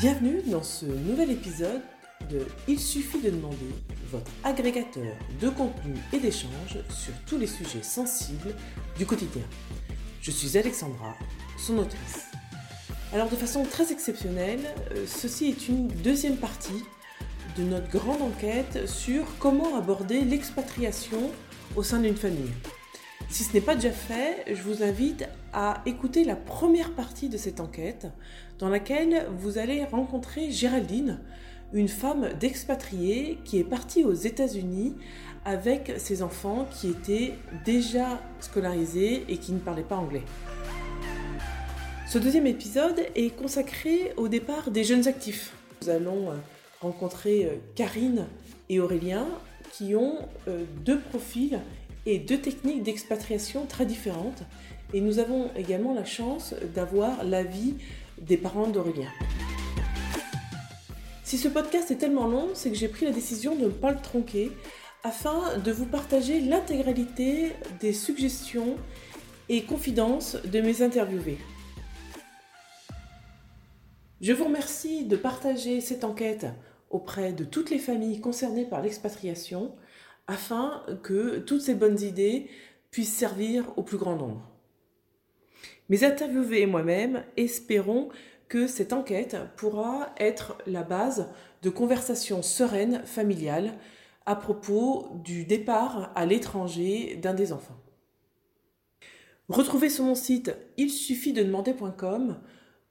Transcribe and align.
Bienvenue 0.00 0.40
dans 0.46 0.62
ce 0.62 0.86
nouvel 0.86 1.30
épisode 1.30 1.82
de 2.30 2.46
Il 2.66 2.80
suffit 2.80 3.20
de 3.20 3.28
demander, 3.28 3.56
votre 4.10 4.30
agrégateur 4.44 5.14
de 5.42 5.50
contenu 5.50 5.92
et 6.14 6.18
d'échanges 6.18 6.78
sur 6.88 7.12
tous 7.26 7.36
les 7.36 7.46
sujets 7.46 7.82
sensibles 7.82 8.54
du 8.96 9.04
quotidien. 9.04 9.42
Je 10.22 10.30
suis 10.30 10.56
Alexandra, 10.56 11.14
son 11.58 11.76
autrice. 11.76 12.24
Alors 13.12 13.28
de 13.28 13.36
façon 13.36 13.62
très 13.64 13.92
exceptionnelle, 13.92 14.74
euh, 14.92 15.04
ceci 15.06 15.48
est 15.50 15.68
une 15.68 15.88
deuxième 15.88 16.38
partie 16.38 16.82
de 17.58 17.64
notre 17.64 17.90
grande 17.90 18.22
enquête 18.22 18.88
sur 18.88 19.26
comment 19.38 19.76
aborder 19.76 20.22
l'expatriation 20.22 21.30
au 21.76 21.82
sein 21.82 21.98
d'une 21.98 22.16
famille. 22.16 22.54
Si 23.28 23.44
ce 23.44 23.52
n'est 23.52 23.60
pas 23.60 23.74
déjà 23.74 23.92
fait, 23.92 24.44
je 24.48 24.62
vous 24.62 24.82
invite 24.82 25.24
à 25.52 25.82
écouter 25.84 26.24
la 26.24 26.36
première 26.36 26.94
partie 26.94 27.28
de 27.28 27.36
cette 27.36 27.60
enquête 27.60 28.06
dans 28.60 28.68
laquelle 28.68 29.26
vous 29.38 29.58
allez 29.58 29.84
rencontrer 29.84 30.50
Géraldine, 30.50 31.18
une 31.72 31.88
femme 31.88 32.28
d'expatriée 32.38 33.38
qui 33.44 33.58
est 33.58 33.64
partie 33.64 34.04
aux 34.04 34.12
États-Unis 34.12 34.94
avec 35.44 35.94
ses 35.96 36.22
enfants 36.22 36.66
qui 36.70 36.90
étaient 36.90 37.34
déjà 37.64 38.20
scolarisés 38.40 39.24
et 39.28 39.38
qui 39.38 39.52
ne 39.52 39.58
parlaient 39.58 39.82
pas 39.82 39.96
anglais. 39.96 40.22
Ce 42.06 42.18
deuxième 42.18 42.46
épisode 42.46 43.00
est 43.14 43.34
consacré 43.34 44.12
au 44.16 44.28
départ 44.28 44.70
des 44.70 44.84
jeunes 44.84 45.08
actifs. 45.08 45.52
Nous 45.80 45.88
allons 45.88 46.30
euh, 46.30 46.34
rencontrer 46.80 47.46
euh, 47.46 47.54
Karine 47.76 48.26
et 48.68 48.80
Aurélien 48.80 49.26
qui 49.72 49.94
ont 49.94 50.18
euh, 50.48 50.64
deux 50.84 50.98
profils 50.98 51.60
et 52.04 52.18
deux 52.18 52.38
techniques 52.38 52.82
d'expatriation 52.82 53.64
très 53.66 53.86
différentes. 53.86 54.42
Et 54.92 55.00
nous 55.00 55.20
avons 55.20 55.50
également 55.56 55.94
la 55.94 56.04
chance 56.04 56.52
d'avoir 56.74 57.22
l'avis 57.24 57.76
des 58.20 58.36
parents 58.36 58.68
d'Aurélien. 58.68 59.10
Si 61.24 61.38
ce 61.38 61.48
podcast 61.48 61.90
est 61.90 61.96
tellement 61.96 62.26
long, 62.26 62.48
c'est 62.54 62.70
que 62.70 62.76
j'ai 62.76 62.88
pris 62.88 63.06
la 63.06 63.12
décision 63.12 63.54
de 63.54 63.66
ne 63.66 63.68
pas 63.68 63.92
le 63.92 64.00
tronquer 64.00 64.50
afin 65.04 65.58
de 65.58 65.72
vous 65.72 65.86
partager 65.86 66.40
l'intégralité 66.40 67.52
des 67.80 67.92
suggestions 67.92 68.76
et 69.48 69.62
confidences 69.62 70.36
de 70.44 70.60
mes 70.60 70.82
interviewés. 70.82 71.38
Je 74.20 74.32
vous 74.32 74.44
remercie 74.44 75.04
de 75.06 75.16
partager 75.16 75.80
cette 75.80 76.04
enquête 76.04 76.46
auprès 76.90 77.32
de 77.32 77.44
toutes 77.44 77.70
les 77.70 77.78
familles 77.78 78.20
concernées 78.20 78.66
par 78.66 78.82
l'expatriation 78.82 79.74
afin 80.26 80.82
que 81.02 81.38
toutes 81.38 81.62
ces 81.62 81.74
bonnes 81.74 82.00
idées 82.00 82.50
puissent 82.90 83.16
servir 83.16 83.72
au 83.76 83.82
plus 83.82 83.96
grand 83.96 84.16
nombre. 84.16 84.49
Mes 85.90 86.04
interviewés 86.04 86.62
et 86.62 86.66
moi-même 86.66 87.24
espérons 87.36 88.10
que 88.48 88.68
cette 88.68 88.92
enquête 88.92 89.36
pourra 89.56 90.14
être 90.18 90.56
la 90.66 90.84
base 90.84 91.28
de 91.62 91.68
conversations 91.68 92.42
sereines 92.42 93.02
familiales 93.04 93.74
à 94.24 94.36
propos 94.36 95.08
du 95.24 95.44
départ 95.44 96.12
à 96.14 96.26
l'étranger 96.26 97.18
d'un 97.20 97.34
des 97.34 97.52
enfants. 97.52 97.76
Retrouvez 99.48 99.90
sur 99.90 100.04
mon 100.04 100.14
site 100.14 100.54
il 100.76 100.90
suffit 100.90 101.32
de 101.32 101.42
demander.com 101.42 102.38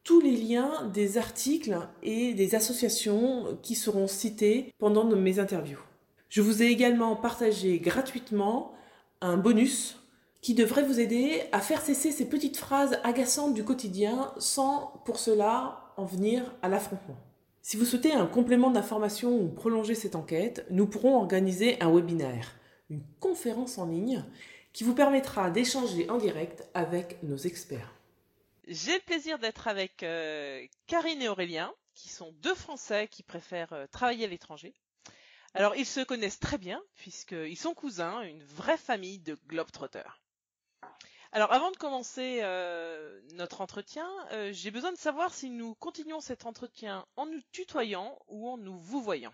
tous 0.03 0.19
les 0.19 0.36
liens 0.36 0.86
des 0.94 1.17
articles 1.17 1.78
et 2.03 2.34
des 2.34 2.53
associations 2.53 3.58
qui 3.61 3.75
seront 3.75 4.08
cités 4.08 4.73
pendant 4.78 5.06
mes 5.06 5.39
interviews. 5.39 5.80
Je 6.28 6.41
vous 6.41 6.61
ai 6.61 6.66
également 6.66 7.16
partagé 7.16 7.80
gratuitement 7.80 8.73
un 9.22 9.38
bonus 9.38 9.98
qui 10.42 10.54
devrait 10.54 10.84
vous 10.84 11.00
aider 11.00 11.44
à 11.52 11.59
faire 11.59 11.82
cesser 11.82 12.12
ces 12.12 12.28
petites 12.28 12.58
phrases 12.58 13.00
agaçantes 13.04 13.53
du 13.53 13.63
quotidien 13.63 14.34
sans 14.38 15.02
pour 15.06 15.19
cela 15.19 15.94
en 15.97 16.06
venir 16.06 16.56
à 16.62 16.69
l'affrontement. 16.69 17.18
Si 17.62 17.78
vous 17.78 17.86
souhaitez 17.86 18.13
un 18.13 18.25
complément 18.25 18.72
d'information 18.72 19.38
ou 19.38 19.50
prolonger 19.50 19.96
cette 19.96 20.16
enquête, 20.16 20.66
nous 20.69 20.88
pourrons 20.88 21.18
organiser 21.18 21.80
un 21.81 21.94
webinaire, 21.94 22.56
une 22.90 23.03
conférence 23.19 23.78
en 23.78 23.86
ligne 23.86 24.24
qui 24.72 24.84
vous 24.84 24.96
permettra 24.96 25.50
d'échanger 25.50 26.09
en 26.09 26.18
direct 26.18 26.68
avec 26.74 27.22
nos 27.24 27.38
experts. 27.38 27.94
J'ai 28.68 28.94
le 28.94 29.03
plaisir 29.06 29.40
d'être 29.40 29.68
avec 29.68 30.03
euh, 30.03 30.63
Karine 30.88 31.22
et 31.22 31.28
Aurélien, 31.28 31.74
qui 31.96 32.08
sont 32.08 32.34
deux 32.42 32.56
Français 32.56 33.08
qui 33.09 33.24
préfèrent 33.24 33.74
euh, 33.74 33.88
travailler 33.92 34.25
à 34.25 34.30
l'étranger. 34.30 34.74
Alors 35.53 35.75
ils 35.75 35.86
se 35.86 36.02
connaissent 36.02 36.40
très 36.40 36.59
bien, 36.59 36.81
puisqu'ils 36.96 37.58
sont 37.58 37.74
cousins, 37.74 38.22
une 38.22 38.44
vraie 38.44 38.78
famille 38.78 39.19
de 39.19 39.38
globetrotters. 39.47 40.22
Alors 41.31 41.53
avant 41.53 41.72
de 41.72 41.78
commencer 41.78 42.40
euh, 42.41 43.22
notre 43.34 43.62
entretien, 43.62 44.09
j'ai 44.51 44.72
besoin 44.72 44.91
de 44.91 44.97
savoir 44.97 45.34
si 45.34 45.50
nous 45.50 45.75
continuons 45.75 46.22
cet 46.22 46.45
entretien 46.45 47.06
en 47.16 47.25
nous 47.28 47.41
tutoyant 47.51 48.17
ou 48.28 48.50
en 48.50 48.57
nous 48.57 48.78
vous 48.78 49.01
voyant. 49.01 49.34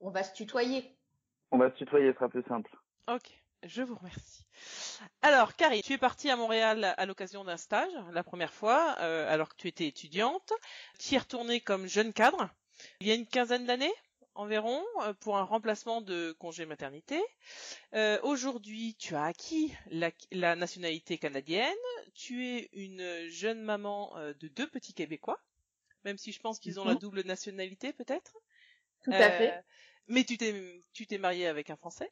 On 0.00 0.10
va 0.10 0.22
se 0.22 0.34
tutoyer. 0.34 0.96
On 1.50 1.58
va 1.58 1.70
se 1.70 1.76
tutoyer, 1.76 2.12
ce 2.12 2.14
sera 2.14 2.28
plus 2.28 2.44
simple. 2.44 2.70
Ok, 3.08 3.30
je 3.62 3.82
vous 3.82 3.94
remercie. 3.94 4.44
Alors, 5.22 5.54
Carrie, 5.54 5.82
tu 5.82 5.92
es 5.92 5.98
partie 5.98 6.30
à 6.30 6.36
Montréal 6.36 6.94
à 6.96 7.06
l'occasion 7.06 7.44
d'un 7.44 7.56
stage, 7.56 7.92
la 8.12 8.22
première 8.22 8.52
fois, 8.52 8.96
euh, 9.00 9.32
alors 9.32 9.48
que 9.50 9.56
tu 9.56 9.68
étais 9.68 9.86
étudiante. 9.86 10.52
Tu 10.98 11.12
y 11.12 11.16
es 11.16 11.18
retournée 11.18 11.60
comme 11.60 11.86
jeune 11.86 12.12
cadre, 12.12 12.48
il 13.00 13.06
y 13.06 13.10
a 13.10 13.14
une 13.14 13.26
quinzaine 13.26 13.66
d'années? 13.66 13.94
Environ, 14.36 14.84
euh, 15.02 15.12
pour 15.14 15.36
un 15.36 15.42
remplacement 15.42 16.00
de 16.00 16.32
congé 16.38 16.66
maternité. 16.66 17.20
Euh, 17.94 18.18
aujourd'hui, 18.22 18.94
tu 18.98 19.14
as 19.14 19.24
acquis 19.24 19.74
la, 19.90 20.56
nationalité 20.56 21.18
canadienne. 21.18 21.74
Tu 22.14 22.46
es 22.46 22.68
une 22.72 23.28
jeune 23.28 23.62
maman 23.62 24.14
de 24.40 24.48
deux 24.48 24.68
petits 24.68 24.94
Québécois, 24.94 25.40
même 26.04 26.18
si 26.18 26.32
je 26.32 26.40
pense 26.40 26.58
qu'ils 26.58 26.80
ont 26.80 26.84
la 26.84 26.94
mhm. 26.94 27.00
double 27.00 27.22
nationalité 27.22 27.92
peut-être. 27.92 28.36
Tout 29.04 29.12
à 29.12 29.30
fait. 29.30 29.62
Mais 30.08 30.24
tu 30.24 30.38
t'es 30.38 30.80
tu 30.92 31.06
t'es 31.06 31.18
mariée 31.18 31.46
avec 31.46 31.70
un 31.70 31.76
Français. 31.76 32.10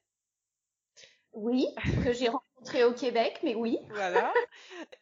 Oui, 1.35 1.67
que 2.05 2.13
j'ai 2.13 2.29
rencontré 2.29 2.85
au 2.85 2.95
Québec, 2.95 3.41
mais 3.43 3.57
oui. 3.57 3.79
Voilà. 3.89 4.33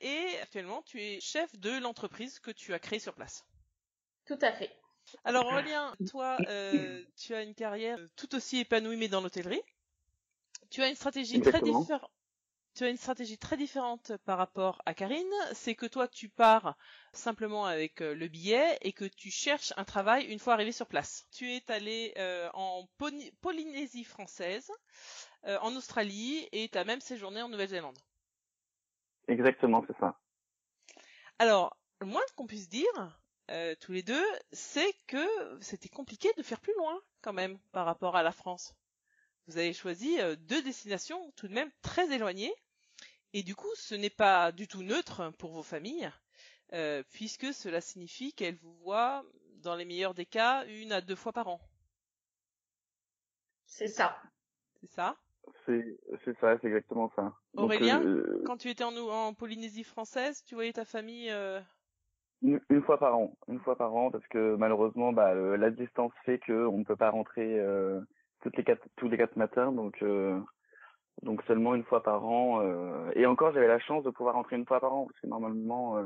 Et 0.00 0.26
actuellement, 0.40 0.82
tu 0.82 1.00
es 1.00 1.20
chef 1.20 1.54
de 1.58 1.78
l'entreprise 1.78 2.38
que 2.40 2.50
tu 2.50 2.72
as 2.72 2.78
créée 2.78 2.98
sur 2.98 3.14
place. 3.14 3.44
Tout 4.26 4.38
à 4.40 4.52
fait. 4.52 4.70
Alors 5.24 5.46
Aurélien, 5.46 5.94
toi, 6.10 6.38
euh, 6.48 7.02
tu 7.16 7.34
as 7.34 7.42
une 7.42 7.54
carrière 7.54 7.98
tout 8.16 8.34
aussi 8.34 8.58
épanouie 8.58 8.96
mais 8.96 9.08
dans 9.08 9.20
l'hôtellerie. 9.20 9.62
Tu 10.70 10.82
as 10.82 10.88
une 10.88 10.94
stratégie 10.94 11.40
très 11.40 11.60
différente. 11.60 12.02
Tu 12.74 12.84
as 12.84 12.88
une 12.88 12.96
stratégie 12.96 13.36
très 13.36 13.58
différente 13.58 14.12
par 14.24 14.38
rapport 14.38 14.80
à 14.86 14.94
Karine, 14.94 15.26
c'est 15.52 15.74
que 15.74 15.84
toi 15.84 16.08
tu 16.08 16.30
pars 16.30 16.74
simplement 17.12 17.66
avec 17.66 18.00
euh, 18.00 18.14
le 18.14 18.28
billet 18.28 18.78
et 18.80 18.94
que 18.94 19.04
tu 19.04 19.30
cherches 19.30 19.74
un 19.76 19.84
travail 19.84 20.24
une 20.24 20.38
fois 20.38 20.54
arrivé 20.54 20.72
sur 20.72 20.86
place. 20.86 21.26
Tu 21.32 21.52
es 21.52 21.70
allé 21.70 22.14
euh, 22.16 22.48
en 22.54 22.88
Polynésie 23.42 24.04
française 24.04 24.70
euh, 25.44 25.58
en 25.60 25.76
Australie 25.76 26.48
et 26.52 26.70
tu 26.70 26.78
as 26.78 26.84
même 26.84 27.02
séjourné 27.02 27.42
en 27.42 27.50
Nouvelle-Zélande. 27.50 27.98
Exactement, 29.28 29.84
c'est 29.86 29.98
ça. 29.98 30.18
Alors, 31.38 31.76
le 32.00 32.06
moins 32.06 32.22
qu'on 32.36 32.46
puisse 32.46 32.70
dire, 32.70 33.21
euh, 33.50 33.74
tous 33.80 33.92
les 33.92 34.02
deux, 34.02 34.24
c'est 34.52 34.92
que 35.06 35.60
c'était 35.60 35.88
compliqué 35.88 36.30
de 36.36 36.42
faire 36.42 36.60
plus 36.60 36.74
loin 36.74 37.00
quand 37.20 37.32
même 37.32 37.58
par 37.72 37.86
rapport 37.86 38.16
à 38.16 38.22
la 38.22 38.32
France. 38.32 38.74
Vous 39.46 39.58
avez 39.58 39.72
choisi 39.72 40.20
euh, 40.20 40.36
deux 40.36 40.62
destinations 40.62 41.32
tout 41.36 41.48
de 41.48 41.54
même 41.54 41.70
très 41.82 42.12
éloignées 42.12 42.54
et 43.32 43.42
du 43.42 43.54
coup 43.54 43.74
ce 43.74 43.94
n'est 43.94 44.10
pas 44.10 44.52
du 44.52 44.68
tout 44.68 44.82
neutre 44.82 45.32
pour 45.38 45.52
vos 45.52 45.62
familles 45.62 46.10
puisque 47.10 47.52
cela 47.52 47.82
signifie 47.82 48.32
qu'elles 48.32 48.56
vous 48.56 48.74
voient 48.76 49.26
dans 49.56 49.74
les 49.74 49.84
meilleurs 49.84 50.14
des 50.14 50.26
cas 50.26 50.64
une 50.66 50.92
à 50.92 51.02
deux 51.02 51.16
fois 51.16 51.32
par 51.32 51.48
an. 51.48 51.60
C'est 53.66 53.88
ça. 53.88 54.16
C'est 54.80 54.90
ça? 54.90 55.16
C'est 55.66 55.98
c'est 56.24 56.38
ça, 56.38 56.56
c'est 56.60 56.68
exactement 56.68 57.10
ça. 57.16 57.34
Aurélien, 57.54 58.02
euh, 58.02 58.42
quand 58.46 58.56
tu 58.56 58.68
étais 58.68 58.84
en, 58.84 58.96
en 58.96 59.34
Polynésie 59.34 59.84
française, 59.84 60.42
tu 60.44 60.54
voyais 60.54 60.72
ta 60.72 60.84
famille 60.84 61.30
euh... 61.30 61.60
une, 62.42 62.60
une, 62.70 62.82
fois 62.82 62.98
par 62.98 63.16
an, 63.16 63.32
une 63.48 63.60
fois 63.60 63.76
par 63.76 63.94
an, 63.94 64.10
parce 64.10 64.26
que 64.28 64.56
malheureusement, 64.56 65.12
bah, 65.12 65.34
la 65.34 65.70
distance 65.70 66.12
fait 66.24 66.38
que 66.38 66.66
on 66.66 66.78
ne 66.78 66.84
peut 66.84 66.96
pas 66.96 67.10
rentrer 67.10 67.58
euh, 67.58 68.00
toutes 68.42 68.56
les 68.56 68.64
quatre, 68.64 68.86
tous 68.96 69.08
les 69.08 69.16
quatre 69.16 69.36
matins, 69.36 69.72
donc 69.72 70.02
euh, 70.02 70.38
donc 71.22 71.42
seulement 71.44 71.74
une 71.74 71.84
fois 71.84 72.02
par 72.02 72.24
an. 72.24 72.60
Euh, 72.62 73.10
et 73.14 73.26
encore, 73.26 73.52
j'avais 73.52 73.68
la 73.68 73.78
chance 73.78 74.04
de 74.04 74.10
pouvoir 74.10 74.34
rentrer 74.34 74.56
une 74.56 74.66
fois 74.66 74.80
par 74.80 74.92
an, 74.94 75.06
parce 75.06 75.20
que 75.20 75.26
normalement, 75.26 75.98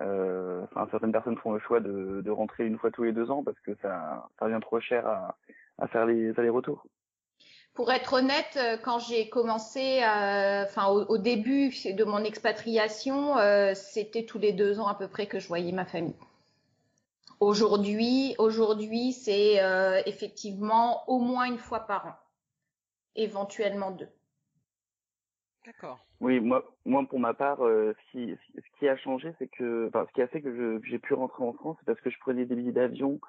enfin 0.00 0.88
certaines 0.90 1.12
personnes 1.12 1.38
font 1.38 1.52
le 1.52 1.60
choix 1.60 1.80
de, 1.80 2.20
de 2.22 2.30
rentrer 2.30 2.66
une 2.66 2.78
fois 2.78 2.90
tous 2.90 3.04
les 3.04 3.12
deux 3.12 3.30
ans 3.30 3.42
parce 3.42 3.58
que 3.60 3.74
ça 3.76 4.28
ça 4.38 4.44
revient 4.44 4.60
trop 4.60 4.80
cher 4.80 5.06
à 5.06 5.36
à 5.78 5.88
faire 5.88 6.06
les 6.06 6.38
allers-retours. 6.38 6.86
Pour 7.76 7.92
être 7.92 8.14
honnête, 8.14 8.56
euh, 8.56 8.76
quand 8.82 8.98
j'ai 8.98 9.28
commencé, 9.28 10.02
euh, 10.02 10.64
enfin 10.64 10.88
au, 10.88 11.18
début 11.18 11.68
de 11.68 12.04
mon 12.04 12.24
expatriation, 12.24 13.38
euh, 13.38 13.74
c'était 13.74 14.24
tous 14.24 14.38
les 14.38 14.52
deux 14.52 14.80
ans 14.80 14.88
à 14.88 14.94
peu 14.94 15.08
près 15.08 15.26
que 15.26 15.38
je 15.38 15.46
voyais 15.46 15.72
ma 15.72 15.84
famille. 15.84 16.16
Aujourd'hui, 17.38 18.34
aujourd'hui, 18.38 19.12
c'est 19.12 19.60
effectivement 20.06 21.06
au 21.06 21.18
moins 21.18 21.44
une 21.44 21.58
fois 21.58 21.80
par 21.80 22.06
an, 22.06 22.14
éventuellement 23.14 23.90
deux. 23.90 24.08
D'accord. 25.66 25.98
Oui, 26.20 26.40
moi, 26.40 26.64
moi 26.84 27.04
pour 27.08 27.18
ma 27.18 27.34
part, 27.34 27.62
euh, 27.64 27.92
ce, 27.92 28.10
qui, 28.12 28.36
ce 28.54 28.78
qui 28.78 28.88
a 28.88 28.96
changé, 28.96 29.34
c'est 29.38 29.48
que, 29.48 29.88
enfin, 29.88 30.06
ce 30.08 30.12
qui 30.12 30.22
a 30.22 30.28
fait 30.28 30.40
que 30.40 30.80
j'ai 30.84 30.98
pu 30.98 31.12
rentrer 31.14 31.44
en 31.44 31.52
France, 31.52 31.76
c'est 31.80 31.86
parce 31.86 32.00
que 32.00 32.10
je 32.10 32.18
prenais 32.20 32.46
des 32.46 32.54
billets 32.54 32.72
d'avion 32.72 33.20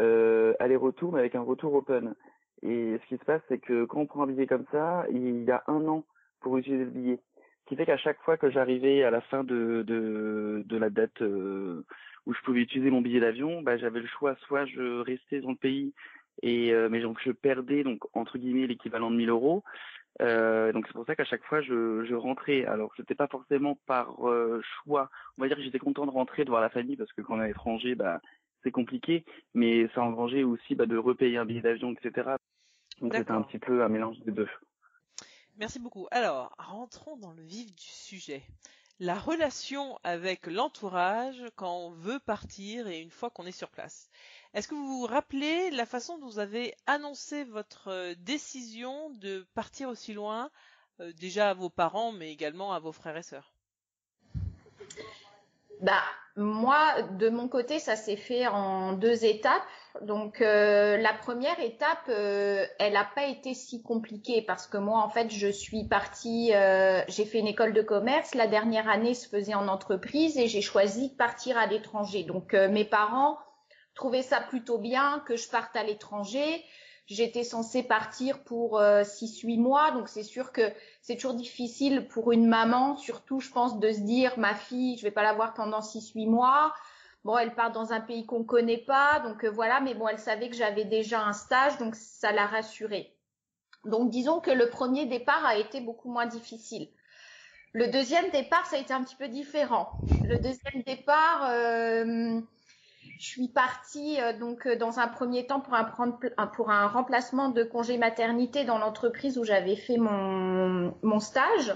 euh, 0.00 0.54
aller-retour, 0.58 1.12
mais 1.12 1.20
avec 1.20 1.34
un 1.34 1.42
retour 1.42 1.74
open. 1.74 2.14
Et 2.62 2.98
ce 3.02 3.06
qui 3.08 3.18
se 3.18 3.24
passe, 3.24 3.42
c'est 3.48 3.58
que 3.58 3.84
quand 3.84 4.00
on 4.00 4.06
prend 4.06 4.22
un 4.22 4.26
billet 4.26 4.46
comme 4.46 4.66
ça, 4.70 5.04
il 5.10 5.44
y 5.44 5.50
a 5.50 5.64
un 5.66 5.86
an 5.88 6.04
pour 6.40 6.58
utiliser 6.58 6.84
le 6.84 6.90
billet. 6.90 7.18
Ce 7.64 7.68
qui 7.68 7.76
fait 7.76 7.86
qu'à 7.86 7.96
chaque 7.96 8.20
fois 8.22 8.36
que 8.36 8.50
j'arrivais 8.50 9.02
à 9.04 9.10
la 9.10 9.20
fin 9.20 9.44
de, 9.44 9.84
de, 9.86 10.76
la 10.76 10.90
date 10.90 11.22
euh, 11.22 11.84
où 12.26 12.34
je 12.34 12.40
pouvais 12.42 12.60
utiliser 12.60 12.90
mon 12.90 13.00
billet 13.00 13.20
d'avion, 13.20 13.62
bah, 13.62 13.76
j'avais 13.76 14.00
le 14.00 14.06
choix, 14.06 14.36
soit 14.46 14.64
je 14.66 15.00
restais 15.00 15.40
dans 15.40 15.50
le 15.50 15.56
pays 15.56 15.92
et 16.42 16.72
euh, 16.72 16.88
mais 16.88 17.00
donc 17.00 17.18
je 17.22 17.30
perdais 17.30 17.84
donc 17.84 18.00
entre 18.14 18.38
guillemets 18.38 18.66
l'équivalent 18.66 19.10
de 19.10 19.16
1000 19.16 19.28
euros, 19.28 19.62
euh, 20.22 20.72
donc 20.72 20.86
c'est 20.86 20.94
pour 20.94 21.04
ça 21.04 21.14
qu'à 21.14 21.24
chaque 21.24 21.44
fois 21.44 21.60
je, 21.60 22.14
rentrais. 22.14 22.64
Alors 22.64 22.92
c'était 22.96 23.14
pas 23.14 23.28
forcément 23.28 23.78
par 23.86 24.16
choix. 24.82 25.10
On 25.38 25.42
va 25.42 25.48
dire 25.48 25.56
que 25.56 25.62
j'étais 25.62 25.78
content 25.78 26.06
de 26.06 26.10
rentrer 26.10 26.44
de 26.44 26.50
voir 26.50 26.62
la 26.62 26.70
famille 26.70 26.96
parce 26.96 27.12
que 27.12 27.22
quand 27.22 27.36
on 27.36 27.42
est 27.42 27.50
étranger, 27.50 27.94
bah 27.94 28.20
c'est 28.62 28.70
compliqué, 28.70 29.24
mais 29.54 29.88
ça 29.94 30.02
engrangeait 30.02 30.44
aussi 30.44 30.74
bah, 30.74 30.86
de 30.86 30.96
repayer 30.96 31.38
un 31.38 31.44
billet 31.44 31.60
d'avion, 31.60 31.92
etc. 31.92 32.36
Donc 33.02 33.14
c'était 33.14 33.32
un 33.32 33.42
petit 33.42 33.58
peu 33.58 33.82
un 33.82 33.88
mélange 33.88 34.20
des 34.20 34.30
deux. 34.30 34.48
Merci 35.56 35.80
beaucoup. 35.80 36.06
Alors 36.12 36.54
rentrons 36.56 37.16
dans 37.16 37.32
le 37.32 37.42
vif 37.42 37.74
du 37.74 37.84
sujet. 37.84 38.42
La 39.00 39.18
relation 39.18 39.98
avec 40.04 40.46
l'entourage 40.46 41.42
quand 41.56 41.76
on 41.76 41.90
veut 41.90 42.20
partir 42.20 42.86
et 42.86 43.00
une 43.00 43.10
fois 43.10 43.28
qu'on 43.28 43.44
est 43.44 43.50
sur 43.50 43.70
place. 43.70 44.08
Est-ce 44.54 44.68
que 44.68 44.76
vous 44.76 45.00
vous 45.00 45.06
rappelez 45.06 45.72
la 45.72 45.84
façon 45.84 46.18
dont 46.18 46.28
vous 46.28 46.38
avez 46.38 46.76
annoncé 46.86 47.42
votre 47.42 47.88
euh, 47.88 48.14
décision 48.18 49.10
de 49.10 49.44
partir 49.54 49.88
aussi 49.88 50.12
loin, 50.12 50.50
euh, 51.00 51.12
déjà 51.14 51.50
à 51.50 51.54
vos 51.54 51.70
parents, 51.70 52.12
mais 52.12 52.30
également 52.30 52.72
à 52.72 52.78
vos 52.78 52.92
frères 52.92 53.16
et 53.16 53.24
sœurs? 53.24 53.51
Bah, 55.82 56.02
moi, 56.36 57.02
de 57.18 57.28
mon 57.28 57.48
côté, 57.48 57.78
ça 57.78 57.96
s'est 57.96 58.16
fait 58.16 58.46
en 58.46 58.94
deux 58.94 59.24
étapes. 59.26 59.62
Donc, 60.00 60.40
euh, 60.40 60.96
la 60.96 61.12
première 61.12 61.60
étape, 61.60 62.08
elle 62.08 62.94
n'a 62.94 63.04
pas 63.04 63.26
été 63.26 63.52
si 63.52 63.82
compliquée 63.82 64.40
parce 64.40 64.66
que 64.66 64.78
moi, 64.78 65.00
en 65.00 65.10
fait, 65.10 65.30
je 65.30 65.48
suis 65.48 65.86
partie, 65.86 66.52
j'ai 67.08 67.24
fait 67.26 67.38
une 67.40 67.48
école 67.48 67.74
de 67.74 67.82
commerce. 67.82 68.34
La 68.34 68.46
dernière 68.46 68.88
année 68.88 69.12
se 69.12 69.28
faisait 69.28 69.54
en 69.54 69.68
entreprise 69.68 70.38
et 70.38 70.48
j'ai 70.48 70.62
choisi 70.62 71.10
de 71.10 71.16
partir 71.16 71.58
à 71.58 71.66
l'étranger. 71.66 72.24
Donc, 72.24 72.54
mes 72.54 72.86
parents 72.86 73.36
trouvais 73.94 74.22
ça 74.22 74.40
plutôt 74.40 74.78
bien 74.78 75.22
que 75.26 75.36
je 75.36 75.48
parte 75.48 75.76
à 75.76 75.82
l'étranger. 75.82 76.64
J'étais 77.12 77.44
censée 77.44 77.82
partir 77.82 78.42
pour 78.42 78.80
6-8 78.80 79.58
euh, 79.58 79.60
mois, 79.60 79.90
donc 79.90 80.08
c'est 80.08 80.22
sûr 80.22 80.50
que 80.50 80.62
c'est 81.02 81.16
toujours 81.16 81.34
difficile 81.34 82.08
pour 82.08 82.32
une 82.32 82.46
maman, 82.46 82.96
surtout 82.96 83.38
je 83.38 83.50
pense 83.50 83.78
de 83.78 83.92
se 83.92 84.00
dire 84.00 84.32
ma 84.38 84.54
fille, 84.54 84.96
je 84.96 85.02
vais 85.02 85.10
pas 85.10 85.22
la 85.22 85.34
voir 85.34 85.52
pendant 85.52 85.80
6-8 85.80 86.26
mois. 86.26 86.74
Bon, 87.24 87.36
elle 87.36 87.54
part 87.54 87.70
dans 87.70 87.92
un 87.92 88.00
pays 88.00 88.24
qu'on 88.24 88.44
connaît 88.44 88.78
pas, 88.78 89.20
donc 89.20 89.44
euh, 89.44 89.50
voilà, 89.50 89.80
mais 89.80 89.94
bon, 89.94 90.08
elle 90.08 90.18
savait 90.18 90.48
que 90.48 90.56
j'avais 90.56 90.86
déjà 90.86 91.22
un 91.22 91.34
stage, 91.34 91.76
donc 91.76 91.94
ça 91.96 92.32
l'a 92.32 92.46
rassurée. 92.46 93.14
Donc 93.84 94.08
disons 94.08 94.40
que 94.40 94.50
le 94.50 94.70
premier 94.70 95.04
départ 95.04 95.44
a 95.44 95.56
été 95.56 95.80
beaucoup 95.80 96.10
moins 96.10 96.26
difficile. 96.26 96.88
Le 97.74 97.88
deuxième 97.88 98.30
départ, 98.30 98.64
ça 98.66 98.76
a 98.76 98.78
été 98.78 98.94
un 98.94 99.04
petit 99.04 99.16
peu 99.16 99.28
différent. 99.28 99.92
Le 100.24 100.36
deuxième 100.38 100.82
départ, 100.86 101.50
euh, 101.50 102.40
je 103.22 103.28
suis 103.28 103.48
partie 103.48 104.20
euh, 104.20 104.36
donc 104.36 104.66
euh, 104.66 104.74
dans 104.76 104.98
un 104.98 105.06
premier 105.06 105.46
temps 105.46 105.60
pour 105.60 105.74
un, 106.70 106.88
remplacement 106.88 107.50
de 107.50 107.62
congé 107.62 107.96
maternité 107.96 108.64
dans 108.64 108.78
l'entreprise 108.78 109.38
où 109.38 109.44
j'avais 109.44 109.76
fait 109.76 109.96
mon, 109.96 111.20
stage. 111.20 111.72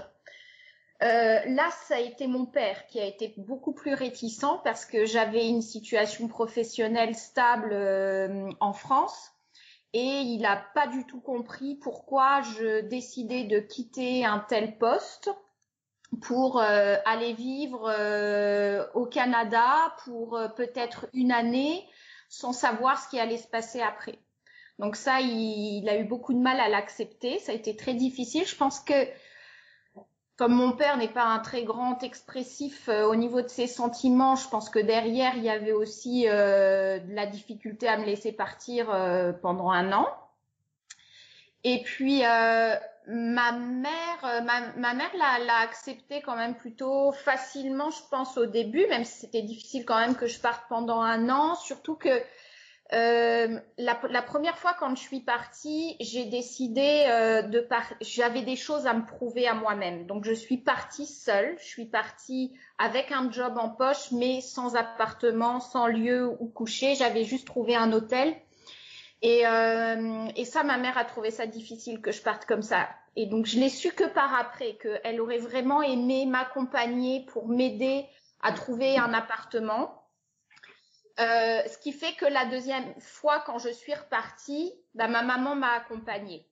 Euh, 1.03 1.39
là, 1.45 1.69
ça 1.71 1.95
a 1.95 1.99
été 1.99 2.27
mon 2.27 2.45
père 2.45 2.85
qui 2.87 2.99
a 2.99 3.05
été 3.05 3.33
beaucoup 3.37 3.71
plus 3.71 3.93
réticent 3.93 4.59
parce 4.65 4.85
que 4.85 5.05
j'avais 5.05 5.47
une 5.47 5.61
situation 5.61 6.27
professionnelle 6.27 7.15
stable 7.15 7.73
en 8.59 8.73
France 8.73 9.31
et 9.93 9.99
il 9.99 10.41
n'a 10.41 10.57
pas 10.57 10.87
du 10.87 11.05
tout 11.05 11.21
compris 11.21 11.75
pourquoi 11.75 12.41
je 12.41 12.81
décidais 12.81 13.45
de 13.45 13.59
quitter 13.59 14.25
un 14.25 14.39
tel 14.39 14.77
poste 14.77 15.29
pour 16.21 16.59
euh, 16.59 16.95
aller 17.05 17.33
vivre 17.33 17.91
euh, 17.93 18.85
au 18.93 19.05
Canada 19.05 19.93
pour 20.05 20.35
euh, 20.35 20.47
peut-être 20.47 21.07
une 21.13 21.31
année 21.31 21.85
sans 22.29 22.53
savoir 22.53 23.01
ce 23.01 23.09
qui 23.09 23.19
allait 23.19 23.37
se 23.37 23.47
passer 23.47 23.81
après. 23.81 24.19
Donc 24.79 24.95
ça, 24.95 25.21
il, 25.21 25.79
il 25.83 25.89
a 25.89 25.97
eu 25.97 26.03
beaucoup 26.03 26.33
de 26.33 26.39
mal 26.39 26.59
à 26.59 26.69
l'accepter. 26.69 27.39
Ça 27.39 27.51
a 27.51 27.55
été 27.55 27.75
très 27.75 27.93
difficile. 27.93 28.45
Je 28.45 28.55
pense 28.55 28.79
que 28.79 28.93
comme 30.37 30.53
mon 30.53 30.73
père 30.73 30.97
n'est 30.97 31.07
pas 31.07 31.23
un 31.23 31.39
très 31.39 31.63
grand 31.63 32.03
expressif 32.03 32.89
au 32.89 33.15
niveau 33.15 33.41
de 33.41 33.47
ses 33.47 33.65
sentiments, 33.65 34.35
je 34.35 34.47
pense 34.49 34.69
que 34.69 34.77
derrière, 34.77 35.35
il 35.35 35.43
y 35.43 35.49
avait 35.49 35.71
aussi 35.71 36.25
de 36.25 37.15
la 37.15 37.25
difficulté 37.25 37.87
à 37.87 37.97
me 37.97 38.05
laisser 38.05 38.31
partir 38.31 38.85
pendant 39.41 39.71
un 39.71 39.91
an. 39.93 40.07
Et 41.63 41.81
puis, 41.81 42.21
ma 43.07 43.53
mère, 43.53 44.25
euh, 44.25 44.41
ma, 44.41 44.93
mère 44.93 45.11
l'a 45.15 45.59
accepté 45.59 46.21
quand 46.21 46.35
même 46.35 46.55
plutôt 46.55 47.11
facilement, 47.13 47.89
je 47.89 48.01
pense, 48.11 48.37
au 48.37 48.45
début, 48.45 48.85
même 48.87 49.05
si 49.05 49.19
c'était 49.19 49.41
difficile 49.41 49.85
quand 49.85 49.97
même 49.97 50.15
que 50.15 50.27
je 50.27 50.39
parte 50.39 50.63
pendant 50.67 51.01
un 51.01 51.29
an. 51.29 51.55
Surtout 51.55 51.95
que 51.95 52.21
euh, 52.93 53.59
la, 53.77 54.21
première 54.21 54.57
fois 54.57 54.75
quand 54.77 54.93
je 54.95 55.01
suis 55.01 55.21
partie, 55.21 55.95
j'ai 56.01 56.25
décidé 56.25 57.05
euh, 57.07 57.41
de 57.41 57.61
partir. 57.61 57.95
J'avais 58.01 58.41
des 58.41 58.55
choses 58.57 58.87
à 58.87 58.93
me 58.93 59.05
prouver 59.05 59.47
à 59.47 59.53
moi-même, 59.53 60.05
donc 60.05 60.25
je 60.25 60.33
suis 60.33 60.57
partie 60.57 61.05
seule. 61.05 61.55
Je 61.59 61.65
suis 61.65 61.85
partie 61.85 62.53
avec 62.77 63.13
un 63.13 63.31
job 63.31 63.57
en 63.57 63.69
poche, 63.69 64.11
mais 64.11 64.41
sans 64.41 64.75
appartement, 64.75 65.61
sans 65.61 65.87
lieu 65.87 66.27
où 66.39 66.47
coucher. 66.47 66.95
J'avais 66.95 67.23
juste 67.23 67.47
trouvé 67.47 67.75
un 67.75 67.93
hôtel 67.93 68.35
et, 69.21 69.47
euh, 69.47 70.27
et 70.35 70.45
ça, 70.45 70.63
ma 70.63 70.77
mère 70.77 70.97
a 70.97 71.05
trouvé 71.05 71.31
ça 71.31 71.47
difficile 71.47 72.01
que 72.01 72.11
je 72.11 72.21
parte 72.21 72.45
comme 72.45 72.61
ça. 72.61 72.87
Et 73.15 73.25
donc, 73.25 73.45
je 73.45 73.59
l'ai 73.59 73.69
su 73.69 73.91
que 73.91 74.03
par 74.03 74.35
après, 74.35 74.77
qu'elle 74.77 75.19
aurait 75.19 75.39
vraiment 75.39 75.81
aimé 75.81 76.25
m'accompagner 76.27 77.25
pour 77.25 77.47
m'aider 77.47 78.05
à 78.41 78.51
trouver 78.51 78.97
un 78.97 79.13
appartement. 79.13 80.03
Euh, 81.19 81.61
ce 81.67 81.79
qui 81.79 81.93
fait 81.93 82.13
que 82.13 82.25
la 82.25 82.45
deuxième 82.45 82.93
fois, 82.99 83.41
quand 83.45 83.57
je 83.57 83.69
suis 83.69 83.95
repartie, 83.95 84.71
bah, 84.93 85.07
ma 85.07 85.23
maman 85.23 85.55
m'a 85.55 85.71
accompagnée. 85.71 86.47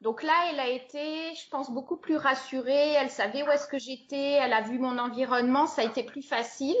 Donc 0.00 0.22
là, 0.22 0.32
elle 0.50 0.60
a 0.60 0.68
été, 0.68 1.34
je 1.34 1.48
pense, 1.50 1.72
beaucoup 1.72 1.96
plus 1.96 2.16
rassurée. 2.16 2.92
Elle 2.92 3.10
savait 3.10 3.42
où 3.42 3.50
est-ce 3.50 3.66
que 3.66 3.78
j'étais. 3.78 4.32
Elle 4.32 4.52
a 4.52 4.60
vu 4.60 4.78
mon 4.78 4.98
environnement. 4.98 5.66
Ça 5.66 5.82
a 5.82 5.84
été 5.86 6.04
plus 6.04 6.22
facile. 6.22 6.76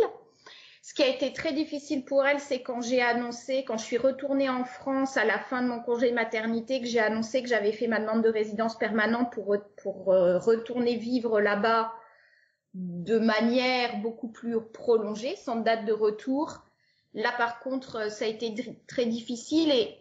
Ce 0.86 0.94
qui 0.94 1.02
a 1.02 1.08
été 1.08 1.32
très 1.32 1.52
difficile 1.52 2.04
pour 2.04 2.24
elle, 2.24 2.38
c'est 2.38 2.62
quand 2.62 2.80
j'ai 2.80 3.02
annoncé, 3.02 3.64
quand 3.64 3.76
je 3.76 3.82
suis 3.82 3.98
retournée 3.98 4.48
en 4.48 4.64
France 4.64 5.16
à 5.16 5.24
la 5.24 5.36
fin 5.36 5.60
de 5.60 5.66
mon 5.66 5.80
congé 5.80 6.12
maternité, 6.12 6.80
que 6.80 6.86
j'ai 6.86 7.00
annoncé 7.00 7.42
que 7.42 7.48
j'avais 7.48 7.72
fait 7.72 7.88
ma 7.88 7.98
demande 7.98 8.22
de 8.22 8.28
résidence 8.28 8.78
permanente 8.78 9.32
pour, 9.32 10.12
euh, 10.12 10.38
retourner 10.38 10.94
vivre 10.94 11.40
là-bas 11.40 11.92
de 12.74 13.18
manière 13.18 14.00
beaucoup 14.00 14.28
plus 14.28 14.60
prolongée, 14.60 15.34
sans 15.34 15.56
date 15.56 15.86
de 15.86 15.92
retour. 15.92 16.62
Là, 17.14 17.32
par 17.36 17.58
contre, 17.58 18.08
ça 18.08 18.24
a 18.24 18.28
été 18.28 18.54
très 18.86 19.06
difficile 19.06 19.72
et 19.72 19.98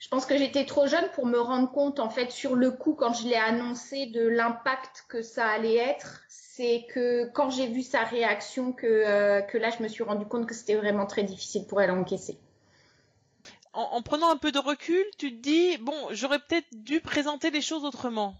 je 0.00 0.08
pense 0.08 0.26
que 0.26 0.36
j'étais 0.36 0.66
trop 0.66 0.88
jeune 0.88 1.08
pour 1.12 1.26
me 1.26 1.38
rendre 1.38 1.70
compte, 1.70 2.00
en 2.00 2.10
fait, 2.10 2.32
sur 2.32 2.56
le 2.56 2.72
coup, 2.72 2.94
quand 2.94 3.12
je 3.12 3.28
l'ai 3.28 3.36
annoncé, 3.36 4.06
de 4.06 4.26
l'impact 4.26 5.04
que 5.08 5.22
ça 5.22 5.46
allait 5.46 5.76
être 5.76 6.22
c'est 6.60 6.84
que 6.92 7.30
quand 7.32 7.48
j'ai 7.48 7.68
vu 7.68 7.82
sa 7.82 8.04
réaction, 8.04 8.74
que, 8.74 8.86
euh, 8.86 9.40
que 9.40 9.56
là, 9.56 9.70
je 9.70 9.82
me 9.82 9.88
suis 9.88 10.02
rendu 10.02 10.26
compte 10.26 10.46
que 10.46 10.54
c'était 10.54 10.74
vraiment 10.74 11.06
très 11.06 11.22
difficile 11.22 11.66
pour 11.66 11.80
elle 11.80 11.88
à 11.88 11.94
encaisser. 11.94 12.38
En, 13.72 14.02
prenant 14.02 14.30
un 14.30 14.36
peu 14.36 14.52
de 14.52 14.58
recul, 14.58 15.02
tu 15.16 15.34
te 15.34 15.40
dis, 15.40 15.78
bon, 15.78 15.94
j'aurais 16.10 16.38
peut-être 16.38 16.66
dû 16.72 17.00
présenter 17.00 17.50
les 17.50 17.62
choses 17.62 17.86
autrement. 17.86 18.34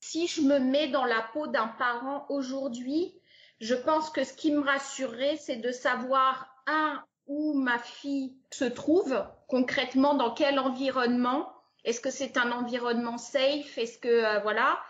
Si 0.00 0.26
je 0.26 0.42
me 0.42 0.58
mets 0.58 0.88
dans 0.88 1.06
la 1.06 1.22
peau 1.32 1.46
d'un 1.46 1.68
parent 1.68 2.26
aujourd'hui, 2.28 3.14
je 3.60 3.74
pense 3.74 4.10
que 4.10 4.24
ce 4.24 4.34
qui 4.34 4.52
me 4.52 4.60
rassurerait, 4.60 5.38
c'est 5.38 5.56
de 5.56 5.72
savoir, 5.72 6.48
un, 6.66 7.02
où 7.28 7.54
ma 7.54 7.78
fille 7.78 8.34
se 8.50 8.66
trouve, 8.66 9.24
concrètement, 9.48 10.14
dans 10.14 10.32
quel 10.32 10.58
environnement? 10.58 11.52
Est-ce 11.84 12.00
que 12.00 12.10
c'est 12.10 12.36
un 12.36 12.50
environnement 12.52 13.18
safe? 13.18 13.76
Est-ce 13.78 13.98
que, 13.98 14.08
euh, 14.08 14.40
voilà. 14.40 14.80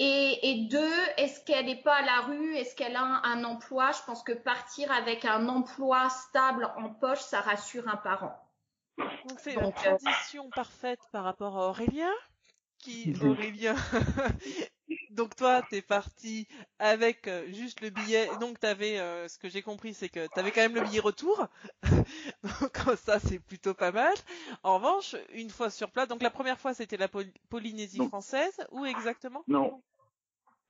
Et, 0.00 0.68
deux, 0.70 0.94
est-ce 1.16 1.44
qu'elle 1.44 1.66
n'est 1.66 1.82
pas 1.82 1.96
à 1.96 2.02
la 2.02 2.20
rue? 2.20 2.54
Est-ce 2.54 2.76
qu'elle 2.76 2.94
a 2.94 3.02
un, 3.02 3.42
emploi? 3.42 3.90
Je 3.90 3.98
pense 4.06 4.22
que 4.22 4.32
partir 4.32 4.92
avec 4.92 5.24
un 5.24 5.48
emploi 5.48 6.08
stable 6.08 6.70
en 6.76 6.90
poche, 6.90 7.18
ça 7.18 7.40
rassure 7.40 7.88
un 7.88 7.96
parent. 7.96 8.38
Donc 8.98 9.40
c'est 9.40 9.56
la 9.56 9.66
euh, 9.66 9.70
transition 9.72 10.50
parfaite 10.50 11.00
par 11.10 11.24
rapport 11.24 11.56
à 11.56 11.68
Aurélien, 11.70 12.12
qui 12.78 13.12
Aurélien 13.20 13.74
donc 15.18 15.34
toi, 15.34 15.62
t'es 15.68 15.82
parti 15.82 16.46
avec 16.78 17.26
euh, 17.26 17.44
juste 17.48 17.80
le 17.80 17.90
billet. 17.90 18.28
Donc 18.40 18.60
t'avais, 18.60 19.00
euh, 19.00 19.26
ce 19.26 19.36
que 19.36 19.48
j'ai 19.48 19.62
compris, 19.62 19.92
c'est 19.92 20.08
que 20.08 20.28
t'avais 20.32 20.52
quand 20.52 20.60
même 20.60 20.76
le 20.76 20.82
billet 20.82 21.00
retour. 21.00 21.48
donc 22.44 22.78
ça, 22.96 23.18
c'est 23.18 23.40
plutôt 23.40 23.74
pas 23.74 23.90
mal. 23.90 24.14
En 24.62 24.76
revanche, 24.76 25.16
une 25.34 25.50
fois 25.50 25.70
sur 25.70 25.90
place, 25.90 26.06
donc 26.06 26.22
la 26.22 26.30
première 26.30 26.58
fois, 26.60 26.72
c'était 26.72 26.96
la 26.96 27.08
Polynésie 27.50 28.06
française. 28.06 28.64
Où 28.70 28.84
exactement? 28.86 29.42
Non. 29.48 29.82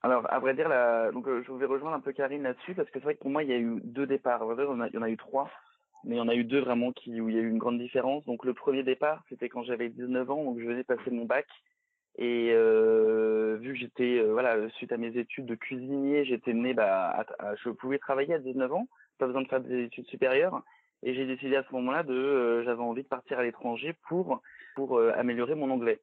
Alors, 0.02 0.32
à 0.32 0.38
vrai 0.38 0.54
dire, 0.54 0.70
la... 0.70 1.12
donc 1.12 1.26
je 1.26 1.52
vais 1.52 1.66
rejoindre 1.66 1.96
un 1.96 2.00
peu 2.00 2.12
Karine 2.12 2.42
là-dessus 2.42 2.74
parce 2.74 2.88
que 2.88 3.00
c'est 3.00 3.04
vrai 3.04 3.16
que 3.16 3.20
pour 3.20 3.30
moi, 3.30 3.42
il 3.42 3.50
y 3.50 3.52
a 3.52 3.58
eu 3.58 3.80
deux 3.84 4.06
départs. 4.06 4.42
il 4.42 4.94
y 4.94 4.98
en 4.98 5.02
a 5.02 5.10
eu 5.10 5.16
trois, 5.18 5.50
mais 6.04 6.14
il 6.14 6.18
y 6.18 6.22
en 6.22 6.28
a 6.28 6.34
eu 6.34 6.44
deux 6.44 6.60
vraiment 6.60 6.92
qui 6.92 7.20
où 7.20 7.28
il 7.28 7.34
y 7.34 7.38
a 7.38 7.42
eu 7.42 7.50
une 7.50 7.58
grande 7.58 7.78
différence. 7.78 8.24
Donc 8.24 8.46
le 8.46 8.54
premier 8.54 8.82
départ, 8.82 9.22
c'était 9.28 9.50
quand 9.50 9.64
j'avais 9.64 9.90
19 9.90 10.30
ans, 10.30 10.42
donc 10.42 10.58
je 10.58 10.64
venais 10.64 10.84
passer 10.84 11.10
mon 11.10 11.26
bac 11.26 11.46
et 12.18 12.50
euh, 12.52 13.56
vu 13.60 13.72
que 13.72 13.78
j'étais 13.78 14.20
voilà 14.20 14.68
suite 14.70 14.92
à 14.92 14.96
mes 14.96 15.16
études 15.16 15.46
de 15.46 15.54
cuisinier, 15.54 16.24
j'étais 16.24 16.52
né 16.52 16.74
bah 16.74 17.24
je 17.64 17.70
pouvais 17.70 17.98
travailler 17.98 18.34
à 18.34 18.38
19 18.38 18.72
ans, 18.72 18.88
pas 19.18 19.26
besoin 19.26 19.42
de 19.42 19.48
faire 19.48 19.60
des 19.60 19.84
études 19.84 20.06
supérieures 20.06 20.62
et 21.04 21.14
j'ai 21.14 21.26
décidé 21.26 21.56
à 21.56 21.62
ce 21.62 21.72
moment-là 21.74 22.02
de 22.02 22.62
j'avais 22.64 22.82
envie 22.82 23.04
de 23.04 23.08
partir 23.08 23.38
à 23.38 23.44
l'étranger 23.44 23.94
pour 24.08 24.42
pour 24.74 25.00
améliorer 25.00 25.54
mon 25.54 25.70
anglais. 25.70 26.00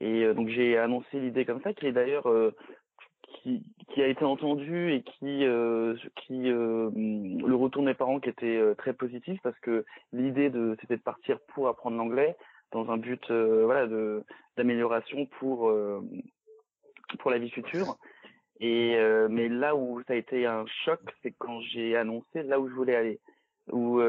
Et 0.00 0.26
donc 0.34 0.48
j'ai 0.48 0.76
annoncé 0.76 1.20
l'idée 1.20 1.44
comme 1.44 1.62
ça, 1.62 1.72
qui 1.72 1.86
est 1.86 1.92
d'ailleurs 1.92 2.26
qui, 3.42 3.62
qui 3.92 4.02
a 4.02 4.06
été 4.06 4.24
entendu 4.24 4.92
et 4.92 5.02
qui, 5.02 5.44
euh, 5.44 5.94
qui 6.16 6.50
euh, 6.50 6.90
le 6.94 7.54
retour 7.54 7.82
de 7.82 7.88
mes 7.88 7.94
parents 7.94 8.20
qui 8.20 8.28
était 8.28 8.60
très 8.78 8.92
positif 8.92 9.38
parce 9.42 9.58
que 9.60 9.84
l'idée 10.12 10.50
de 10.50 10.76
c'était 10.80 10.96
de 10.96 11.02
partir 11.02 11.38
pour 11.48 11.68
apprendre 11.68 11.96
l'anglais 11.96 12.36
dans 12.72 12.90
un 12.90 12.96
but 12.96 13.30
voilà 13.30 13.86
de 13.86 14.24
d'amélioration 14.56 15.26
pour 15.38 15.72
pour 17.18 17.30
la 17.30 17.38
vie 17.38 17.50
future. 17.50 17.96
Et 18.60 18.96
mais 19.28 19.48
là 19.48 19.76
où 19.76 20.02
ça 20.06 20.14
a 20.14 20.16
été 20.16 20.46
un 20.46 20.64
choc, 20.84 21.00
c'est 21.22 21.34
quand 21.38 21.60
j'ai 21.60 21.96
annoncé 21.96 22.42
là 22.42 22.60
où 22.60 22.68
je 22.68 22.74
voulais 22.74 22.96
aller. 22.96 23.20
Où 23.72 24.00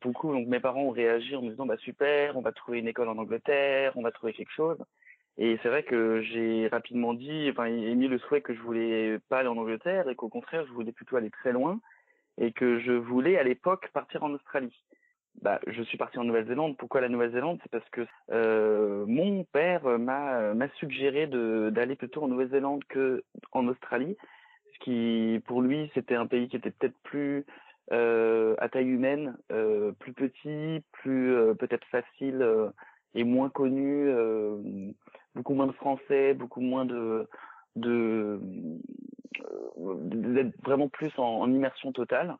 beaucoup 0.00 0.32
donc 0.32 0.46
mes 0.48 0.60
parents 0.60 0.84
ont 0.84 0.90
réagi 0.90 1.36
en 1.36 1.42
me 1.42 1.50
disant 1.50 1.66
bah 1.66 1.76
super, 1.78 2.36
on 2.36 2.42
va 2.42 2.52
trouver 2.52 2.78
une 2.78 2.88
école 2.88 3.08
en 3.08 3.18
Angleterre, 3.18 3.92
on 3.96 4.02
va 4.02 4.10
trouver 4.10 4.32
quelque 4.32 4.52
chose. 4.52 4.78
Et 5.38 5.58
c'est 5.62 5.68
vrai 5.68 5.82
que 5.82 6.20
j'ai 6.22 6.68
rapidement 6.68 7.14
dit, 7.14 7.48
enfin, 7.50 7.64
émis 7.64 8.08
le 8.08 8.18
souhait 8.18 8.42
que 8.42 8.54
je 8.54 8.60
voulais 8.60 9.18
pas 9.28 9.38
aller 9.38 9.48
en 9.48 9.56
Angleterre 9.56 10.08
et 10.08 10.14
qu'au 10.14 10.28
contraire, 10.28 10.66
je 10.66 10.72
voulais 10.72 10.92
plutôt 10.92 11.16
aller 11.16 11.30
très 11.30 11.52
loin 11.52 11.80
et 12.38 12.52
que 12.52 12.80
je 12.80 12.92
voulais 12.92 13.38
à 13.38 13.42
l'époque 13.42 13.88
partir 13.92 14.22
en 14.22 14.32
Australie. 14.32 14.82
Bah, 15.40 15.58
je 15.66 15.82
suis 15.82 15.98
parti 15.98 16.18
en 16.18 16.24
Nouvelle-Zélande. 16.24 16.76
Pourquoi 16.76 17.00
la 17.00 17.08
Nouvelle-Zélande? 17.08 17.58
C'est 17.62 17.70
parce 17.70 17.88
que 17.90 18.06
euh, 18.30 19.04
mon 19.06 19.44
père 19.44 19.84
m'a 19.98 20.54
m'a 20.54 20.68
suggéré 20.76 21.26
d'aller 21.26 21.96
plutôt 21.96 22.22
en 22.22 22.28
Nouvelle-Zélande 22.28 22.84
que 22.84 23.24
en 23.52 23.66
Australie, 23.66 24.16
ce 24.74 24.78
qui 24.84 25.40
pour 25.46 25.62
lui 25.62 25.90
c'était 25.94 26.14
un 26.14 26.26
pays 26.26 26.48
qui 26.48 26.56
était 26.56 26.70
peut-être 26.70 26.98
plus 27.02 27.44
euh, 27.92 28.54
à 28.58 28.68
taille 28.68 28.88
humaine, 28.88 29.36
euh, 29.50 29.92
plus 29.98 30.12
petit, 30.12 30.82
plus 30.92 31.34
euh, 31.34 31.54
peut-être 31.54 31.86
facile 31.86 32.40
euh, 32.42 32.68
et 33.14 33.24
moins 33.24 33.50
connu, 33.50 34.08
euh, 34.08 34.56
beaucoup 35.34 35.54
moins 35.54 35.66
de 35.66 35.72
français, 35.72 36.34
beaucoup 36.34 36.60
moins 36.60 36.84
de 36.84 37.28
de 37.76 38.40
euh, 39.78 39.94
d'être 40.04 40.54
vraiment 40.62 40.88
plus 40.88 41.12
en, 41.18 41.50
immersion 41.50 41.92
totale. 41.92 42.36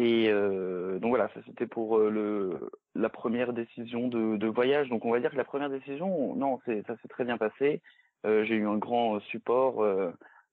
Et 0.00 0.30
euh, 0.30 0.98
donc 0.98 1.10
voilà, 1.10 1.28
ça 1.34 1.40
c'était 1.44 1.66
pour 1.66 1.98
euh, 1.98 2.08
le 2.08 2.70
la 2.94 3.10
première 3.10 3.52
décision 3.52 4.08
de, 4.08 4.46
voyage. 4.46 4.88
Donc 4.88 5.04
on 5.04 5.10
va 5.10 5.20
dire 5.20 5.30
que 5.30 5.36
la 5.36 5.44
première 5.44 5.68
décision, 5.68 6.34
non, 6.36 6.58
ça 6.64 6.96
s'est 7.02 7.08
très 7.10 7.24
bien 7.24 7.36
passé. 7.36 7.82
Euh, 8.24 8.42
j'ai 8.44 8.54
eu 8.54 8.66
un 8.66 8.78
grand 8.78 9.20
support 9.20 9.84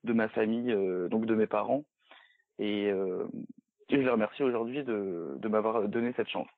de 0.03 0.13
ma 0.13 0.27
famille, 0.27 0.75
donc 1.09 1.25
de 1.25 1.33
mes 1.33 1.47
parents, 1.47 1.85
et, 2.59 2.91
je 3.89 3.95
les 3.95 4.09
remercie 4.09 4.43
aujourd'hui 4.43 4.83
de 4.83 5.47
m'avoir 5.47 5.87
donné 5.87 6.11
cette 6.17 6.27
chance. 6.27 6.49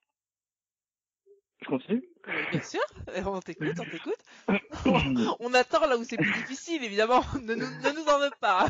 Je 1.62 1.68
continue? 1.68 2.04
Bien 2.52 2.62
sûr, 2.62 2.82
on 3.26 3.40
t'écoute, 3.40 3.76
on 3.80 3.84
t'écoute. 3.84 4.18
On, 5.40 5.54
attend 5.54 5.86
là 5.88 5.98
où 5.98 6.04
c'est 6.04 6.18
plus 6.18 6.32
difficile, 6.32 6.84
évidemment. 6.84 7.22
Ne 7.44 7.56
nous, 7.56 7.66
ne 7.66 7.96
nous 7.96 8.08
en 8.08 8.20
veux 8.20 8.32
pas. 8.40 8.68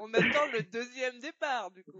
on 0.00 0.12
attend 0.12 0.46
le 0.52 0.62
deuxième 0.72 1.18
départ, 1.20 1.70
du 1.70 1.82
coup. 1.84 1.92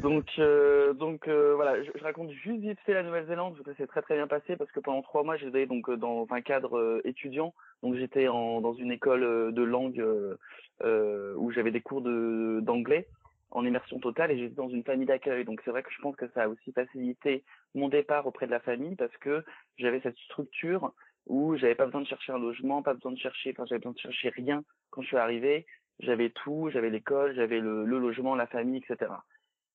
donc, 0.00 0.26
euh, 0.38 0.92
donc 0.92 1.28
euh, 1.28 1.54
voilà, 1.54 1.82
je, 1.82 1.90
raconte 2.02 2.30
juste 2.30 2.60
vite 2.60 2.78
fait 2.84 2.94
la 2.94 3.02
Nouvelle-Zélande, 3.02 3.54
parce 3.54 3.64
que 3.64 3.74
c'est 3.76 3.86
très 3.86 4.02
très 4.02 4.16
bien 4.16 4.26
passé, 4.26 4.56
parce 4.56 4.70
que 4.70 4.80
pendant 4.80 5.02
trois 5.02 5.22
mois, 5.22 5.36
j'étais 5.36 5.66
donc 5.66 5.90
dans 5.90 6.26
un 6.30 6.40
cadre 6.40 6.78
euh, 6.78 7.00
étudiant. 7.04 7.54
Donc 7.82 7.96
j'étais 7.96 8.26
dans 8.26 8.74
une 8.74 8.92
école 8.92 9.52
de 9.52 9.62
langue 9.62 10.04
où 10.84 11.50
j'avais 11.52 11.70
des 11.70 11.80
cours 11.80 12.02
de 12.02 12.60
d'anglais 12.62 13.06
en 13.50 13.64
immersion 13.64 13.98
totale 13.98 14.30
et 14.30 14.38
j'étais 14.38 14.54
dans 14.54 14.68
une 14.68 14.84
famille 14.84 15.06
d'accueil. 15.06 15.44
Donc 15.44 15.60
c'est 15.64 15.70
vrai 15.70 15.82
que 15.82 15.92
je 15.92 16.00
pense 16.00 16.16
que 16.16 16.28
ça 16.28 16.44
a 16.44 16.48
aussi 16.48 16.72
facilité 16.72 17.44
mon 17.74 17.88
départ 17.88 18.26
auprès 18.26 18.46
de 18.46 18.50
la 18.50 18.60
famille 18.60 18.96
parce 18.96 19.16
que 19.18 19.44
j'avais 19.76 20.00
cette 20.00 20.18
structure 20.18 20.92
où 21.26 21.56
j'avais 21.56 21.74
pas 21.74 21.86
besoin 21.86 22.00
de 22.00 22.06
chercher 22.06 22.32
un 22.32 22.38
logement, 22.38 22.82
pas 22.82 22.94
besoin 22.94 23.12
de 23.12 23.18
chercher, 23.18 23.52
quand 23.52 23.66
j'avais 23.66 23.80
besoin 23.80 23.92
de 23.92 23.98
chercher 23.98 24.30
rien 24.30 24.64
quand 24.90 25.02
je 25.02 25.08
suis 25.08 25.16
arrivé, 25.16 25.66
j'avais 26.00 26.30
tout, 26.30 26.70
j'avais 26.72 26.90
l'école, 26.90 27.34
j'avais 27.34 27.60
le, 27.60 27.84
logement, 27.84 28.34
la 28.34 28.46
famille, 28.46 28.78
etc. 28.78 29.10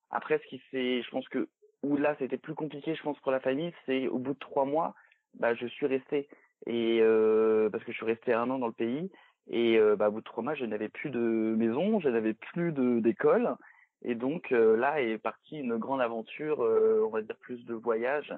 Après, 0.10 0.40
ce 0.40 0.48
qui 0.48 0.60
fait, 0.60 1.02
je 1.04 1.10
pense 1.10 1.28
que 1.30 1.50
où 1.84 1.98
là 1.98 2.16
c'était 2.18 2.38
plus 2.38 2.56
compliqué, 2.56 2.96
je 2.96 3.04
pense 3.04 3.20
pour 3.20 3.32
la 3.32 3.42
famille, 3.42 3.74
c'est 3.86 4.08
au 4.08 4.18
bout 4.18 4.34
de 4.34 4.40
trois 4.40 4.66
mois, 4.66 4.96
bah 5.34 5.54
je 5.54 5.68
suis 5.68 5.86
resté 5.86 6.30
et 6.66 7.00
euh, 7.02 7.70
parce 7.70 7.84
que 7.84 7.92
je 7.92 7.98
suis 7.98 8.06
resté 8.06 8.34
un 8.34 8.50
an 8.50 8.58
dans 8.58 8.68
le 8.68 8.74
pays 8.74 9.12
et 9.50 9.78
euh, 9.78 9.96
bah, 9.96 10.10
au 10.10 10.14
bout 10.14 10.20
de 10.20 10.26
trois 10.26 10.44
mois, 10.44 10.56
je 10.56 10.66
n'avais 10.66 10.90
plus 10.90 11.10
de 11.10 11.20
maison, 11.20 12.00
je 12.00 12.10
n'avais 12.10 12.34
plus 12.34 12.72
d'école. 13.02 13.56
Et 14.04 14.16
donc 14.16 14.52
euh, 14.52 14.76
là 14.76 15.02
est 15.02 15.18
partie 15.18 15.60
une 15.60 15.78
grande 15.78 16.02
aventure, 16.02 16.62
euh, 16.64 17.04
on 17.06 17.10
va 17.10 17.22
dire 17.22 17.38
plus 17.38 17.64
de 17.66 17.74
voyage 17.74 18.34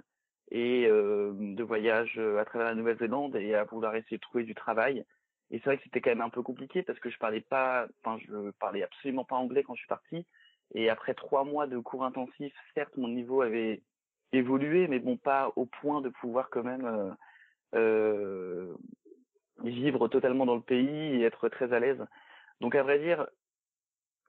et 0.52 0.88
de 0.88 1.64
voyage 1.64 2.20
à 2.20 2.46
travers 2.46 2.68
la 2.68 2.76
Nouvelle-Zélande 2.76 3.36
et 3.36 3.56
à 3.56 3.64
vouloir 3.64 3.96
essayer 3.96 4.18
de 4.18 4.22
trouver 4.22 4.44
du 4.44 4.54
travail. 4.54 5.04
Et 5.50 5.58
c'est 5.58 5.66
vrai 5.66 5.78
que 5.78 5.84
c'était 5.84 6.02
quand 6.02 6.12
même 6.12 6.22
un 6.22 6.30
peu 6.30 6.44
compliqué 6.44 6.84
parce 6.84 7.00
que 7.00 7.10
je 7.10 7.18
parlais 7.18 7.42
pas, 7.42 7.88
enfin 8.04 8.20
je 8.28 8.52
parlais 8.60 8.84
absolument 8.84 9.26
pas 9.26 9.38
anglais 9.38 9.64
quand 9.64 9.74
je 9.74 9.80
suis 9.80 9.88
parti. 9.88 10.28
Et 10.76 10.92
après 10.92 11.16
trois 11.16 11.46
mois 11.46 11.66
de 11.66 11.80
cours 11.80 12.06
intensifs, 12.06 12.54
certes 12.76 12.96
mon 12.96 13.08
niveau 13.08 13.42
avait 13.42 13.82
évolué, 14.34 14.88
mais 14.88 15.00
bon 15.00 15.18
pas 15.18 15.52
au 15.56 15.66
point 15.66 16.02
de 16.02 16.10
pouvoir 16.10 16.52
quand 16.52 16.64
même 16.64 17.16
euh, 17.74 18.74
vivre 19.70 20.08
totalement 20.08 20.46
dans 20.46 20.56
le 20.56 20.62
pays 20.62 21.16
et 21.16 21.24
être 21.24 21.50
très 21.50 21.74
à 21.74 21.80
l'aise. 21.80 22.04
Donc 22.62 22.76
à 22.76 22.84
vrai 22.84 23.00
dire, 23.00 23.28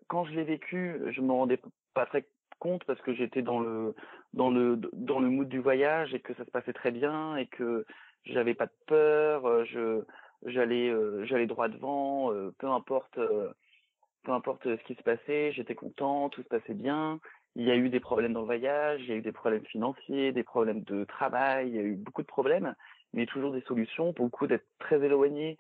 quand 0.08 0.24
je 0.24 0.32
l'ai 0.32 0.44
vécu, 0.44 1.00
je 1.10 1.20
me 1.20 1.32
rendais 1.32 1.60
pas 1.94 2.06
très 2.06 2.26
compte 2.58 2.84
parce 2.84 3.00
que 3.02 3.14
j'étais 3.14 3.42
dans 3.42 3.60
le 3.60 3.94
dans 4.32 4.50
le 4.50 4.76
dans 4.92 5.20
le 5.20 5.28
mood 5.28 5.48
du 5.48 5.60
voyage 5.60 6.14
et 6.14 6.20
que 6.20 6.34
ça 6.34 6.44
se 6.44 6.50
passait 6.50 6.72
très 6.72 6.90
bien 6.90 7.36
et 7.36 7.46
que 7.46 7.84
j'avais 8.24 8.54
pas 8.54 8.66
de 8.66 8.72
peur, 8.86 9.46
euh, 9.46 9.64
je 9.64 10.02
j'allais 10.46 10.88
euh, 10.88 11.24
j'allais 11.26 11.46
droit 11.46 11.68
devant, 11.68 12.32
euh, 12.32 12.52
peu 12.58 12.68
importe 12.68 13.18
peu 14.24 14.32
importe 14.32 14.64
ce 14.64 14.82
qui 14.84 14.94
se 14.94 15.02
passait, 15.02 15.52
j'étais 15.52 15.76
content, 15.76 16.28
tout 16.28 16.42
se 16.42 16.48
passait 16.48 16.74
bien. 16.74 17.20
Il 17.54 17.64
y 17.64 17.70
a 17.70 17.76
eu 17.76 17.88
des 17.88 18.00
problèmes 18.00 18.32
dans 18.32 18.40
le 18.40 18.46
voyage, 18.46 19.00
il 19.02 19.08
y 19.08 19.12
a 19.12 19.16
eu 19.16 19.22
des 19.22 19.32
problèmes 19.32 19.64
financiers, 19.64 20.32
des 20.32 20.42
problèmes 20.42 20.82
de 20.82 21.04
travail, 21.04 21.68
il 21.68 21.74
y 21.74 21.78
a 21.78 21.82
eu 21.82 21.94
beaucoup 21.94 22.22
de 22.22 22.26
problèmes, 22.26 22.74
mais 23.16 23.26
toujours 23.26 23.52
des 23.52 23.62
solutions. 23.62 24.12
Pour 24.12 24.26
le 24.26 24.30
coup, 24.30 24.46
d'être 24.46 24.66
très 24.78 25.02
éloigné, 25.02 25.58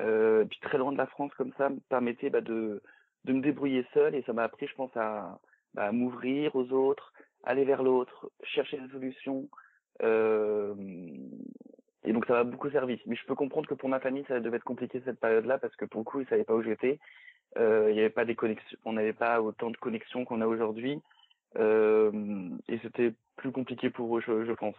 euh, 0.00 0.44
puis 0.44 0.60
très 0.60 0.78
loin 0.78 0.92
de 0.92 0.98
la 0.98 1.06
France 1.06 1.32
comme 1.36 1.52
ça, 1.58 1.70
me 1.70 1.80
permettait 1.88 2.30
bah, 2.30 2.42
de, 2.42 2.80
me 3.26 3.40
débrouiller 3.40 3.84
seul 3.94 4.14
et 4.14 4.22
ça 4.22 4.32
m'a 4.32 4.44
appris, 4.44 4.68
je 4.68 4.74
pense, 4.74 4.94
à, 4.96 5.40
bah, 5.74 5.90
m'ouvrir 5.90 6.54
aux 6.54 6.70
autres, 6.70 7.12
aller 7.42 7.64
vers 7.64 7.82
l'autre, 7.82 8.30
chercher 8.44 8.78
des 8.78 8.88
solutions. 8.90 9.48
Euh, 10.02 10.74
et 12.04 12.12
donc 12.12 12.26
ça 12.26 12.34
m'a 12.34 12.44
beaucoup 12.44 12.70
servi. 12.70 13.00
Mais 13.06 13.16
je 13.16 13.24
peux 13.24 13.34
comprendre 13.34 13.68
que 13.68 13.74
pour 13.74 13.88
ma 13.88 14.00
famille, 14.00 14.24
ça 14.28 14.38
devait 14.38 14.58
être 14.58 14.64
compliqué 14.64 15.02
cette 15.04 15.18
période-là 15.18 15.58
parce 15.58 15.74
que 15.76 15.86
pour 15.86 16.02
le 16.02 16.04
coup, 16.04 16.20
ils 16.20 16.28
savaient 16.28 16.44
pas 16.44 16.54
où 16.54 16.62
j'étais. 16.62 17.00
Euh, 17.56 17.86
il 17.88 17.94
n'y 17.94 18.00
avait 18.00 18.10
pas 18.10 18.26
des 18.26 18.34
connexions, 18.34 18.78
on 18.84 18.92
n'avait 18.92 19.14
pas 19.14 19.40
autant 19.40 19.70
de 19.70 19.76
connexions 19.78 20.26
qu'on 20.26 20.42
a 20.42 20.46
aujourd'hui. 20.46 21.00
Et 21.56 22.78
c'était 22.82 23.14
plus 23.36 23.50
compliqué 23.50 23.88
pour 23.90 24.16
eux, 24.16 24.20
je 24.20 24.52
pense. 24.52 24.76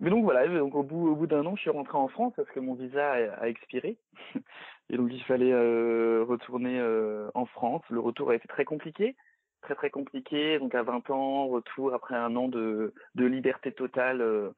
Mais 0.00 0.10
donc 0.10 0.24
voilà, 0.24 0.46
donc 0.48 0.74
au 0.74 0.82
bout, 0.82 1.08
au 1.08 1.14
bout 1.14 1.26
d'un 1.26 1.46
an, 1.46 1.54
je 1.56 1.62
suis 1.62 1.70
rentré 1.70 1.96
en 1.96 2.08
France 2.08 2.32
parce 2.36 2.48
que 2.50 2.60
mon 2.60 2.74
visa 2.74 3.12
a, 3.12 3.48
expiré. 3.48 3.96
Et 4.90 4.96
donc 4.96 5.10
il 5.12 5.22
fallait 5.22 5.52
euh, 5.52 6.24
retourner 6.24 6.78
euh, 6.80 7.30
en 7.34 7.46
France. 7.46 7.82
Le 7.90 8.00
retour 8.00 8.30
a 8.30 8.34
été 8.34 8.48
très 8.48 8.64
compliqué, 8.64 9.16
très 9.62 9.74
très 9.74 9.90
compliqué. 9.90 10.58
Donc 10.58 10.74
à 10.74 10.82
20 10.82 11.10
ans, 11.10 11.46
retour 11.46 11.94
après 11.94 12.16
un 12.16 12.34
an 12.36 12.48
de, 12.48 12.92
de 13.14 13.24
liberté 13.24 13.72
totale, 13.72 14.20
euh, 14.20 14.50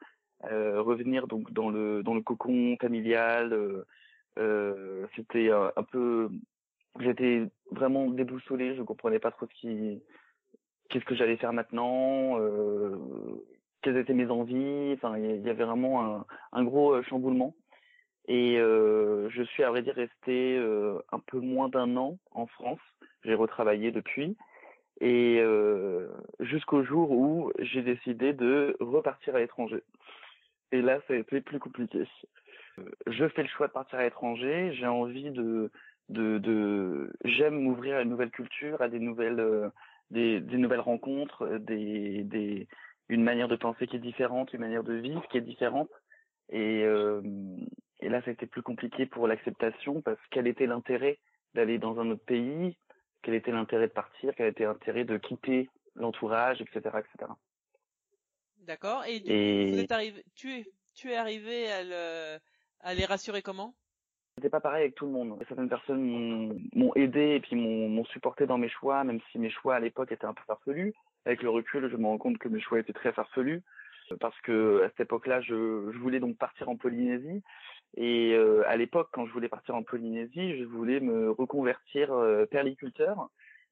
euh 0.50 0.82
revenir 0.82 1.26
donc 1.26 1.52
dans 1.52 1.70
le 1.70 2.02
dans 2.02 2.14
le 2.14 2.22
cocon 2.22 2.76
familial. 2.80 3.84
Euh, 4.38 5.06
C'était 5.16 5.50
un 5.50 5.82
peu, 5.90 6.30
j'étais 7.00 7.44
vraiment 7.70 8.08
déboussolé. 8.10 8.74
Je 8.76 8.82
comprenais 8.82 9.18
pas 9.18 9.30
trop 9.30 9.46
ce 9.46 9.54
qui, 9.60 10.02
qu'est-ce 10.88 11.04
que 11.04 11.14
j'allais 11.14 11.36
faire 11.36 11.52
maintenant 11.52 12.38
quelles 13.86 13.98
étaient 13.98 14.14
mes 14.14 14.30
envies. 14.30 14.94
Enfin, 14.94 15.16
il 15.16 15.46
y 15.46 15.48
avait 15.48 15.64
vraiment 15.64 16.24
un, 16.52 16.64
gros 16.64 16.92
euh, 16.92 17.02
chamboulement. 17.04 17.54
Et 18.26 18.58
euh, 18.58 19.30
je 19.30 19.44
suis 19.44 19.62
à 19.62 19.70
vrai 19.70 19.82
dire 19.82 19.94
resté 19.94 20.58
euh, 20.58 20.98
un 21.12 21.20
peu 21.20 21.38
moins 21.38 21.68
d'un 21.68 21.96
an 21.96 22.18
en 22.32 22.48
France. 22.48 22.80
J'ai 23.24 23.34
retravaillé 23.34 23.92
depuis. 23.92 24.36
Et 25.00 25.42
jusqu'au 26.40 26.82
jour 26.82 27.10
où 27.10 27.52
j'ai 27.58 27.82
décidé 27.82 28.32
de 28.32 28.76
repartir 28.80 29.36
à 29.36 29.40
l'étranger. 29.40 29.82
Et 30.72 30.80
là, 30.80 31.00
ça 31.06 31.12
a 31.12 31.16
été 31.16 31.42
plus 31.42 31.58
compliqué. 31.58 32.08
Je 33.06 33.28
fais 33.28 33.42
le 33.42 33.48
choix 33.48 33.68
de 33.68 33.72
partir 33.72 33.98
à 33.98 34.04
l'étranger. 34.04 34.72
J'ai 34.72 34.86
envie 34.86 35.30
de 35.30 35.70
de, 36.08 36.38
de 36.38 37.12
j'aime 37.24 37.60
m'ouvrir 37.60 37.96
à 37.96 38.02
une 38.02 38.08
nouvelle 38.08 38.30
culture, 38.30 38.80
à 38.80 38.88
des 38.88 38.98
nouvelles 38.98 39.70
des 40.10 40.40
nouvelles 40.40 40.80
rencontres, 40.80 41.58
des, 41.58 42.24
des 42.24 42.66
une 43.08 43.22
manière 43.22 43.48
de 43.48 43.56
penser 43.56 43.86
qui 43.86 43.96
est 43.96 44.00
différente, 44.00 44.52
une 44.52 44.60
manière 44.60 44.84
de 44.84 44.94
vivre 44.94 45.26
qui 45.28 45.38
est 45.38 45.42
différente. 45.42 45.90
Et, 46.48 46.82
euh, 46.84 47.22
et 48.00 48.08
là, 48.08 48.20
ça 48.22 48.30
a 48.30 48.32
été 48.32 48.46
plus 48.46 48.62
compliqué 48.62 49.06
pour 49.06 49.26
l'acceptation 49.26 50.02
parce 50.02 50.20
quel 50.30 50.46
était 50.46 50.66
l'intérêt 50.66 51.18
d'aller 51.54 51.78
dans 51.78 51.98
un 51.98 52.10
autre 52.10 52.24
pays, 52.24 52.76
quel 53.22 53.34
était 53.34 53.52
l'intérêt 53.52 53.88
de 53.88 53.92
partir, 53.92 54.34
quel 54.36 54.48
était 54.48 54.64
l'intérêt 54.64 55.04
de 55.04 55.16
quitter 55.16 55.68
l'entourage, 55.94 56.60
etc., 56.60 56.80
etc. 56.98 57.32
D'accord. 58.58 59.04
Et, 59.06 59.16
et... 59.24 59.70
Vous 59.72 59.78
êtes 59.78 59.92
arrivé, 59.92 60.24
tu 60.34 60.52
es, 60.52 60.66
tu 60.94 61.10
es 61.10 61.16
arrivé 61.16 61.70
à, 61.70 61.82
le, 61.84 62.38
à 62.80 62.94
les 62.94 63.04
rassurer 63.04 63.42
comment? 63.42 63.74
C'était 64.36 64.50
pas 64.50 64.60
pareil 64.60 64.82
avec 64.82 64.94
tout 64.96 65.06
le 65.06 65.12
monde. 65.12 65.42
Certaines 65.48 65.68
personnes 65.68 66.60
m'ont 66.74 66.94
aidé 66.94 67.36
et 67.36 67.40
puis 67.40 67.56
m'ont 67.56 68.04
supporté 68.06 68.46
dans 68.46 68.58
mes 68.58 68.68
choix, 68.68 69.02
même 69.02 69.20
si 69.32 69.38
mes 69.38 69.48
choix 69.48 69.76
à 69.76 69.80
l'époque 69.80 70.12
étaient 70.12 70.26
un 70.26 70.34
peu 70.34 70.42
farfelus. 70.46 70.92
Avec 71.26 71.42
le 71.42 71.50
recul, 71.50 71.88
je 71.90 71.96
me 71.96 72.06
rends 72.06 72.18
compte 72.18 72.38
que 72.38 72.48
mes 72.48 72.60
choix 72.60 72.78
étaient 72.78 72.92
très 72.92 73.12
farfelus 73.12 73.62
parce 74.20 74.40
que 74.42 74.82
à 74.84 74.88
cette 74.90 75.00
époque-là, 75.00 75.40
je, 75.40 75.90
je, 75.92 75.98
voulais 75.98 76.20
donc 76.20 76.38
partir 76.38 76.68
en 76.68 76.76
Polynésie. 76.76 77.42
Et 77.96 78.34
euh, 78.34 78.62
à 78.68 78.76
l'époque, 78.76 79.08
quand 79.12 79.26
je 79.26 79.32
voulais 79.32 79.48
partir 79.48 79.74
en 79.74 79.82
Polynésie, 79.82 80.56
je 80.56 80.64
voulais 80.64 81.00
me 81.00 81.30
reconvertir 81.30 82.12
euh, 82.12 82.46
perliculteur 82.46 83.28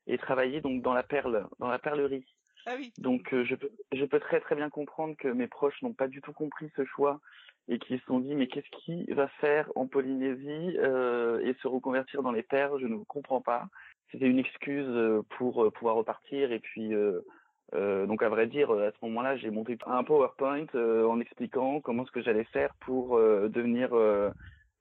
et 0.06 0.18
travailler 0.18 0.60
donc 0.60 0.82
dans 0.82 0.94
la 0.94 1.02
perle, 1.02 1.46
dans 1.58 1.68
la 1.68 1.78
perlerie. 1.78 2.26
Ah 2.66 2.74
oui. 2.76 2.92
Donc 2.98 3.32
euh, 3.34 3.44
je 3.44 3.54
peux 3.54 3.70
je 3.92 4.04
peux 4.04 4.20
très 4.20 4.40
très 4.40 4.54
bien 4.54 4.70
comprendre 4.70 5.14
que 5.18 5.28
mes 5.28 5.46
proches 5.46 5.80
n'ont 5.82 5.92
pas 5.92 6.08
du 6.08 6.22
tout 6.22 6.32
compris 6.32 6.70
ce 6.76 6.84
choix 6.84 7.20
et 7.68 7.78
qui 7.78 7.98
se 7.98 8.04
sont 8.06 8.20
dit 8.20 8.34
mais 8.34 8.46
qu'est-ce 8.46 8.70
qu'il 8.84 9.12
va 9.14 9.28
faire 9.40 9.70
en 9.74 9.86
Polynésie 9.86 10.76
euh, 10.78 11.40
et 11.40 11.54
se 11.62 11.68
reconvertir 11.68 12.22
dans 12.22 12.32
les 12.32 12.42
terres 12.42 12.78
Je 12.78 12.86
ne 12.86 12.96
comprends 13.04 13.42
pas. 13.42 13.68
C'était 14.10 14.26
une 14.26 14.38
excuse 14.38 14.86
euh, 14.88 15.22
pour 15.36 15.64
euh, 15.64 15.70
pouvoir 15.70 15.96
repartir 15.96 16.52
et 16.52 16.60
puis 16.60 16.92
euh, 17.74 18.02
euh, 18.02 18.06
donc 18.06 18.22
à 18.22 18.28
vrai 18.28 18.46
dire 18.46 18.70
à 18.70 18.90
ce 18.90 18.96
moment-là 19.02 19.36
j'ai 19.36 19.50
monté 19.50 19.76
un 19.86 20.04
PowerPoint 20.04 20.66
en 20.74 21.20
expliquant 21.20 21.80
comment 21.80 22.06
ce 22.06 22.12
que 22.12 22.22
j'allais 22.22 22.44
faire 22.44 22.74
pour 22.80 23.18
devenir 23.18 23.90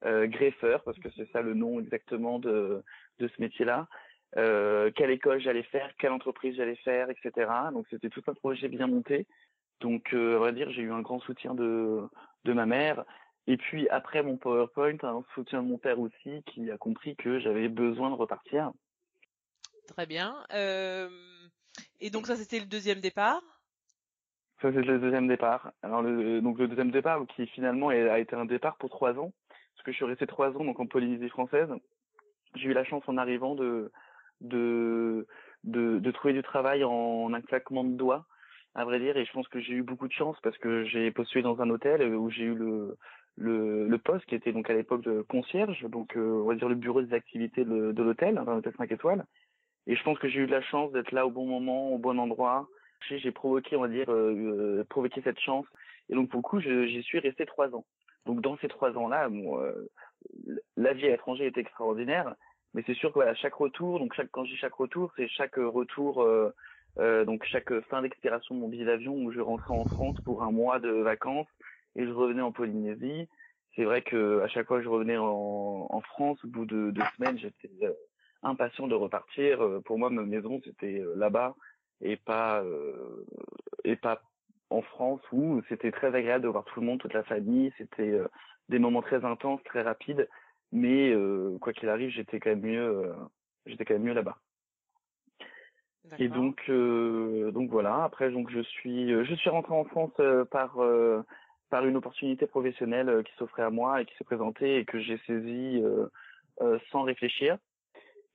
greffeur 0.04 0.84
parce 0.84 1.00
que 1.00 1.10
c'est 1.16 1.30
ça 1.32 1.42
le 1.42 1.54
nom 1.54 1.80
exactement 1.80 2.40
de 2.40 2.84
de 3.20 3.28
ce 3.28 3.42
métier-là. 3.42 3.88
quelle 4.36 5.12
école 5.12 5.40
j'allais 5.40 5.64
faire, 5.64 5.92
quelle 5.98 6.12
entreprise 6.12 6.56
j'allais 6.56 6.78
faire, 6.78 7.10
etc. 7.10 7.50
Donc 7.74 7.86
c'était 7.90 8.10
tout 8.10 8.24
un 8.28 8.34
projet 8.34 8.68
bien 8.68 8.88
monté. 8.88 9.26
Donc, 9.84 10.14
euh, 10.14 10.38
à 10.38 10.40
vrai 10.40 10.54
dire, 10.54 10.72
j'ai 10.72 10.82
eu 10.82 10.92
un 10.92 11.02
grand 11.02 11.20
soutien 11.20 11.54
de, 11.54 12.02
de 12.46 12.54
ma 12.54 12.66
mère. 12.66 13.04
Et 13.48 13.58
puis, 13.58 13.88
après 13.90 14.24
mon 14.24 14.38
PowerPoint, 14.38 14.98
un 15.04 15.24
soutien 15.36 15.62
de 15.62 15.68
mon 15.68 15.78
père 15.78 16.00
aussi, 16.00 16.42
qui 16.46 16.72
a 16.72 16.78
compris 16.78 17.18
que 17.18 17.40
j'avais 17.40 17.68
besoin 17.68 18.10
de 18.10 18.16
repartir. 18.16 18.72
Très 19.90 20.06
bien. 20.06 20.38
Euh... 20.54 21.10
Et 22.00 22.10
donc, 22.10 22.28
ça, 22.28 22.36
c'était 22.36 22.60
le 22.60 22.66
deuxième 22.66 23.00
départ? 23.00 23.42
Ça, 24.62 24.72
c'est 24.72 24.82
le 24.82 25.00
deuxième 25.00 25.28
départ. 25.28 25.72
Alors, 25.82 26.02
le, 26.02 26.42
donc, 26.42 26.58
le 26.58 26.68
deuxième 26.68 26.92
départ, 26.92 27.26
qui 27.36 27.48
finalement 27.48 27.90
a 27.90 28.20
été 28.20 28.36
un 28.36 28.46
départ 28.46 28.78
pour 28.78 28.90
trois 28.90 29.14
ans, 29.18 29.34
parce 29.50 29.86
que 29.86 29.92
je 29.92 29.98
suis 29.98 30.06
resté 30.06 30.28
trois 30.28 30.50
ans 30.56 30.64
donc 30.64 30.80
en 30.80 30.88
Polynésie 30.88 31.30
française. 31.30 31.70
J'ai 32.56 32.70
eu 32.70 32.74
la 32.74 32.84
chance 32.86 33.04
en 33.08 33.18
arrivant 33.18 33.56
de, 33.56 33.92
de, 34.42 35.28
de, 35.64 36.12
trouver 36.12 36.34
du 36.34 36.44
travail 36.44 36.84
en 36.84 37.34
un 37.34 37.42
claquement 37.42 37.84
de 37.84 37.96
doigts 37.96 38.26
à 38.76 38.86
vrai 38.86 39.00
dire, 39.00 39.18
et 39.18 39.26
je 39.26 39.32
pense 39.32 39.48
que 39.48 39.60
j'ai 39.60 39.74
eu 39.74 39.84
beaucoup 39.84 40.08
de 40.08 40.14
chance 40.14 40.38
parce 40.42 40.58
que 40.58 40.84
j'ai 40.86 41.12
postulé 41.12 41.44
dans 41.44 41.62
un 41.62 41.70
hôtel 41.70 42.16
où 42.16 42.30
j'ai 42.30 42.44
eu 42.44 42.56
le, 42.56 42.98
le, 43.38 43.98
poste 43.98 44.26
qui 44.26 44.36
était 44.36 44.52
donc 44.52 44.70
à 44.70 44.74
l'époque 44.74 45.06
concierge, 45.28 45.84
donc 45.90 46.18
euh, 46.18 46.42
on 46.44 46.48
va 46.48 46.56
dire 46.56 46.70
le 46.70 46.76
bureau 46.76 47.02
des 47.02 47.14
activités 47.14 47.66
de, 47.66 47.92
de 47.92 48.04
l'hôtel, 48.04 48.38
un 48.38 48.48
hôtel 48.48 48.74
5 48.78 48.92
étoiles. 48.92 49.26
Et 49.88 49.96
je 49.96 50.04
pense 50.04 50.18
que 50.20 50.30
j'ai 50.30 50.40
eu 50.42 50.48
de 50.48 50.52
la 50.52 50.62
chance 50.62 50.92
d'être 50.92 51.12
là 51.12 51.26
au 51.26 51.32
bon 51.32 51.46
moment, 51.46 51.92
au 51.92 51.98
bon 51.98 52.20
endroit. 52.20 52.68
J'ai 53.10 53.32
provoqué, 53.32 53.76
on 53.76 53.82
va 53.82 53.90
dire, 53.90 54.10
euh, 54.10 54.80
euh, 54.80 54.84
provoqué 54.86 55.22
cette 55.24 55.40
chance. 55.40 55.66
Et 56.10 56.16
donc 56.16 56.30
pour 56.30 56.38
le 56.40 56.44
coup, 56.44 56.60
j'y 56.62 57.04
suis 57.04 57.20
resté 57.20 57.46
trois 57.46 57.74
ans. 57.76 57.86
Donc 58.26 58.42
dans 58.42 58.58
ces 58.58 58.70
trois 58.70 58.92
ans-là, 58.98 59.28
bon, 59.28 59.60
euh, 59.60 59.90
la 60.78 60.94
vie 60.94 61.06
à 61.06 61.10
l'étranger 61.10 61.46
est 61.46 61.58
extraordinaire, 61.58 62.36
mais 62.74 62.84
c'est 62.86 62.94
sûr 62.94 63.10
que 63.10 63.16
voilà, 63.16 63.36
chaque 63.36 63.56
retour, 63.56 64.00
donc 64.00 64.14
chaque 64.14 64.32
quand 64.32 64.46
je 64.46 64.52
dis 64.52 64.58
chaque 64.58 64.74
retour, 64.74 65.12
c'est 65.18 65.28
chaque 65.28 65.56
retour 65.58 66.26
euh, 67.00 67.26
donc 67.26 67.44
chaque 67.46 67.74
fin 67.90 68.02
d'expiration 68.04 68.54
de 68.56 68.60
mon 68.60 68.68
billet 68.68 68.86
d'avion 68.86 69.16
où 69.16 69.32
je 69.32 69.40
rentrais 69.40 69.74
en 69.74 69.86
France 69.86 70.16
pour 70.24 70.44
un 70.44 70.52
mois 70.52 70.80
de 70.80 70.90
vacances 70.90 71.48
et 71.96 72.06
je 72.06 72.12
revenais 72.12 72.42
en 72.42 72.52
Polynésie. 72.52 73.28
C'est 73.76 73.84
vrai 73.84 74.04
que 74.04 74.42
à 74.42 74.48
chaque 74.48 74.68
fois 74.68 74.78
que 74.78 74.84
je 74.84 74.90
revenais 74.90 75.18
en, 75.18 75.88
en 75.90 76.02
France, 76.02 76.44
au 76.46 76.48
bout 76.48 76.66
de 76.66 76.92
deux 76.92 77.04
semaines, 77.18 77.40
j'étais 77.40 77.72
euh, 77.82 77.94
impatient 78.44 78.88
de 78.88 78.96
repartir. 78.96 79.64
Euh, 79.64 79.82
pour 79.82 79.98
moi, 79.98 80.10
ma 80.10 80.24
maison 80.24 80.62
c'était 80.64 81.04
là-bas 81.16 81.56
et 82.02 82.18
pas 82.18 82.64
et 83.84 83.96
pas 83.96 84.22
en 84.70 84.82
France 84.82 85.22
où 85.32 85.62
c'était 85.70 85.92
très 85.92 86.14
agréable 86.14 86.44
de 86.44 86.50
voir 86.50 86.66
tout 86.66 86.80
le 86.80 86.86
monde, 86.86 87.00
toute 87.00 87.14
la 87.14 87.24
famille. 87.24 87.72
C'était 87.78 88.20
des 88.70 88.80
moments 88.80 89.02
très 89.02 89.24
intenses, 89.24 89.64
très 89.64 89.82
rapides. 89.82 90.28
Mais 90.72 91.14
quoi 91.62 91.72
qu'il 91.72 91.90
arrive, 91.90 92.10
j'étais 92.10 92.40
quand 92.40 92.50
même 92.50 92.62
mieux. 92.62 93.14
j'étais 93.66 93.86
quand 93.86 93.94
même 93.94 94.04
mieux 94.04 94.14
là-bas. 94.14 94.38
Et 96.20 96.28
donc, 96.28 96.62
euh, 96.70 97.52
donc 97.52 97.70
voilà. 97.70 98.04
Après, 98.04 98.30
donc 98.30 98.50
je 98.50 98.60
suis, 98.60 99.12
euh, 99.14 99.24
je 99.24 99.34
suis 99.36 99.50
rentré 99.50 99.74
en 99.74 99.86
France 99.86 100.12
euh, 100.20 100.46
par 100.46 100.82
euh, 100.82 101.24
par 101.70 101.86
une 101.86 101.96
opportunité 101.96 102.46
professionnelle 102.46 103.24
qui 103.24 103.34
s'offrait 103.38 103.64
à 103.64 103.70
moi 103.70 104.02
et 104.02 104.06
qui 104.06 104.14
s'est 104.18 104.24
présentée 104.24 104.78
et 104.78 104.86
que 104.86 105.00
j'ai 105.00 105.18
saisie 105.26 105.84
sans 106.92 107.02
réfléchir. 107.02 107.58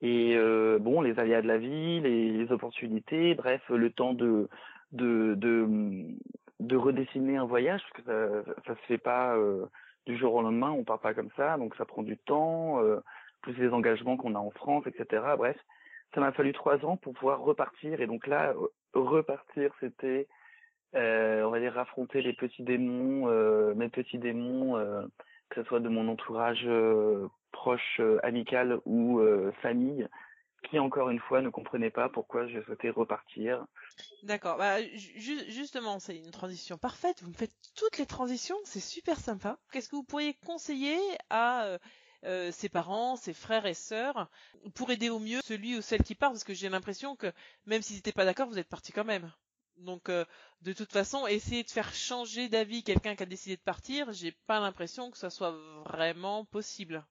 Et 0.01 0.37
bon, 0.79 1.01
les 1.01 1.19
aléas 1.19 1.41
de 1.41 1.47
la 1.47 1.57
vie, 1.57 1.99
les, 1.99 2.51
opportunités, 2.51 3.35
bref, 3.35 3.61
le 3.69 3.89
temps 3.89 4.13
de 4.13 4.47
de 4.93 5.35
de, 5.35 5.67
de 6.59 6.75
redessiner 6.77 7.37
un 7.37 7.45
voyage 7.45 7.81
parce 7.81 8.05
que 8.05 8.11
ça, 8.11 8.53
ça 8.65 8.75
se 8.75 8.85
fait 8.87 8.97
pas 8.97 9.35
du 10.05 10.17
jour 10.17 10.33
au 10.35 10.41
lendemain, 10.41 10.71
on 10.71 10.83
part 10.83 10.99
pas 10.99 11.13
comme 11.13 11.29
ça, 11.35 11.57
donc 11.57 11.75
ça 11.75 11.85
prend 11.85 12.03
du 12.03 12.17
temps, 12.17 12.81
plus 13.41 13.53
les 13.57 13.69
engagements 13.69 14.15
qu'on 14.15 14.35
a 14.35 14.39
en 14.39 14.51
France, 14.51 14.85
etc. 14.87 15.21
Bref 15.37 15.57
ça 16.13 16.21
m'a 16.21 16.31
fallu 16.31 16.53
trois 16.53 16.83
ans 16.85 16.97
pour 16.97 17.13
pouvoir 17.13 17.41
repartir. 17.41 18.01
Et 18.01 18.07
donc 18.07 18.27
là, 18.27 18.53
repartir, 18.93 19.71
c'était, 19.79 20.27
euh, 20.95 21.43
on 21.43 21.51
va 21.51 21.59
dire, 21.59 21.77
affronter 21.77 22.21
les 22.21 22.33
petits 22.33 22.63
démons, 22.63 23.27
euh, 23.27 23.73
mes 23.75 23.89
petits 23.89 24.17
démons, 24.17 24.77
euh, 24.77 25.03
que 25.49 25.61
ce 25.61 25.67
soit 25.67 25.79
de 25.79 25.89
mon 25.89 26.07
entourage 26.07 26.67
euh, 27.59 27.63
proche, 27.63 27.99
euh, 27.99 28.19
amical 28.23 28.79
ou 28.85 29.21
famille, 29.61 30.07
qui 30.69 30.79
encore 30.79 31.09
une 31.09 31.19
fois 31.19 31.41
ne 31.41 31.49
comprenaient 31.49 31.89
pas 31.89 32.09
pourquoi 32.09 32.47
je 32.47 32.61
souhaitais 32.61 32.89
repartir. 32.89 33.65
D'accord. 34.23 34.57
Bah, 34.57 34.77
justement, 34.95 35.99
c'est 35.99 36.17
une 36.17 36.31
transition 36.31 36.77
parfaite. 36.77 37.21
Vous 37.21 37.29
me 37.29 37.35
faites 37.35 37.53
toutes 37.75 37.97
les 37.97 38.05
transitions, 38.05 38.57
c'est 38.63 38.79
super 38.79 39.19
sympa. 39.19 39.57
Qu'est-ce 39.71 39.89
que 39.89 39.95
vous 39.95 40.03
pourriez 40.03 40.35
conseiller 40.45 40.97
à 41.29 41.77
euh, 42.25 42.51
ses 42.51 42.67
parents, 42.67 43.15
ses 43.15 43.33
frères 43.33 43.65
et 43.65 43.73
sœurs, 43.73 44.29
pour 44.75 44.91
aider 44.91 45.09
au 45.09 45.19
mieux 45.19 45.39
celui 45.41 45.77
ou 45.77 45.81
celle 45.81 46.03
qui 46.03 46.15
part, 46.15 46.31
parce 46.31 46.43
que 46.43 46.53
j'ai 46.53 46.67
l'impression 46.67 47.15
que 47.15 47.31
même 47.65 47.81
s'ils 47.81 47.95
n'étaient 47.95 48.11
pas 48.11 48.25
d'accord, 48.25 48.49
vous 48.49 48.59
êtes 48.59 48.67
partis 48.67 48.91
quand 48.91 49.05
même. 49.05 49.31
Donc 49.77 50.09
euh, 50.09 50.25
de 50.61 50.73
toute 50.73 50.91
façon, 50.91 51.27
essayer 51.27 51.63
de 51.63 51.69
faire 51.69 51.93
changer 51.93 52.49
d'avis 52.49 52.83
quelqu'un 52.83 53.15
qui 53.15 53.23
a 53.23 53.25
décidé 53.25 53.55
de 53.55 53.61
partir, 53.61 54.11
j'ai 54.11 54.33
pas 54.47 54.59
l'impression 54.59 55.11
que 55.11 55.17
ça 55.17 55.29
soit 55.29 55.57
vraiment 55.85 56.43
possible. 56.43 57.05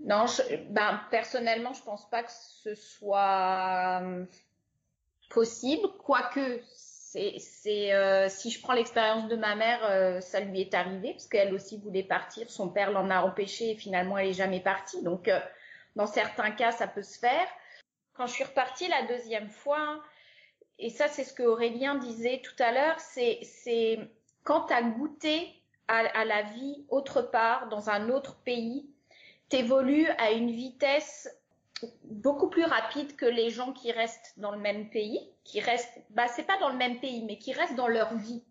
Non, 0.00 0.26
ben, 0.70 1.00
personnellement, 1.10 1.72
je 1.72 1.82
pense 1.82 2.08
pas 2.08 2.22
que 2.22 2.30
ce 2.30 2.74
soit 2.74 4.00
euh, 4.02 4.24
possible, 5.30 5.88
quoique 5.98 6.60
c'est 7.38 7.94
euh, 7.94 8.28
si 8.28 8.50
je 8.50 8.60
prends 8.60 8.74
l'expérience 8.74 9.26
de 9.28 9.36
ma 9.36 9.54
mère, 9.54 9.80
euh, 9.84 10.20
ça 10.20 10.40
lui 10.40 10.60
est 10.60 10.74
arrivé 10.74 11.12
parce 11.12 11.26
qu'elle 11.26 11.54
aussi 11.54 11.78
voulait 11.78 12.02
partir. 12.02 12.50
Son 12.50 12.68
père 12.68 12.90
l'en 12.90 13.08
a 13.08 13.22
empêché 13.22 13.70
et 13.70 13.74
finalement 13.74 14.18
elle 14.18 14.28
est 14.28 14.34
jamais 14.34 14.60
partie. 14.60 15.02
Donc 15.02 15.30
dans 15.96 16.06
certains 16.06 16.50
cas, 16.50 16.72
ça 16.72 16.86
peut 16.86 17.02
se 17.02 17.18
faire. 17.18 17.48
Quand 18.12 18.26
je 18.26 18.34
suis 18.34 18.44
repartie 18.44 18.86
la 18.88 19.06
deuxième 19.06 19.48
fois, 19.48 20.02
et 20.78 20.90
ça 20.90 21.08
c'est 21.08 21.24
ce 21.24 21.32
que 21.32 21.42
Aurélien 21.42 21.94
disait 21.94 22.42
tout 22.44 22.62
à 22.62 22.70
l'heure, 22.70 23.00
c'est 23.00 23.40
c'est 23.42 23.98
quand 24.44 24.66
tu 24.66 24.74
goûté 24.98 25.56
à, 25.88 26.24
la 26.24 26.42
vie 26.42 26.84
autre 26.88 27.22
part, 27.22 27.68
dans 27.68 27.90
un 27.90 28.08
autre 28.08 28.36
pays, 28.42 28.88
t'évolues 29.48 30.08
à 30.18 30.32
une 30.32 30.50
vitesse 30.50 31.28
beaucoup 32.04 32.48
plus 32.48 32.64
rapide 32.64 33.16
que 33.16 33.26
les 33.26 33.50
gens 33.50 33.72
qui 33.72 33.92
restent 33.92 34.34
dans 34.38 34.50
le 34.50 34.58
même 34.58 34.88
pays, 34.90 35.20
qui 35.44 35.60
restent, 35.60 36.00
bah 36.10 36.26
c'est 36.28 36.46
pas 36.46 36.58
dans 36.58 36.70
le 36.70 36.76
même 36.76 37.00
pays, 37.00 37.24
mais 37.24 37.38
qui 37.38 37.52
restent 37.52 37.74
dans 37.74 37.88
leur 37.88 38.14
vie. 38.16 38.42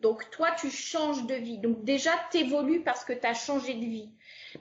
Donc 0.00 0.30
toi, 0.30 0.52
tu 0.52 0.70
changes 0.70 1.26
de 1.26 1.34
vie. 1.34 1.58
Donc 1.58 1.84
déjà, 1.84 2.12
t'évolues 2.30 2.82
parce 2.82 3.04
que 3.04 3.12
tu 3.12 3.26
as 3.26 3.34
changé 3.34 3.74
de 3.74 3.84
vie. 3.84 4.10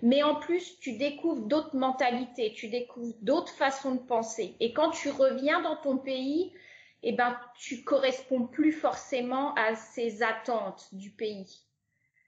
Mais 0.02 0.24
en 0.24 0.36
plus, 0.36 0.80
tu 0.80 0.94
découvres 0.94 1.46
d'autres 1.48 1.76
mentalités, 1.76 2.54
tu 2.54 2.70
découvres 2.70 3.16
d'autres 3.22 3.54
façons 3.54 3.96
de 3.96 4.00
penser. 4.00 4.56
Et 4.60 4.74
quand 4.74 4.90
tu 4.90 5.10
reviens 5.10 5.62
dans 5.62 5.76
ton 5.76 5.98
pays, 5.98 6.54
eh 7.04 7.14
ben, 7.14 7.40
tu 7.60 7.84
corresponds 7.84 8.48
plus 8.48 8.72
forcément 8.72 9.54
à 9.54 9.76
ces 9.76 10.24
attentes 10.24 10.88
du 10.92 11.12
pays. 11.12 11.62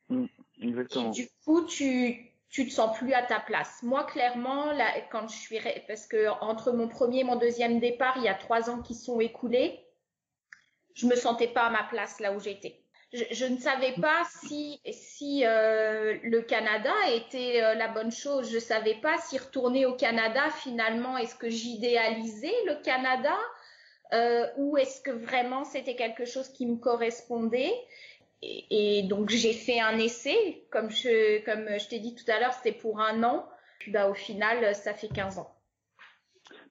Mmh, 0.10 0.26
exactement. 0.62 1.08
Et 1.08 1.10
du 1.10 1.28
coup, 1.44 1.66
tu, 1.66 2.29
tu 2.50 2.68
te 2.68 2.74
sens 2.74 2.98
plus 2.98 3.14
à 3.14 3.22
ta 3.22 3.40
place. 3.40 3.84
Moi, 3.84 4.04
clairement, 4.06 4.72
là, 4.72 4.88
quand 5.12 5.28
je 5.28 5.38
suis, 5.38 5.60
parce 5.88 6.08
que 6.08 6.30
entre 6.42 6.72
mon 6.72 6.88
premier 6.88 7.20
et 7.20 7.24
mon 7.24 7.36
deuxième 7.36 7.80
départ, 7.80 8.16
il 8.18 8.24
y 8.24 8.28
a 8.28 8.34
trois 8.34 8.70
ans 8.70 8.82
qui 8.82 8.96
sont 8.96 9.20
écoulés, 9.20 9.80
je 10.96 11.06
me 11.06 11.16
sentais 11.16 11.48
pas 11.48 11.64
à 11.64 11.70
ma 11.70 11.84
place 11.84 12.20
là 12.20 12.34
où 12.34 12.40
j'étais. 12.40 12.82
Je, 13.12 13.46
ne 13.46 13.58
savais 13.58 13.94
pas 13.94 14.24
si 14.44 14.80
si 14.92 15.44
euh, 15.44 16.20
le 16.22 16.44
Canada 16.44 16.94
était 17.12 17.60
euh, 17.64 17.74
la 17.74 17.88
bonne 17.88 18.12
chose. 18.12 18.52
Je 18.52 18.60
savais 18.60 18.96
pas 18.96 19.18
si 19.18 19.40
retourner 19.40 19.88
au 19.88 19.96
Canada 19.96 20.44
finalement 20.62 21.18
est-ce 21.18 21.34
que 21.34 21.50
j'idéalisais 21.50 22.54
le 22.68 22.76
Canada 22.84 23.36
euh, 24.14 24.46
ou 24.58 24.78
est-ce 24.78 25.02
que 25.02 25.10
vraiment 25.10 25.64
c'était 25.64 25.96
quelque 25.96 26.26
chose 26.26 26.50
qui 26.50 26.68
me 26.68 26.76
correspondait. 26.76 27.74
Et, 28.42 29.00
et 29.00 29.04
donc 29.04 29.30
j'ai 29.30 29.54
fait 29.54 29.80
un 29.80 29.98
essai, 29.98 30.64
comme 30.72 30.90
je 30.90 31.44
comme 31.46 31.68
je 31.80 31.88
t'ai 31.90 32.00
dit 32.00 32.16
tout 32.16 32.30
à 32.32 32.40
l'heure, 32.40 32.54
c'était 32.54 32.78
pour 32.78 33.00
un 33.00 33.24
an. 33.24 33.48
Puis 33.80 33.92
bah 33.92 34.08
au 34.10 34.14
final 34.14 34.76
ça 34.76 34.94
fait 34.94 35.10
15 35.10 35.40
ans. 35.40 35.56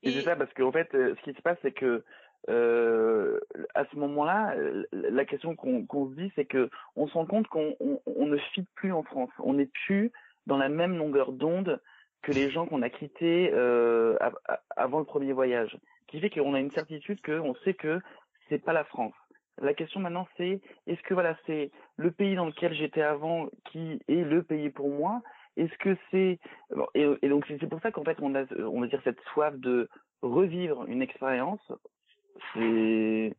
Et, 0.02 0.12
c'est 0.12 0.22
ça 0.22 0.36
parce 0.36 0.52
qu'en 0.54 0.72
fait 0.72 0.88
ce 0.92 1.22
qui 1.22 1.34
se 1.34 1.42
passe 1.42 1.58
c'est 1.62 1.72
que 1.72 2.04
euh, 2.48 3.40
à 3.74 3.84
ce 3.90 3.96
moment-là, 3.96 4.54
la 4.92 5.24
question 5.24 5.54
qu'on 5.54 6.10
se 6.10 6.14
dit, 6.14 6.32
c'est 6.34 6.46
que 6.46 6.70
on 6.96 7.06
se 7.06 7.12
rend 7.12 7.26
compte 7.26 7.46
qu'on 7.48 7.76
on, 7.80 8.00
on 8.06 8.26
ne 8.26 8.38
fit 8.38 8.64
plus 8.74 8.92
en 8.92 9.02
France. 9.02 9.30
On 9.40 9.54
n'est 9.54 9.70
plus 9.86 10.12
dans 10.46 10.56
la 10.56 10.68
même 10.68 10.96
longueur 10.96 11.32
d'onde 11.32 11.80
que 12.22 12.32
les 12.32 12.50
gens 12.50 12.66
qu'on 12.66 12.82
a 12.82 12.90
quittés 12.90 13.50
euh, 13.52 14.16
avant 14.76 14.98
le 14.98 15.04
premier 15.04 15.32
voyage, 15.32 15.78
qui 16.08 16.20
fait 16.20 16.30
qu'on 16.30 16.54
a 16.54 16.60
une 16.60 16.72
certitude 16.72 17.20
qu'on 17.20 17.54
sait 17.64 17.74
que 17.74 18.00
c'est 18.48 18.58
pas 18.58 18.72
la 18.72 18.84
France. 18.84 19.14
La 19.60 19.74
question 19.74 20.00
maintenant, 20.00 20.28
c'est 20.36 20.60
est-ce 20.86 21.02
que 21.02 21.14
voilà, 21.14 21.36
c'est 21.46 21.70
le 21.96 22.10
pays 22.10 22.36
dans 22.36 22.46
lequel 22.46 22.74
j'étais 22.74 23.02
avant 23.02 23.48
qui 23.70 24.00
est 24.08 24.24
le 24.24 24.42
pays 24.42 24.70
pour 24.70 24.88
moi? 24.88 25.22
Est-ce 25.56 25.76
que 25.78 25.96
c'est 26.10 26.38
et, 26.94 27.28
donc 27.28 27.44
c'est 27.48 27.68
pour 27.68 27.80
ça 27.80 27.90
qu'en 27.90 28.04
fait 28.04 28.18
on 28.20 28.34
a 28.34 28.44
on 28.60 28.80
va 28.80 28.86
dire 28.86 29.00
cette 29.02 29.20
soif 29.32 29.56
de 29.56 29.88
revivre 30.22 30.84
une 30.86 31.02
expérience 31.02 31.72
c'est 32.54 33.34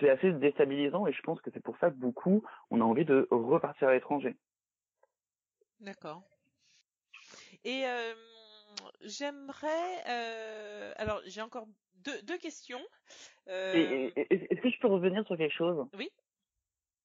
c'est 0.00 0.10
assez 0.10 0.32
déstabilisant 0.32 1.06
et 1.06 1.12
je 1.12 1.22
pense 1.22 1.40
que 1.40 1.50
c'est 1.52 1.62
pour 1.62 1.78
ça 1.78 1.90
que 1.90 1.96
beaucoup 1.96 2.44
on 2.70 2.80
a 2.80 2.84
envie 2.84 3.04
de 3.04 3.26
repartir 3.30 3.88
à 3.88 3.94
l'étranger. 3.94 4.36
D'accord. 5.80 6.22
Et 7.64 7.84
euh, 7.86 8.14
j'aimerais 9.02 10.02
euh, 10.08 10.92
alors 10.96 11.20
j'ai 11.26 11.42
encore 11.42 11.66
deux, 12.04 12.22
deux 12.22 12.38
questions. 12.38 12.80
Euh... 13.48 14.10
Est-ce 14.16 14.60
que 14.60 14.70
je 14.70 14.80
peux 14.80 14.88
revenir 14.88 15.24
sur 15.26 15.36
quelque 15.36 15.54
chose? 15.54 15.86
Oui. 15.96 16.10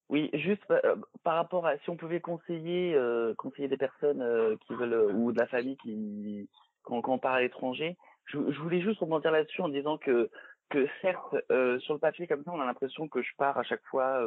Oui, 0.10 0.30
juste 0.34 0.64
euh, 0.70 0.96
par 1.24 1.36
rapport 1.36 1.66
à 1.66 1.78
si 1.80 1.90
on 1.90 1.96
pouvait 1.96 2.20
conseiller 2.20 2.98
conseiller 3.38 3.68
des 3.68 3.78
personnes 3.78 4.58
qui 4.68 4.74
veulent 4.74 5.16
ou 5.16 5.32
de 5.32 5.40
la 5.40 5.48
famille 5.48 5.78
qui 5.78 6.50
quand, 6.84 7.02
quand 7.02 7.14
on 7.14 7.20
part 7.20 7.36
à 7.36 7.42
l'étranger, 7.42 7.98
je, 8.26 8.38
je, 8.52 8.60
voulais 8.60 8.82
juste 8.82 9.00
rebondir 9.00 9.32
là-dessus 9.32 9.62
en 9.62 9.70
disant 9.70 9.98
que 9.98 10.30
que 10.70 10.88
certes, 11.02 11.36
sur 11.80 11.94
le 11.94 12.00
papier 12.00 12.28
comme 12.28 12.44
ça, 12.44 12.52
on 12.52 12.60
a 12.60 12.66
l'impression 12.66 13.08
que 13.08 13.22
je 13.22 13.32
pars 13.38 13.58
à 13.58 13.64
chaque 13.64 13.84
fois 13.86 14.26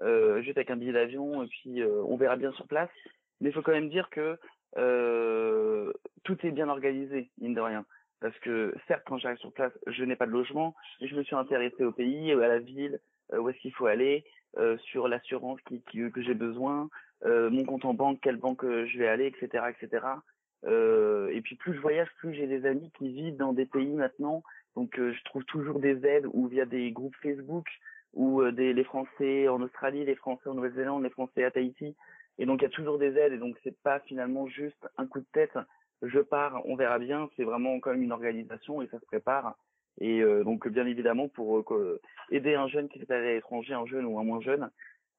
juste 0.00 0.58
avec 0.58 0.70
un 0.70 0.76
billet 0.76 0.92
d'avion 0.92 1.42
et 1.42 1.46
puis 1.46 1.82
on 1.82 2.16
verra 2.16 2.36
bien 2.36 2.52
sur 2.52 2.66
place. 2.66 2.90
Mais 3.40 3.48
il 3.50 3.52
faut 3.52 3.62
quand 3.62 3.72
même 3.72 3.90
dire 3.90 4.10
que 4.10 4.38
euh, 4.76 5.92
tout 6.24 6.36
est 6.46 6.50
bien 6.50 6.68
organisé, 6.68 7.30
mine 7.40 7.54
de 7.54 7.60
rien. 7.60 7.84
Parce 8.20 8.38
que 8.38 8.74
certes, 8.88 9.02
quand 9.06 9.18
j'arrive 9.18 9.38
sur 9.38 9.52
place, 9.52 9.72
je 9.86 10.04
n'ai 10.04 10.16
pas 10.16 10.26
de 10.26 10.32
logement, 10.32 10.74
mais 11.00 11.08
je 11.08 11.16
me 11.16 11.22
suis 11.22 11.36
intéressé 11.36 11.84
au 11.84 11.92
pays, 11.92 12.32
à 12.32 12.48
la 12.48 12.58
ville, 12.58 13.00
où 13.36 13.48
est-ce 13.48 13.58
qu'il 13.58 13.72
faut 13.72 13.86
aller, 13.86 14.24
sur 14.78 15.08
l'assurance 15.08 15.60
qui, 15.68 15.82
qui, 15.90 16.10
que 16.10 16.22
j'ai 16.22 16.34
besoin, 16.34 16.88
mon 17.24 17.64
compte 17.64 17.84
en 17.84 17.92
banque, 17.92 18.20
quelle 18.22 18.36
banque 18.36 18.64
je 18.64 18.98
vais 18.98 19.08
aller, 19.08 19.26
etc., 19.26 19.64
etc. 19.68 20.06
et 20.64 21.40
puis 21.42 21.56
plus 21.56 21.74
je 21.74 21.80
voyage, 21.80 22.08
plus 22.18 22.32
j'ai 22.32 22.46
des 22.46 22.64
amis 22.64 22.90
qui 22.96 23.12
vivent 23.12 23.36
dans 23.36 23.52
des 23.52 23.66
pays 23.66 23.92
maintenant 23.92 24.42
donc 24.76 24.98
euh, 24.98 25.12
je 25.12 25.24
trouve 25.24 25.44
toujours 25.44 25.78
des 25.78 26.04
aides 26.04 26.26
ou 26.32 26.48
via 26.48 26.64
des 26.64 26.90
groupes 26.90 27.16
Facebook 27.22 27.66
ou 28.12 28.42
euh, 28.42 28.52
des 28.52 28.72
les 28.72 28.84
Français 28.84 29.48
en 29.48 29.60
Australie, 29.62 30.04
les 30.04 30.16
Français 30.16 30.48
en 30.48 30.54
Nouvelle-Zélande, 30.54 31.02
les 31.02 31.10
Français 31.10 31.44
à 31.44 31.50
Tahiti. 31.50 31.96
Et 32.38 32.46
donc 32.46 32.60
il 32.60 32.64
y 32.64 32.66
a 32.66 32.70
toujours 32.70 32.98
des 32.98 33.16
aides 33.16 33.32
et 33.32 33.38
donc 33.38 33.56
c'est 33.62 33.78
pas 33.82 34.00
finalement 34.00 34.46
juste 34.46 34.88
un 34.98 35.06
coup 35.06 35.20
de 35.20 35.26
tête. 35.32 35.56
Je 36.02 36.20
pars, 36.20 36.60
on 36.66 36.76
verra 36.76 36.98
bien. 36.98 37.28
C'est 37.36 37.44
vraiment 37.44 37.78
quand 37.80 37.90
même 37.90 38.02
une 38.02 38.12
organisation 38.12 38.82
et 38.82 38.88
ça 38.88 38.98
se 38.98 39.06
prépare. 39.06 39.56
Et 40.00 40.20
euh, 40.20 40.42
donc 40.42 40.66
bien 40.68 40.86
évidemment 40.86 41.28
pour 41.28 41.58
euh, 41.72 42.00
aider 42.30 42.54
un 42.54 42.66
jeune 42.66 42.88
qui 42.88 42.98
s'est 42.98 43.12
allé 43.12 43.28
à 43.28 43.32
l'étranger, 43.34 43.74
un 43.74 43.86
jeune 43.86 44.04
ou 44.04 44.18
un 44.18 44.24
moins 44.24 44.40
jeune, 44.40 44.70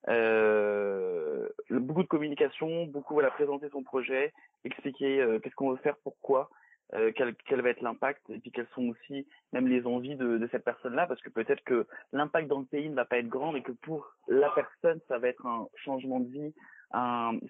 euh, 0.10 1.48
beaucoup 1.70 2.04
de 2.04 2.08
communication, 2.08 2.86
beaucoup 2.86 3.14
voilà 3.14 3.32
présenter 3.32 3.70
son 3.70 3.84
projet, 3.84 4.34
expliquer 4.66 5.26
qu'est-ce 5.42 5.56
qu'on 5.56 5.72
veut 5.72 5.78
faire, 5.78 5.96
pourquoi, 6.04 6.50
euh, 6.94 7.12
quel, 7.16 7.62
va 7.62 7.70
être 7.70 7.82
l'impact 7.82 8.30
et 8.30 8.40
puis 8.40 8.52
quelles 8.52 8.68
sont 8.76 8.90
aussi 8.90 9.28
même 9.54 9.68
les 9.68 9.86
envies 9.88 10.16
de, 10.16 10.38
de 10.38 10.48
cette 10.52 10.64
personne-là 10.64 11.08
parce 11.08 11.22
que 11.22 11.30
peut-être 11.30 11.64
que 11.64 11.88
l'impact 12.14 12.48
dans 12.48 12.60
le 12.60 12.66
pays 12.66 12.90
ne 12.90 12.96
va 12.96 13.06
pas 13.06 13.18
être 13.18 13.28
grand 13.28 13.56
et 13.56 13.64
que 13.64 13.72
pour 13.72 14.08
la 14.28 14.50
personne 14.52 15.00
ça 15.08 15.18
va 15.18 15.28
être 15.28 15.46
un 15.48 15.68
changement 15.76 16.20
de 16.20 16.30
vie 16.30 16.54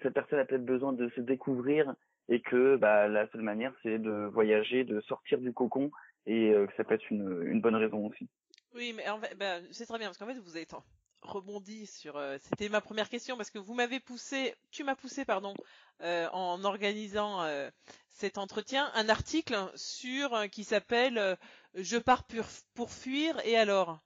cette 0.02 0.14
personne 0.14 0.38
a 0.38 0.44
peut-être 0.44 0.64
besoin 0.64 0.92
de 0.92 1.08
se 1.10 1.20
découvrir 1.20 1.94
et 2.28 2.40
que 2.40 2.76
bah, 2.76 3.08
la 3.08 3.28
seule 3.30 3.42
manière 3.42 3.72
c'est 3.82 3.98
de 3.98 4.26
voyager 4.32 4.84
de 4.84 5.00
sortir 5.02 5.38
du 5.38 5.52
cocon 5.52 5.90
et 6.26 6.50
euh, 6.50 6.66
que 6.66 6.74
ça 6.76 6.84
peut 6.84 6.94
être 6.94 7.08
une, 7.10 7.42
une 7.46 7.60
bonne 7.60 7.76
raison 7.76 8.06
aussi. 8.06 8.28
Oui 8.74 8.92
mais 8.96 9.08
en 9.08 9.20
fait, 9.20 9.36
bah, 9.36 9.58
c'est 9.70 9.86
très 9.86 9.98
bien 9.98 10.08
parce 10.08 10.18
qu'en 10.18 10.26
fait 10.26 10.38
vous 10.38 10.56
êtes 10.56 10.74
rebondi 11.22 11.86
sur 11.86 12.16
euh, 12.16 12.38
c'était 12.40 12.68
ma 12.68 12.80
première 12.80 13.08
question 13.08 13.36
parce 13.36 13.50
que 13.50 13.58
vous 13.58 13.74
m'avez 13.74 14.00
poussé 14.00 14.54
tu 14.70 14.84
m'as 14.84 14.94
poussé 14.94 15.24
pardon 15.24 15.54
euh, 16.02 16.28
en 16.32 16.62
organisant 16.64 17.42
euh, 17.42 17.70
cet 18.08 18.38
entretien 18.38 18.90
un 18.94 19.08
article 19.08 19.70
sur 19.74 20.48
qui 20.50 20.64
s'appelle 20.64 21.36
je 21.74 21.96
pars 21.96 22.24
pour, 22.24 22.44
pour, 22.74 22.90
fuir 22.90 23.38
et 23.44 23.56
alors? 23.56 23.98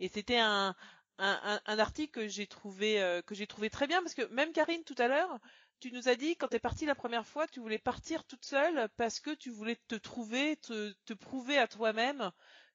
Et 0.00 0.08
c'était 0.08 0.38
un, 0.38 0.74
un, 1.18 1.78
article 1.78 2.20
que 2.20 2.28
j'ai 2.28 2.46
trouvé 2.48 3.22
que 3.26 3.34
j'ai 3.34 3.46
trouvé 3.46 3.70
très 3.70 3.86
bien 3.86 4.02
parce 4.02 4.14
que 4.14 4.26
même 4.32 4.52
Karine 4.52 4.82
tout 4.82 4.96
à 4.98 5.06
l'heure 5.06 5.38
tu 5.78 5.92
nous 5.92 6.08
as 6.08 6.16
dit 6.16 6.36
quand 6.36 6.48
t'es 6.48 6.58
partie 6.58 6.86
la 6.86 6.96
première 6.96 7.26
fois 7.26 7.46
tu 7.46 7.60
voulais 7.60 7.78
partir 7.78 8.24
toute 8.24 8.44
seule 8.44 8.88
parce 8.96 9.20
que 9.20 9.30
tu 9.30 9.50
voulais 9.50 9.78
te 9.86 9.94
trouver 9.94 10.56
te, 10.56 10.92
te 11.04 11.12
prouver 11.12 11.58
à 11.58 11.68
toi-même 11.68 12.32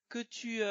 que 0.08 0.19
tu 0.19 0.62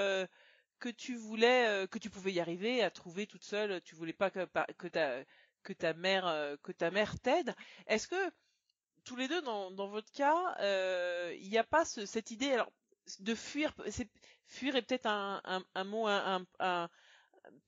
que 0.83 0.89
tu 0.89 1.15
voulais 1.15 1.69
euh, 1.69 1.87
que 1.87 2.01
tu 2.01 2.11
pouvais 2.11 2.33
y 2.33 2.41
arriver 2.41 2.83
à 2.83 2.91
trouver 2.91 3.29
toute 3.29 3.45
seule 3.45 3.81
tu 3.83 3.95
voulais 3.95 4.13
pas 4.13 4.31
que 4.31 4.89
ta 4.89 5.25
que 5.63 5.73
ta 5.73 5.95
mère 5.95 6.27
euh, 6.27 6.57
que 6.65 6.73
ta 6.73 6.91
mère 6.91 7.21
t'aide. 7.21 7.55
Est-ce 7.87 8.09
que 8.09 8.33
tous 9.05 9.15
les 9.15 9.29
deux 9.29 9.41
dans, 9.43 9.71
dans 9.71 9.87
votre 9.87 10.11
cas 10.13 10.57
euh, 10.59 11.33
il 11.41 11.49
n'y 11.49 11.59
a 11.59 11.65
pas 11.65 11.85
ce, 11.85 12.05
cette 12.05 12.33
idée 12.33 12.53
alors 12.53 12.73
de 13.21 13.35
fuir 13.35 13.73
fuir 14.47 14.75
est 14.75 14.83
peut-être 14.83 15.07
un, 15.07 15.41
un, 15.75 15.85
mot 15.85 16.07
un 16.09 16.45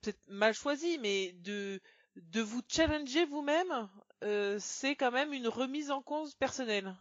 peut-être 0.00 0.26
mal 0.28 0.54
choisi 0.54 0.98
mais 0.98 1.32
de 1.34 1.80
de 2.16 2.40
vous 2.40 2.62
challenger 2.68 3.24
vous-même 3.26 3.88
euh, 4.24 4.58
c'est 4.60 4.96
quand 4.96 5.12
même 5.12 5.32
une 5.32 5.48
remise 5.48 5.90
en 5.90 6.02
cause 6.02 6.34
personnelle 6.34 6.94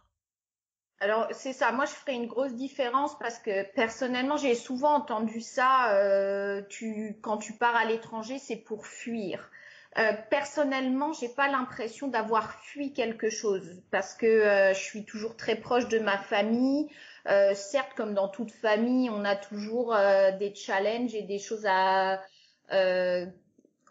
alors 1.00 1.28
c'est 1.32 1.52
ça, 1.52 1.72
moi 1.72 1.84
je 1.84 1.90
ferais 1.90 2.14
une 2.14 2.26
grosse 2.26 2.54
différence 2.54 3.18
parce 3.18 3.38
que 3.38 3.64
personnellement 3.74 4.36
j'ai 4.36 4.54
souvent 4.54 4.94
entendu 4.94 5.40
ça, 5.40 5.92
euh, 5.94 6.62
tu, 6.68 7.18
quand 7.20 7.36
tu 7.36 7.52
pars 7.52 7.76
à 7.76 7.84
l'étranger 7.84 8.38
c'est 8.38 8.56
pour 8.56 8.86
fuir. 8.86 9.50
Euh, 9.96 10.12
personnellement, 10.28 11.12
j'ai 11.12 11.28
pas 11.28 11.46
l'impression 11.48 12.08
d'avoir 12.08 12.52
fui 12.62 12.92
quelque 12.92 13.30
chose 13.30 13.80
parce 13.92 14.14
que 14.14 14.26
euh, 14.26 14.74
je 14.74 14.80
suis 14.80 15.04
toujours 15.04 15.36
très 15.36 15.54
proche 15.54 15.86
de 15.86 16.00
ma 16.00 16.18
famille. 16.18 16.88
Euh, 17.28 17.54
certes, 17.54 17.92
comme 17.96 18.12
dans 18.12 18.28
toute 18.28 18.50
famille, 18.50 19.08
on 19.08 19.24
a 19.24 19.36
toujours 19.36 19.94
euh, 19.94 20.32
des 20.32 20.52
challenges 20.52 21.14
et 21.14 21.22
des 21.22 21.38
choses 21.38 21.64
à 21.68 22.20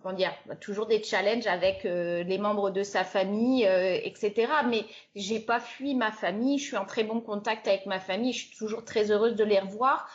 comment 0.04 0.16
dire, 0.16 0.34
toujours 0.60 0.86
des 0.86 1.02
challenges 1.02 1.48
avec 1.48 1.86
euh, 1.86 2.24
les 2.24 2.38
membres 2.38 2.70
de 2.70 2.84
sa 2.84 3.04
famille, 3.04 3.66
euh, 3.66 3.98
etc. 4.04 4.52
Mais 4.68 4.86
j'ai 5.16 5.40
pas 5.40 5.60
fui 5.60 5.96
ma 5.96 6.12
famille, 6.12 6.60
je 6.60 6.66
suis 6.66 6.78
en 6.78 6.86
très 6.86 7.04
bon 7.04 7.22
contact 7.22 7.68
avec 7.68 7.86
ma 7.86 8.00
famille, 8.00 8.34
je 8.34 8.48
suis 8.48 8.58
toujours 8.58 8.84
très 8.84 9.12
heureuse 9.12 9.36
de 9.36 9.44
les 9.44 9.60
revoir. 9.60 10.10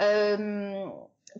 Euh, 0.00 0.86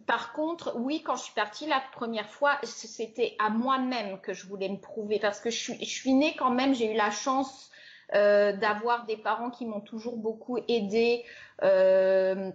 par 0.07 0.33
contre, 0.33 0.77
oui, 0.77 1.03
quand 1.03 1.17
je 1.17 1.25
suis 1.25 1.35
partie 1.35 1.67
la 1.67 1.83
première 1.93 2.29
fois, 2.29 2.59
c'était 2.63 3.37
à 3.39 3.49
moi-même 3.49 4.21
que 4.21 4.35
je 4.35 4.47
voulais 4.47 4.69
me 4.69 4.79
prouver 4.79 5.19
parce 5.19 5.41
que 5.41 5.51
je 5.51 5.59
suis, 5.59 5.85
je 5.85 5.91
suis 5.91 6.13
née 6.13 6.35
quand 6.37 6.51
même, 6.51 6.75
j'ai 6.75 6.93
eu 6.93 6.97
la 6.97 7.11
chance 7.11 7.71
euh, 8.15 8.53
d'avoir 8.53 9.07
des 9.07 9.17
parents 9.17 9.51
qui 9.51 9.65
m'ont 9.65 9.81
toujours 9.81 10.19
beaucoup 10.19 10.59
aidée. 10.69 11.25
Euh, 11.63 12.51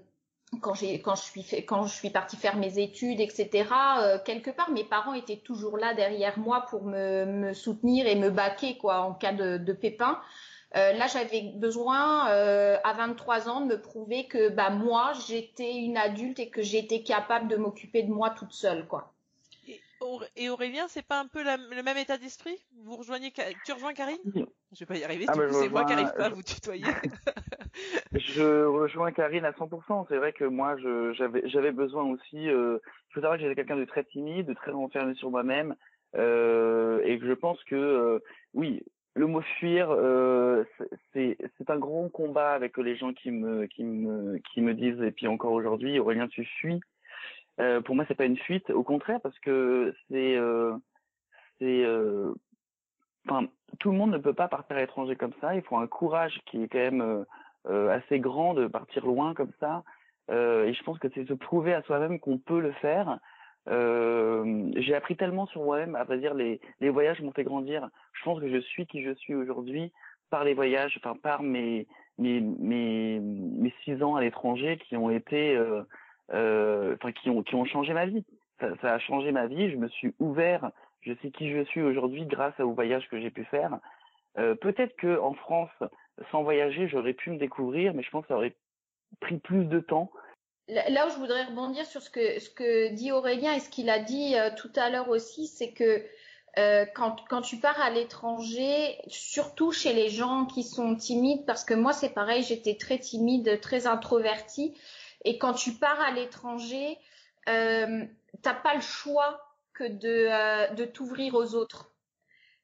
quand 0.61 0.73
j'ai 0.73 1.01
quand 1.01 1.15
je 1.15 1.21
suis 1.23 1.43
fait, 1.43 1.63
quand 1.63 1.85
je 1.85 1.93
suis 1.93 2.09
partie 2.09 2.35
faire 2.35 2.57
mes 2.57 2.79
études 2.79 3.19
etc 3.19 3.69
euh, 3.99 4.17
quelque 4.23 4.49
part 4.49 4.71
mes 4.71 4.83
parents 4.83 5.13
étaient 5.13 5.37
toujours 5.37 5.77
là 5.77 5.93
derrière 5.93 6.37
moi 6.39 6.65
pour 6.69 6.83
me, 6.83 7.25
me 7.25 7.53
soutenir 7.53 8.07
et 8.07 8.15
me 8.15 8.29
baquer 8.29 8.77
quoi 8.77 9.01
en 9.01 9.13
cas 9.13 9.33
de, 9.33 9.57
de 9.57 9.73
pépin. 9.73 10.19
Euh, 10.75 10.93
là 10.93 11.07
j'avais 11.07 11.53
besoin 11.55 12.29
euh, 12.29 12.77
à 12.83 12.93
23 12.93 13.49
ans 13.49 13.61
de 13.61 13.65
me 13.67 13.81
prouver 13.81 14.27
que 14.27 14.49
bah 14.49 14.69
moi 14.69 15.13
j'étais 15.27 15.75
une 15.75 15.97
adulte 15.97 16.39
et 16.39 16.49
que 16.49 16.61
j'étais 16.61 17.01
capable 17.01 17.47
de 17.47 17.55
m'occuper 17.55 18.03
de 18.03 18.11
moi 18.11 18.29
toute 18.29 18.53
seule 18.53 18.87
quoi. 18.87 19.13
Et 20.35 20.49
Aurélien, 20.49 20.87
c'est 20.87 21.01
pas 21.01 21.19
un 21.19 21.27
peu 21.27 21.43
la, 21.43 21.57
le 21.57 21.83
même 21.83 21.97
état 21.97 22.17
d'esprit? 22.17 22.57
Vous 22.83 22.95
rejoignez, 22.95 23.33
tu 23.65 23.73
rejoins 23.73 23.93
Karine? 23.93 24.17
Je 24.71 24.79
vais 24.79 24.85
pas 24.85 24.97
y 24.97 25.03
arriver, 25.03 25.25
Ah, 25.27 25.33
c'est 25.33 25.39
moi 25.39 25.83
qui 25.83 25.93
rejoins- 25.93 25.93
arrive 25.93 26.13
pas 26.15 26.25
à 26.25 26.29
je- 26.29 26.35
vous 26.35 26.43
tutoyer. 26.43 26.83
Je 28.13 28.65
rejoins 28.65 29.11
Karine 29.11 29.45
à 29.45 29.51
100%. 29.53 30.05
C'est 30.09 30.17
vrai 30.17 30.33
que 30.33 30.43
moi, 30.43 30.75
je- 30.77 31.13
j'avais 31.13 31.47
j'avais 31.47 31.71
besoin 31.71 32.03
aussi. 32.03 32.49
Euh, 32.49 32.77
il 33.09 33.13
faut 33.13 33.21
savoir 33.21 33.37
que 33.37 33.43
j'étais 33.43 33.55
quelqu'un 33.55 33.77
de 33.77 33.85
très 33.85 34.03
timide, 34.03 34.47
de 34.47 34.53
très 34.53 34.71
renfermé 34.71 35.13
sur 35.15 35.29
moi-même, 35.31 35.75
euh, 36.15 37.01
et 37.03 37.19
que 37.19 37.25
je 37.27 37.33
pense 37.33 37.63
que 37.65 37.75
euh, 37.75 38.19
oui, 38.53 38.81
le 39.15 39.27
mot 39.27 39.41
fuir, 39.59 39.89
euh, 39.91 40.63
c'est 41.13 41.37
c'est 41.57 41.69
un 41.69 41.77
grand 41.79 42.09
combat 42.09 42.51
avec 42.53 42.77
les 42.77 42.95
gens 42.95 43.13
qui 43.13 43.31
me 43.31 43.65
qui 43.67 43.83
me 43.83 44.37
qui 44.53 44.61
me 44.61 44.73
disent 44.73 45.01
et 45.01 45.11
puis 45.11 45.27
encore 45.27 45.51
aujourd'hui, 45.53 45.99
Aurélien, 45.99 46.27
tu 46.27 46.43
fuis. 46.45 46.79
Euh, 47.59 47.81
pour 47.81 47.95
moi, 47.95 48.05
c'est 48.07 48.15
pas 48.15 48.25
une 48.25 48.37
fuite, 48.37 48.69
au 48.69 48.83
contraire, 48.83 49.19
parce 49.21 49.37
que 49.39 49.93
c'est 50.09 50.35
euh, 50.37 50.73
c'est 51.59 51.83
euh, 51.85 52.33
enfin 53.27 53.47
tout 53.77 53.91
le 53.91 53.97
monde 53.97 54.11
ne 54.11 54.17
peut 54.17 54.33
pas 54.33 54.47
partir 54.47 54.77
à 54.77 54.79
l'étranger 54.79 55.15
comme 55.15 55.33
ça. 55.41 55.55
Il 55.55 55.61
faut 55.61 55.77
un 55.77 55.87
courage 55.87 56.39
qui 56.45 56.63
est 56.63 56.67
quand 56.67 56.79
même 56.79 57.01
euh, 57.01 57.23
euh, 57.69 57.89
assez 57.89 58.19
grand 58.19 58.53
de 58.53 58.67
partir 58.67 59.05
loin 59.05 59.33
comme 59.33 59.51
ça. 59.59 59.83
Euh, 60.31 60.65
et 60.65 60.73
je 60.73 60.83
pense 60.83 60.99
que 60.99 61.07
c'est 61.13 61.27
se 61.27 61.33
prouver 61.33 61.73
à 61.73 61.81
soi-même 61.83 62.19
qu'on 62.19 62.37
peut 62.37 62.59
le 62.59 62.71
faire. 62.73 63.19
J'ai 63.67 64.95
appris 64.95 65.15
tellement 65.15 65.45
sur 65.45 65.63
moi-même, 65.63 65.95
à 65.95 66.03
vrai 66.03 66.17
dire, 66.17 66.33
les, 66.33 66.59
voyages 66.81 67.21
m'ont 67.21 67.31
fait 67.31 67.43
grandir. 67.43 67.87
Je 68.13 68.23
pense 68.23 68.39
que 68.39 68.49
je 68.49 68.57
suis 68.57 68.87
qui 68.87 69.03
je 69.03 69.13
suis 69.13 69.35
aujourd'hui 69.35 69.91
par 70.31 70.43
les 70.43 70.55
voyages, 70.55 70.97
enfin 70.97 71.15
par 71.15 71.43
mes 71.43 71.85
mes 72.17 72.41
mes, 72.41 73.73
six 73.83 74.01
ans 74.01 74.15
à 74.15 74.21
l'étranger 74.21 74.79
qui 74.79 74.97
ont 74.97 75.11
été, 75.11 75.59
enfin 76.31 77.11
qui 77.11 77.29
ont 77.29 77.43
qui 77.43 77.53
ont 77.53 77.65
changé 77.65 77.93
ma 77.93 78.07
vie. 78.07 78.25
Ça 78.59 78.95
a 78.95 78.99
changé 78.99 79.31
ma 79.31 79.45
vie. 79.45 79.69
Je 79.69 79.77
me 79.77 79.87
suis 79.87 80.15
ouvert. 80.17 80.71
Je 81.01 81.13
sais 81.21 81.31
qui 81.31 81.51
je 81.51 81.63
suis 81.65 81.81
aujourd'hui 81.81 82.25
grâce 82.25 82.59
aux 82.59 82.73
voyages 82.73 83.07
que 83.09 83.19
j'ai 83.19 83.31
pu 83.31 83.45
faire. 83.45 83.79
Euh, 84.37 84.55
Peut-être 84.55 84.95
que 84.97 85.19
en 85.19 85.33
France, 85.33 85.71
sans 86.31 86.43
voyager, 86.43 86.87
j'aurais 86.87 87.13
pu 87.13 87.31
me 87.31 87.37
découvrir, 87.37 87.93
mais 87.93 88.03
je 88.03 88.09
pense 88.09 88.23
que 88.23 88.29
ça 88.29 88.35
aurait 88.35 88.55
pris 89.19 89.37
plus 89.37 89.65
de 89.65 89.79
temps. 89.79 90.11
Là 90.67 91.07
où 91.07 91.09
je 91.09 91.15
voudrais 91.15 91.45
rebondir 91.45 91.85
sur 91.85 92.01
ce 92.01 92.11
que, 92.11 92.93
dit 92.93 93.11
Aurélien 93.11 93.53
et 93.53 93.59
ce 93.59 93.69
qu'il 93.69 93.89
a 93.89 93.99
dit 93.99 94.35
euh, 94.35 94.51
tout 94.55 94.71
à 94.75 94.89
l'heure 94.91 95.09
aussi, 95.09 95.47
c'est 95.47 95.71
que 95.71 96.05
euh, 96.57 96.85
quand, 96.93 97.27
quand 97.27 97.41
tu 97.41 97.57
pars 97.57 97.79
à 97.81 97.89
l'étranger, 97.89 98.97
surtout 99.07 99.71
chez 99.71 99.93
les 99.93 100.09
gens 100.09 100.45
qui 100.45 100.63
sont 100.63 100.95
timides, 100.95 101.45
parce 101.45 101.63
que 101.63 101.73
moi 101.73 101.93
c'est 101.93 102.13
pareil, 102.13 102.43
j'étais 102.43 102.75
très 102.75 102.99
timide, 102.99 103.59
très 103.61 103.87
introvertie, 103.87 104.75
et 105.25 105.37
quand 105.37 105.53
tu 105.53 105.73
pars 105.73 105.99
à 106.01 106.11
l'étranger, 106.11 106.97
euh, 107.47 108.05
t'as 108.43 108.53
pas 108.53 108.75
le 108.75 108.81
choix 108.81 109.48
que 109.79 109.87
de, 109.87 110.27
euh, 110.29 110.73
de 110.75 110.83
t'ouvrir 110.83 111.35
aux 111.35 111.55
autres. 111.55 111.89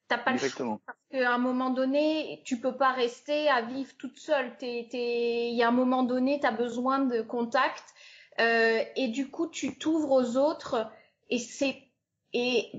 T'as 0.08 0.18
pas 0.18 0.32
le 0.32 0.38
choix 0.38 0.78
parce 0.86 0.98
qu'à 1.10 1.32
un 1.32 1.38
moment 1.38 1.70
donné, 1.70 2.42
tu 2.44 2.60
peux 2.60 2.76
pas 2.76 2.92
rester 2.92 3.48
à 3.48 3.62
vivre 3.62 3.90
toute 3.98 4.18
seule. 4.18 4.56
T'es, 4.58 4.86
t'es, 4.90 5.48
il 5.48 5.56
y 5.56 5.62
a 5.62 5.68
un 5.68 5.72
moment 5.72 6.02
donné, 6.02 6.38
tu 6.38 6.46
as 6.46 6.52
besoin 6.52 7.00
de 7.00 7.22
contact 7.22 7.82
euh, 8.38 8.84
et 8.94 9.08
du 9.08 9.30
coup, 9.30 9.48
tu 9.48 9.78
t'ouvres 9.78 10.12
aux 10.12 10.36
autres 10.36 10.88
et 11.30 11.38
c'est 11.38 11.82
et 12.32 12.70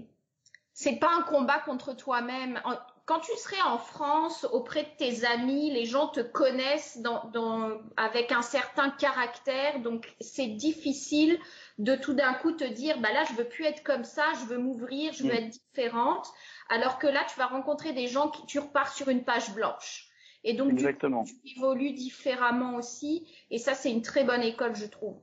c'est 0.73 0.97
pas 0.97 1.10
un 1.17 1.23
combat 1.23 1.60
contre 1.60 1.95
toi-même. 1.95 2.62
Quand 3.07 3.21
tu 3.21 3.31
serais 3.37 3.61
en 3.61 3.77
France 3.77 4.45
auprès 4.51 4.83
de 4.83 4.89
tes 4.97 5.23
amis, 5.25 5.71
les 5.71 5.85
gens 5.85 6.09
te 6.09 6.19
connaissent 6.19 6.97
dans, 6.97 7.23
dans, 7.29 7.79
avec 7.95 8.33
un 8.33 8.41
certain 8.41 8.89
caractère, 8.89 9.79
donc 9.79 10.13
c'est 10.19 10.47
difficile 10.47 11.39
de 11.77 11.95
tout 11.95 12.13
d'un 12.13 12.33
coup 12.33 12.51
te 12.51 12.65
dire, 12.65 12.99
bah 12.99 13.13
là, 13.13 13.23
je 13.23 13.33
veux 13.35 13.47
plus 13.47 13.63
être 13.63 13.81
comme 13.81 14.03
ça, 14.03 14.25
je 14.41 14.45
veux 14.47 14.57
m'ouvrir, 14.57 15.13
je 15.13 15.23
veux 15.23 15.29
Mm. 15.33 15.37
être 15.37 15.47
différente. 15.47 16.27
Alors 16.67 16.99
que 16.99 17.07
là, 17.07 17.25
tu 17.31 17.39
vas 17.39 17.47
rencontrer 17.47 17.93
des 17.93 18.07
gens 18.07 18.29
qui 18.29 18.45
tu 18.45 18.59
repars 18.59 18.93
sur 18.93 19.07
une 19.07 19.23
page 19.23 19.53
blanche. 19.53 20.09
Et 20.43 20.53
donc, 20.53 20.71
Exactement. 20.73 21.23
tu 21.23 21.35
évolues 21.55 21.93
différemment 21.93 22.75
aussi. 22.75 23.25
Et 23.51 23.57
ça, 23.57 23.73
c'est 23.73 23.89
une 23.91 24.01
très 24.01 24.25
bonne 24.25 24.43
école, 24.43 24.75
je 24.75 24.85
trouve. 24.85 25.17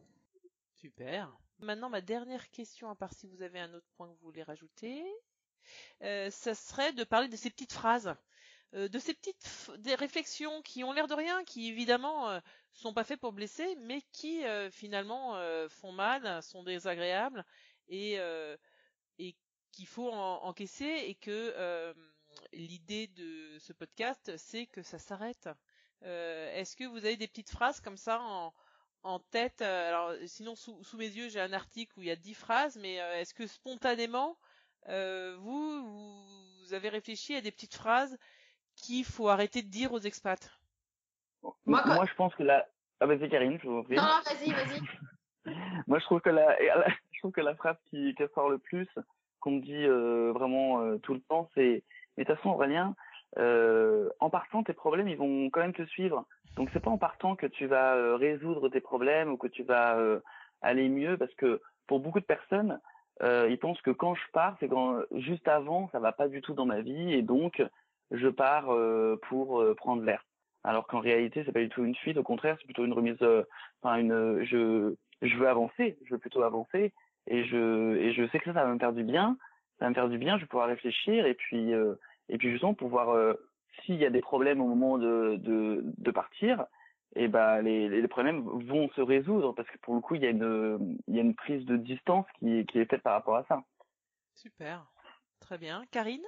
Super. 0.80 1.30
Maintenant, 1.60 1.90
ma 1.90 2.00
dernière 2.00 2.50
question, 2.50 2.88
à 2.88 2.94
part 2.94 3.12
si 3.12 3.26
vous 3.26 3.42
avez 3.42 3.60
un 3.60 3.74
autre 3.74 3.86
point 3.98 4.06
que 4.08 4.12
vous 4.12 4.24
voulez 4.24 4.42
rajouter, 4.42 5.04
ça 6.00 6.54
serait 6.54 6.92
de 6.92 7.04
parler 7.04 7.28
de 7.28 7.36
ces 7.36 7.50
petites 7.50 7.72
phrases, 7.72 8.14
euh, 8.74 8.88
de 8.88 8.98
ces 8.98 9.14
petites 9.14 9.70
des 9.78 9.94
réflexions 9.94 10.62
qui 10.62 10.84
ont 10.84 10.92
l'air 10.92 11.06
de 11.08 11.14
rien, 11.14 11.44
qui 11.44 11.68
évidemment 11.68 12.30
euh, 12.30 12.40
sont 12.72 12.94
pas 12.94 13.04
faites 13.04 13.20
pour 13.20 13.32
blesser, 13.32 13.76
mais 13.80 14.02
qui 14.12 14.44
euh, 14.44 14.70
finalement 14.70 15.36
euh, 15.36 15.68
font 15.68 15.92
mal, 15.92 16.42
sont 16.42 16.62
désagréables 16.64 17.44
et 17.88 18.18
euh, 18.18 18.56
et 19.18 19.36
qu'il 19.72 19.86
faut 19.86 20.10
en- 20.10 20.44
encaisser 20.44 20.86
et 21.06 21.14
que 21.16 21.30
euh, 21.56 21.94
l'idée 22.52 23.06
de 23.08 23.58
ce 23.58 23.72
podcast, 23.72 24.36
c'est 24.36 24.66
que 24.66 24.82
ça 24.82 24.98
s'arrête. 24.98 25.48
Euh, 26.04 26.52
Est-ce 26.54 26.76
que 26.76 26.84
vous 26.84 26.98
avez 27.04 27.16
des 27.16 27.28
petites 27.28 27.50
phrases 27.50 27.80
comme 27.80 27.96
ça 27.96 28.20
en 28.22 28.52
en 29.02 29.20
tête? 29.20 29.60
euh, 29.62 29.88
alors, 29.88 30.14
sinon, 30.26 30.56
sous, 30.56 30.82
sous 30.82 30.96
mes 30.96 31.08
yeux, 31.08 31.28
j'ai 31.28 31.40
un 31.40 31.52
article 31.52 31.98
où 31.98 32.02
il 32.02 32.08
y 32.08 32.10
a 32.10 32.16
dix 32.16 32.34
phrases, 32.34 32.76
mais 32.76 33.00
euh, 33.00 33.20
est-ce 33.20 33.34
que 33.34 33.46
spontanément, 33.46 34.30
euh, 34.32 34.36
vous, 34.88 36.24
vous 36.60 36.74
avez 36.74 36.88
réfléchi 36.88 37.34
à 37.36 37.40
des 37.40 37.50
petites 37.50 37.74
phrases 37.74 38.16
qu'il 38.76 39.04
faut 39.04 39.28
arrêter 39.28 39.62
de 39.62 39.68
dire 39.68 39.92
aux 39.92 40.00
expats 40.00 40.50
Moi, 41.66 41.80
quand- 41.84 41.94
Moi, 41.94 42.06
je 42.06 42.14
pense 42.14 42.34
que 42.34 42.42
la. 42.42 42.66
Ah, 43.00 43.06
vas-y, 43.06 43.28
Karine, 43.28 43.58
je 43.62 43.68
vous 43.68 43.78
en 43.78 43.82
prie. 43.82 43.96
Non, 43.96 44.02
vas-y, 44.02 44.50
vas-y. 44.52 44.80
Moi, 45.86 45.98
je 45.98 46.04
trouve 46.04 46.20
que 46.20 46.30
la, 46.30 46.56
la- 46.60 46.86
je 47.12 47.18
trouve 47.20 47.32
que 47.32 47.40
la 47.40 47.54
phrase 47.54 47.76
qui, 47.90 48.14
qui 48.14 48.22
ressort 48.22 48.48
le 48.48 48.58
plus, 48.58 48.88
qu'on 49.40 49.52
me 49.52 49.60
dit 49.60 49.84
euh, 49.84 50.32
vraiment 50.32 50.80
euh, 50.80 50.98
tout 50.98 51.14
le 51.14 51.20
temps, 51.20 51.50
c'est 51.54 51.82
mais 52.16 52.24
de 52.24 52.28
toute 52.28 52.36
façon, 52.36 52.50
Aurélien, 52.50 52.94
euh, 53.38 54.08
en 54.20 54.30
partant, 54.30 54.62
tes 54.62 54.72
problèmes, 54.72 55.08
ils 55.08 55.16
vont 55.16 55.50
quand 55.50 55.60
même 55.60 55.74
te 55.74 55.84
suivre. 55.86 56.24
Donc, 56.56 56.70
c'est 56.72 56.80
pas 56.80 56.90
en 56.90 56.98
partant 56.98 57.34
que 57.34 57.46
tu 57.46 57.66
vas 57.66 57.94
euh, 57.96 58.14
résoudre 58.16 58.68
tes 58.68 58.80
problèmes 58.80 59.30
ou 59.32 59.36
que 59.36 59.48
tu 59.48 59.64
vas 59.64 59.96
euh, 59.96 60.20
aller 60.62 60.88
mieux, 60.88 61.18
parce 61.18 61.34
que 61.34 61.60
pour 61.88 61.98
beaucoup 61.98 62.20
de 62.20 62.24
personnes, 62.24 62.80
euh, 63.22 63.48
ils 63.50 63.58
pensent 63.58 63.80
que 63.82 63.90
quand 63.90 64.14
je 64.14 64.22
pars, 64.32 64.56
c'est 64.60 64.68
quand 64.68 65.00
juste 65.12 65.46
avant, 65.48 65.88
ça 65.90 66.00
va 66.00 66.12
pas 66.12 66.28
du 66.28 66.40
tout 66.40 66.54
dans 66.54 66.66
ma 66.66 66.80
vie, 66.80 67.12
et 67.12 67.22
donc 67.22 67.62
je 68.10 68.28
pars 68.28 68.72
euh, 68.72 69.18
pour 69.28 69.60
euh, 69.60 69.74
prendre 69.74 70.02
l'air. 70.02 70.24
Alors 70.64 70.86
qu'en 70.86 71.00
réalité, 71.00 71.42
c'est 71.44 71.52
pas 71.52 71.60
du 71.60 71.68
tout 71.68 71.84
une 71.84 71.94
fuite, 71.94 72.16
au 72.16 72.22
contraire, 72.22 72.56
c'est 72.58 72.64
plutôt 72.64 72.84
une 72.84 72.92
remise, 72.92 73.16
euh, 73.22 73.44
enfin 73.82 73.96
une, 73.98 74.42
je 74.44 74.94
je 75.22 75.36
veux 75.36 75.48
avancer, 75.48 75.98
je 76.04 76.14
veux 76.14 76.18
plutôt 76.18 76.42
avancer 76.42 76.92
et 77.26 77.44
je 77.44 77.96
et 77.96 78.12
je 78.12 78.26
sais 78.28 78.38
que 78.38 78.46
ça, 78.46 78.54
ça 78.54 78.64
va 78.64 78.72
me 78.72 78.78
faire 78.78 78.92
du 78.92 79.04
bien, 79.04 79.36
ça 79.78 79.86
va 79.86 79.90
me 79.90 79.94
faire 79.94 80.08
du 80.08 80.18
bien, 80.18 80.36
je 80.36 80.42
vais 80.42 80.48
pouvoir 80.48 80.68
réfléchir 80.68 81.26
et 81.26 81.34
puis 81.34 81.72
euh, 81.72 81.94
et 82.28 82.38
puis 82.38 82.50
justement 82.50 82.74
pouvoir 82.74 83.10
euh, 83.10 83.34
s'il 83.82 83.96
y 83.96 84.06
a 84.06 84.10
des 84.10 84.20
problèmes 84.20 84.60
au 84.60 84.66
moment 84.66 84.98
de 84.98 85.36
de, 85.36 85.82
de 85.84 86.10
partir, 86.10 86.66
et 87.16 87.28
ben 87.28 87.62
les, 87.62 87.88
les 87.88 88.02
les 88.02 88.08
problèmes 88.08 88.42
vont 88.42 88.88
se 88.90 89.00
résoudre 89.00 89.54
parce 89.54 89.68
que 89.68 89.78
pour 89.78 89.94
le 89.94 90.00
coup 90.00 90.14
il 90.14 90.22
y 90.22 90.26
a 90.26 90.30
une 90.30 90.98
il 91.08 91.14
y 91.14 91.18
a 91.18 91.22
une 91.22 91.34
prise 91.34 91.64
de 91.64 91.76
distance 91.76 92.26
qui 92.38 92.66
qui 92.66 92.78
est 92.78 92.90
faite 92.90 93.02
par 93.02 93.14
rapport 93.14 93.36
à 93.36 93.44
ça. 93.44 93.62
Super. 94.34 94.84
Très 95.40 95.58
bien. 95.58 95.84
Karine? 95.90 96.24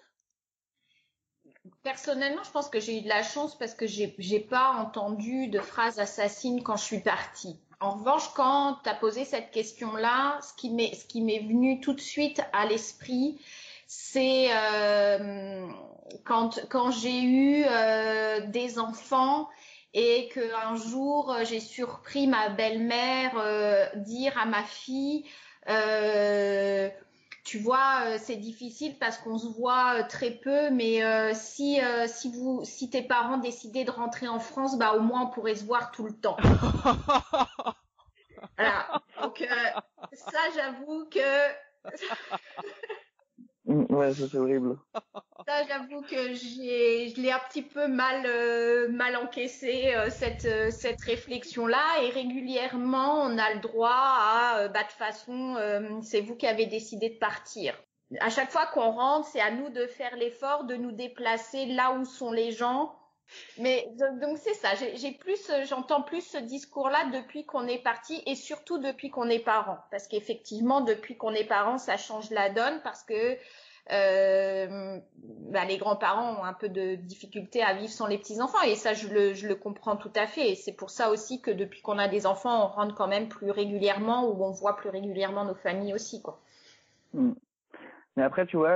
Personnellement, 1.83 2.43
je 2.43 2.51
pense 2.51 2.69
que 2.69 2.81
j'ai 2.81 2.99
eu 2.99 3.03
de 3.03 3.09
la 3.09 3.23
chance 3.23 3.57
parce 3.57 3.75
que 3.75 3.87
j'ai 3.87 4.15
j'ai 4.19 4.41
pas 4.41 4.73
entendu 4.73 5.49
de 5.49 5.61
phrases 5.61 5.99
assassines 5.99 6.63
quand 6.63 6.77
je 6.77 6.85
suis 6.85 7.01
partie. 7.01 7.59
En 7.81 7.93
revanche, 7.93 8.33
quand 8.35 8.79
tu 8.83 8.89
as 8.89 8.95
posé 8.95 9.25
cette 9.25 9.51
question-là, 9.51 10.39
ce 10.43 10.55
qui 10.55 10.71
m'est 10.71 10.95
ce 10.95 11.07
qui 11.07 11.23
m'est 11.23 11.41
venu 11.41 11.81
tout 11.81 11.93
de 11.93 12.01
suite 12.01 12.43
à 12.53 12.67
l'esprit, 12.67 13.41
c'est 13.87 14.49
euh, 14.51 15.69
quand 16.25 16.67
quand 16.69 16.91
j'ai 16.91 17.23
eu 17.23 17.65
euh, 17.65 18.47
des 18.47 18.79
enfants 18.79 19.49
et 19.97 20.29
que 20.29 20.55
un 20.55 20.77
jour 20.77 21.33
euh, 21.33 21.45
j'ai 21.45 21.59
surpris 21.59 22.27
ma 22.27 22.51
belle-mère 22.51 23.33
euh, 23.39 23.87
dire 23.97 24.37
à 24.39 24.45
ma 24.45 24.63
fille 24.63 25.25
euh, 25.69 26.89
tu 27.43 27.59
vois, 27.59 28.03
euh, 28.05 28.19
c'est 28.21 28.37
difficile 28.37 28.99
parce 28.99 29.19
qu'on 29.19 29.39
se 29.39 29.47
voit 29.47 30.03
très 30.05 30.33
peu, 30.33 30.71
mais 30.71 31.01
si 31.35 31.81
si 32.07 32.33
vous 32.33 32.61
si 32.65 32.91
tes 32.91 33.03
parents 33.03 33.39
décidaient 33.39 33.85
de 33.85 33.91
rentrer 33.91 34.29
en 34.29 34.39
France, 34.39 34.79
bah 34.79 34.95
au 34.95 35.01
moins 35.01 35.23
on 35.23 35.31
pourrait 35.31 35.55
se 35.55 35.65
voir 35.65 35.91
tout 35.91 36.05
le 36.05 36.13
temps. 36.13 36.37
Voilà. 38.59 39.03
Donc 39.23 39.47
ça, 40.13 40.39
j'avoue 40.55 41.07
que 41.11 41.21
Ouais, 43.67 44.15
ça 44.15 44.29
c'est 44.29 44.39
horrible. 44.39 44.79
ça, 45.47 45.65
j'avoue 45.67 46.03
que 46.03 46.33
j'ai 46.35 47.09
je 47.09 47.21
l'ai 47.21 47.33
un 47.33 47.41
petit 47.49 47.63
peu 47.63 47.89
mal 47.89 48.25
euh, 48.25 48.89
mal 48.89 49.17
encaissé 49.17 49.93
euh, 49.95 50.09
cette 50.09 50.45
euh, 50.45 50.71
cette 50.71 51.01
réflexion 51.03 51.67
là 51.67 52.03
et 52.03 52.11
régulièrement 52.11 53.23
on 53.23 53.39
a 53.39 53.55
le 53.55 53.61
droit 53.61 53.91
à 53.91 54.69
bah 54.69 54.85
de 54.85 54.93
façon 54.93 55.57
c'est 56.03 56.21
vous 56.21 56.37
qui 56.37 56.47
avez 56.47 56.67
décidé 56.67 57.11
de 57.11 57.19
partir. 57.19 57.75
À 58.21 58.31
chaque 58.31 58.53
fois 58.53 58.67
qu'on 58.67 58.93
rentre, 58.93 59.27
c'est 59.27 59.41
à 59.41 59.51
nous 59.51 59.69
de 59.69 59.87
faire 59.87 60.15
l'effort 60.17 60.65
de 60.65 60.77
nous 60.77 60.93
déplacer 60.93 61.67
là 61.67 61.93
où 61.93 62.05
sont 62.05 62.31
les 62.31 62.53
gens. 62.53 62.96
Mais 63.59 63.89
donc 64.21 64.39
c'est 64.39 64.55
ça, 64.55 64.69
j'entends 65.65 66.03
plus 66.03 66.23
ce 66.23 66.39
discours 66.39 66.89
là 66.89 66.99
depuis 67.13 67.45
qu'on 67.45 67.67
est 67.67 67.83
parti 67.83 68.23
et 68.27 68.35
surtout 68.35 68.79
depuis 68.79 69.11
qu'on 69.11 69.29
est 69.29 69.41
parents 69.41 69.79
parce 69.91 70.07
qu'effectivement 70.07 70.81
depuis 70.81 71.17
qu'on 71.17 71.33
est 71.33 71.45
parents, 71.45 71.79
ça 71.79 71.97
change 71.97 72.31
la 72.31 72.51
donne 72.51 72.81
parce 72.83 73.03
que 73.03 73.37
euh, 73.93 74.99
bah, 75.53 75.65
les 75.65 75.79
grands-parents 75.79 76.41
ont 76.41 76.45
un 76.45 76.53
peu 76.53 76.69
de 76.69 76.97
difficulté 76.97 77.63
à 77.63 77.75
vivre 77.75 77.93
sans 77.93 78.09
les 78.09 78.19
petits-enfants 78.19 78.63
et 78.63 78.75
ça 78.75 78.95
je 78.95 79.07
le, 79.09 79.55
comprends 79.55 79.97
tout 79.97 80.11
à 80.17 80.27
fait 80.27 80.51
et 80.51 80.55
c'est 80.57 80.73
pour 80.73 80.91
ça 80.91 81.11
aussi 81.11 81.41
que 81.41 81.53
depuis 81.53 81.83
qu'on 81.83 81.99
a 81.99 82.09
des 82.09 82.27
enfants 82.27 82.65
on 82.65 82.69
rentre 82.69 82.97
quand 82.97 83.07
même 83.07 83.29
plus 83.29 83.51
régulièrement 83.51 84.29
ou 84.29 84.43
on 84.45 84.51
voit 84.51 84.77
plus 84.77 84.89
régulièrement 84.89 85.45
nos 85.45 85.55
familles 85.55 85.95
aussi 85.95 86.21
quoi. 86.21 86.41
Mm. 87.15 87.33
Mais 88.17 88.25
après 88.25 88.47
tu 88.47 88.57
vois 88.57 88.73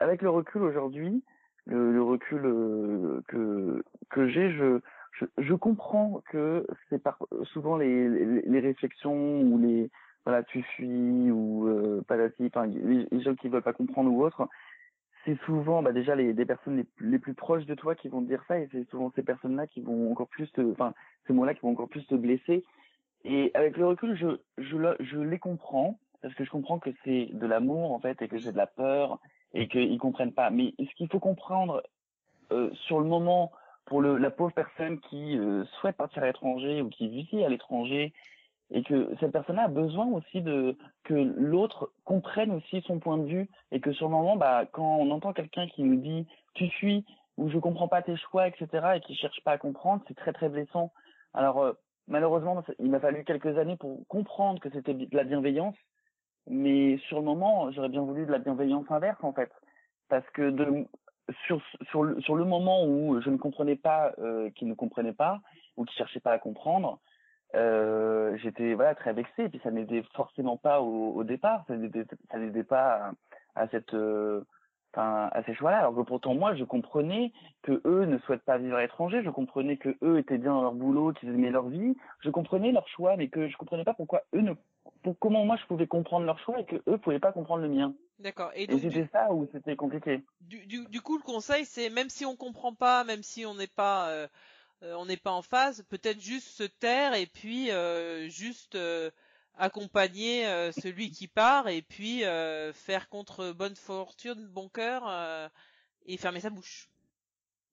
avec 0.00 0.22
le 0.22 0.30
recul 0.30 0.62
aujourd'hui 0.62 1.22
le, 1.66 1.92
le, 1.92 2.02
recul 2.02 2.42
euh, 2.44 3.20
que 3.28 3.84
que 4.10 4.28
j'ai 4.28 4.50
je, 4.52 4.80
je, 5.12 5.24
je 5.38 5.54
comprends 5.54 6.22
que 6.30 6.66
c'est 6.88 7.02
souvent 7.44 7.76
les, 7.76 8.08
les, 8.08 8.42
les 8.42 8.60
réflexions 8.60 9.40
ou 9.42 9.58
les 9.58 9.90
voilà, 10.24 10.42
tu 10.44 10.62
fuis 10.62 11.30
ou 11.30 11.66
euh, 11.68 12.02
patati, 12.06 12.46
enfin, 12.46 12.66
les, 12.66 13.20
gens 13.20 13.34
qui 13.34 13.48
veulent 13.48 13.62
pas 13.62 13.72
comprendre 13.72 14.10
ou 14.12 14.22
autre, 14.24 14.48
c'est 15.24 15.38
souvent 15.44 15.82
bah, 15.82 15.92
déjà 15.92 16.14
les 16.14 16.32
des 16.32 16.46
personnes 16.46 16.76
les, 16.76 16.86
les, 17.00 17.18
plus 17.18 17.34
proches 17.34 17.66
de 17.66 17.74
toi 17.74 17.94
qui 17.94 18.08
vont 18.08 18.22
te 18.22 18.28
dire 18.28 18.42
ça 18.46 18.58
et 18.58 18.68
c'est 18.72 18.88
souvent 18.90 19.12
ces 19.14 19.22
personnes-là 19.22 19.66
qui 19.66 19.80
vont 19.80 20.10
encore 20.12 20.28
plus 20.28 20.50
te, 20.52 20.60
enfin, 20.72 20.94
ces 21.26 21.32
mots-là 21.32 21.54
qui 21.54 21.60
vont 21.62 21.70
encore 21.70 21.88
plus 21.88 22.06
te 22.06 22.14
blesser. 22.14 22.64
Et 23.24 23.50
avec 23.54 23.76
le 23.76 23.86
recul, 23.86 24.16
je, 24.16 24.38
je, 24.58 24.76
je 25.00 25.18
les 25.18 25.38
comprends 25.38 25.98
parce 26.22 26.34
que 26.34 26.44
je 26.44 26.50
comprends 26.50 26.78
que 26.78 26.90
c'est 27.04 27.28
de 27.32 27.46
l'amour 27.46 27.92
en 27.92 28.00
fait 28.00 28.20
et 28.22 28.28
que 28.28 28.38
c'est 28.38 28.52
de 28.52 28.56
la 28.56 28.66
peur 28.66 29.20
et 29.54 29.68
qu'ils 29.68 29.98
comprennent 29.98 30.32
pas. 30.32 30.50
Mais 30.50 30.74
ce 30.78 30.94
qu'il 30.96 31.08
faut 31.08 31.20
comprendre 31.20 31.82
euh, 32.52 32.70
sur 32.86 33.00
le 33.00 33.06
moment 33.06 33.52
pour 33.86 34.00
le, 34.00 34.16
la 34.16 34.30
pauvre 34.30 34.52
personne 34.52 35.00
qui 35.00 35.38
euh, 35.38 35.64
souhaite 35.80 35.96
partir 35.96 36.22
à 36.22 36.26
l'étranger 36.26 36.82
ou 36.82 36.88
qui 36.88 37.08
vit 37.08 37.44
à 37.44 37.48
l'étranger 37.48 38.12
et 38.70 38.82
que 38.82 39.10
cette 39.20 39.32
personne-là 39.32 39.64
a 39.64 39.68
besoin 39.68 40.06
aussi 40.06 40.40
de 40.40 40.76
que 41.04 41.14
l'autre 41.14 41.92
comprenne 42.04 42.52
aussi 42.52 42.80
son 42.82 42.98
point 42.98 43.18
de 43.18 43.26
vue 43.26 43.50
et 43.70 43.80
que 43.80 43.92
sur 43.92 44.06
le 44.06 44.12
moment, 44.12 44.36
bah, 44.36 44.64
quand 44.70 44.96
on 44.96 45.10
entend 45.10 45.32
quelqu'un 45.32 45.68
qui 45.68 45.82
nous 45.82 45.96
dit 45.96 46.26
tu 46.54 46.68
fuis 46.70 47.04
ou 47.36 47.50
je 47.50 47.58
comprends 47.58 47.88
pas 47.88 48.02
tes 48.02 48.16
choix, 48.16 48.48
etc. 48.48 48.66
et 48.96 49.00
qui 49.00 49.14
cherche 49.14 49.42
pas 49.44 49.52
à 49.52 49.58
comprendre, 49.58 50.02
c'est 50.08 50.16
très 50.16 50.32
très 50.32 50.48
blessant. 50.48 50.92
Alors 51.34 51.62
euh, 51.62 51.72
malheureusement, 52.08 52.62
il 52.78 52.90
m'a 52.90 53.00
fallu 53.00 53.24
quelques 53.24 53.58
années 53.58 53.76
pour 53.76 54.06
comprendre 54.08 54.60
que 54.60 54.70
c'était 54.70 54.94
de 54.94 55.16
la 55.16 55.24
bienveillance, 55.24 55.76
mais 56.48 56.98
sur 57.08 57.18
le 57.18 57.24
moment, 57.24 57.70
j'aurais 57.72 57.88
bien 57.88 58.02
voulu 58.02 58.26
de 58.26 58.32
la 58.32 58.38
bienveillance 58.38 58.90
inverse 58.90 59.22
en 59.22 59.32
fait, 59.32 59.50
parce 60.08 60.28
que 60.30 60.50
sur 61.46 61.62
sur 61.90 62.02
le, 62.02 62.20
sur 62.20 62.36
le 62.36 62.44
moment 62.44 62.84
où 62.86 63.20
je 63.20 63.30
ne 63.30 63.36
comprenais 63.36 63.76
pas, 63.76 64.12
euh, 64.18 64.50
qu'il 64.50 64.68
ne 64.68 64.74
comprenait 64.74 65.12
pas 65.12 65.40
ou 65.76 65.84
qui 65.84 65.94
cherchait 65.94 66.20
pas 66.20 66.32
à 66.32 66.38
comprendre, 66.38 67.00
euh, 67.54 68.36
j'étais 68.38 68.74
voilà 68.74 68.94
très 68.94 69.12
vexé. 69.12 69.44
Et 69.44 69.48
puis 69.48 69.60
ça 69.62 69.70
n'aidait 69.70 70.02
forcément 70.14 70.56
pas 70.56 70.80
au, 70.80 71.22
départ. 71.24 71.64
Ça 71.68 71.76
n'aidait 71.76 72.64
pas 72.64 73.12
à, 73.54 73.68
cette 73.68 73.94
euh, 73.94 74.42
à 74.94 75.42
ces 75.46 75.54
choix-là. 75.54 75.78
Alors 75.78 75.94
que 75.94 76.02
pourtant 76.02 76.34
moi 76.34 76.54
je 76.54 76.64
comprenais 76.64 77.32
que 77.62 77.80
eux 77.84 78.04
ne 78.04 78.18
souhaitent 78.18 78.44
pas 78.44 78.58
vivre 78.58 78.76
à 78.76 78.82
l'étranger. 78.82 79.22
Je 79.24 79.30
comprenais 79.30 79.76
que 79.76 79.96
eux 80.02 80.18
étaient 80.18 80.38
bien 80.38 80.52
dans 80.52 80.62
leur 80.62 80.74
boulot 80.74 81.12
qu'ils 81.12 81.30
aimaient 81.30 81.50
leur 81.50 81.68
vie. 81.68 81.96
Je 82.20 82.30
comprenais 82.30 82.72
leur 82.72 82.88
choix 82.88 83.16
mais 83.16 83.28
que 83.28 83.48
je 83.48 83.56
comprenais 83.56 83.84
pas 83.84 83.94
pourquoi 83.94 84.22
eux 84.34 84.40
ne 84.40 84.54
comment 85.18 85.44
moi 85.44 85.56
je 85.60 85.66
pouvais 85.66 85.86
comprendre 85.86 86.26
leur 86.26 86.38
choix 86.40 86.60
et 86.60 86.64
que 86.64 86.76
eux 86.88 86.98
pouvaient 86.98 87.18
pas 87.18 87.32
comprendre 87.32 87.62
le 87.62 87.68
mien 87.68 87.94
D'accord. 88.18 88.52
Et, 88.54 88.64
et 88.72 88.78
c'était 88.78 89.08
ça 89.12 89.32
où 89.32 89.48
c'était 89.52 89.74
compliqué. 89.74 90.22
Du, 90.42 90.64
du, 90.66 90.86
du, 90.86 91.00
coup, 91.00 91.16
le 91.16 91.24
conseil, 91.24 91.64
c'est 91.64 91.90
même 91.90 92.08
si 92.08 92.24
on 92.24 92.36
comprend 92.36 92.72
pas, 92.72 93.02
même 93.02 93.24
si 93.24 93.44
on 93.44 93.54
n'est 93.54 93.66
pas 93.66 94.10
euh, 94.10 94.28
euh, 94.82 94.94
on 94.94 95.06
n'est 95.06 95.16
pas 95.16 95.30
en 95.30 95.42
phase, 95.42 95.84
peut-être 95.88 96.20
juste 96.20 96.48
se 96.48 96.64
taire 96.64 97.14
et 97.14 97.26
puis 97.26 97.70
euh, 97.70 98.28
juste 98.28 98.74
euh, 98.74 99.10
accompagner 99.56 100.44
celui 100.72 101.10
qui 101.10 101.28
part 101.28 101.68
et 101.68 101.82
puis 101.82 102.22
faire 102.72 103.08
contre 103.10 103.52
bonne 103.52 103.76
fortune, 103.76 104.48
bon 104.48 104.70
cœur 104.70 105.50
et 106.06 106.16
fermer 106.16 106.40
sa 106.40 106.48
bouche. 106.48 106.88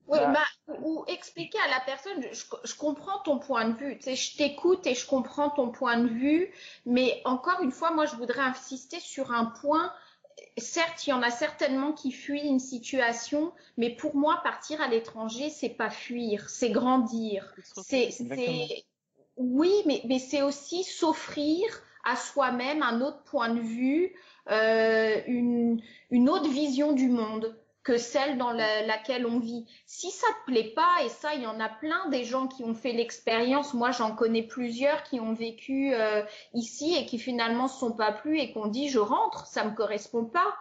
Oui, 0.07 0.17
bah, 0.19 0.75
ou 0.81 1.03
expliquer 1.07 1.59
à 1.59 1.69
la 1.69 1.79
personne, 1.81 2.23
je, 2.31 2.43
je, 2.63 2.75
comprends 2.75 3.19
ton 3.19 3.37
point 3.37 3.69
de 3.69 3.75
vue, 3.75 3.97
tu 3.97 4.05
sais, 4.05 4.15
je 4.15 4.37
t'écoute 4.37 4.87
et 4.87 4.95
je 4.95 5.05
comprends 5.05 5.51
ton 5.51 5.69
point 5.69 5.97
de 5.97 6.07
vue, 6.07 6.51
mais 6.85 7.21
encore 7.25 7.61
une 7.61 7.71
fois, 7.71 7.91
moi, 7.91 8.07
je 8.07 8.15
voudrais 8.15 8.41
insister 8.41 8.99
sur 8.99 9.31
un 9.31 9.45
point. 9.45 9.93
Certes, 10.57 11.05
il 11.05 11.11
y 11.11 11.13
en 11.13 11.21
a 11.21 11.29
certainement 11.29 11.91
qui 11.93 12.11
fuient 12.11 12.47
une 12.47 12.59
situation, 12.59 13.53
mais 13.77 13.91
pour 13.91 14.15
moi, 14.15 14.39
partir 14.43 14.81
à 14.81 14.87
l'étranger, 14.87 15.51
c'est 15.51 15.69
pas 15.69 15.91
fuir, 15.91 16.49
c'est 16.49 16.71
grandir. 16.71 17.53
C'est, 17.75 18.09
c'est, 18.09 18.85
oui, 19.37 19.73
mais, 19.85 20.01
mais 20.05 20.19
c'est 20.19 20.41
aussi 20.41 20.83
s'offrir 20.83 21.63
à 22.03 22.15
soi-même 22.15 22.81
un 22.81 23.01
autre 23.01 23.23
point 23.23 23.53
de 23.53 23.59
vue, 23.59 24.15
euh, 24.49 25.21
une, 25.27 25.81
une 26.09 26.29
autre 26.29 26.49
vision 26.49 26.93
du 26.93 27.09
monde 27.09 27.55
que 27.89 27.97
celle 27.97 28.37
dans 28.37 28.51
la, 28.51 28.85
laquelle 28.85 29.25
on 29.25 29.39
vit. 29.39 29.65
Si 29.87 30.11
ça 30.11 30.27
te 30.27 30.51
plaît 30.51 30.73
pas, 30.75 31.03
et 31.03 31.09
ça, 31.09 31.33
il 31.33 31.41
y 31.41 31.47
en 31.47 31.59
a 31.59 31.69
plein 31.69 32.07
des 32.09 32.23
gens 32.23 32.45
qui 32.45 32.63
ont 32.63 32.75
fait 32.75 32.91
l'expérience. 32.91 33.73
Moi, 33.73 33.89
j'en 33.89 34.15
connais 34.15 34.43
plusieurs 34.43 35.01
qui 35.01 35.19
ont 35.19 35.33
vécu 35.33 35.95
euh, 35.95 36.21
ici 36.53 36.95
et 36.95 37.07
qui 37.07 37.17
finalement 37.17 37.67
se 37.67 37.79
sont 37.79 37.93
pas 37.93 38.11
plu 38.11 38.39
et 38.39 38.51
qu'on 38.53 38.67
dit 38.67 38.89
je 38.89 38.99
rentre, 38.99 39.47
ça 39.47 39.63
me 39.63 39.71
correspond 39.71 40.23
pas. 40.23 40.53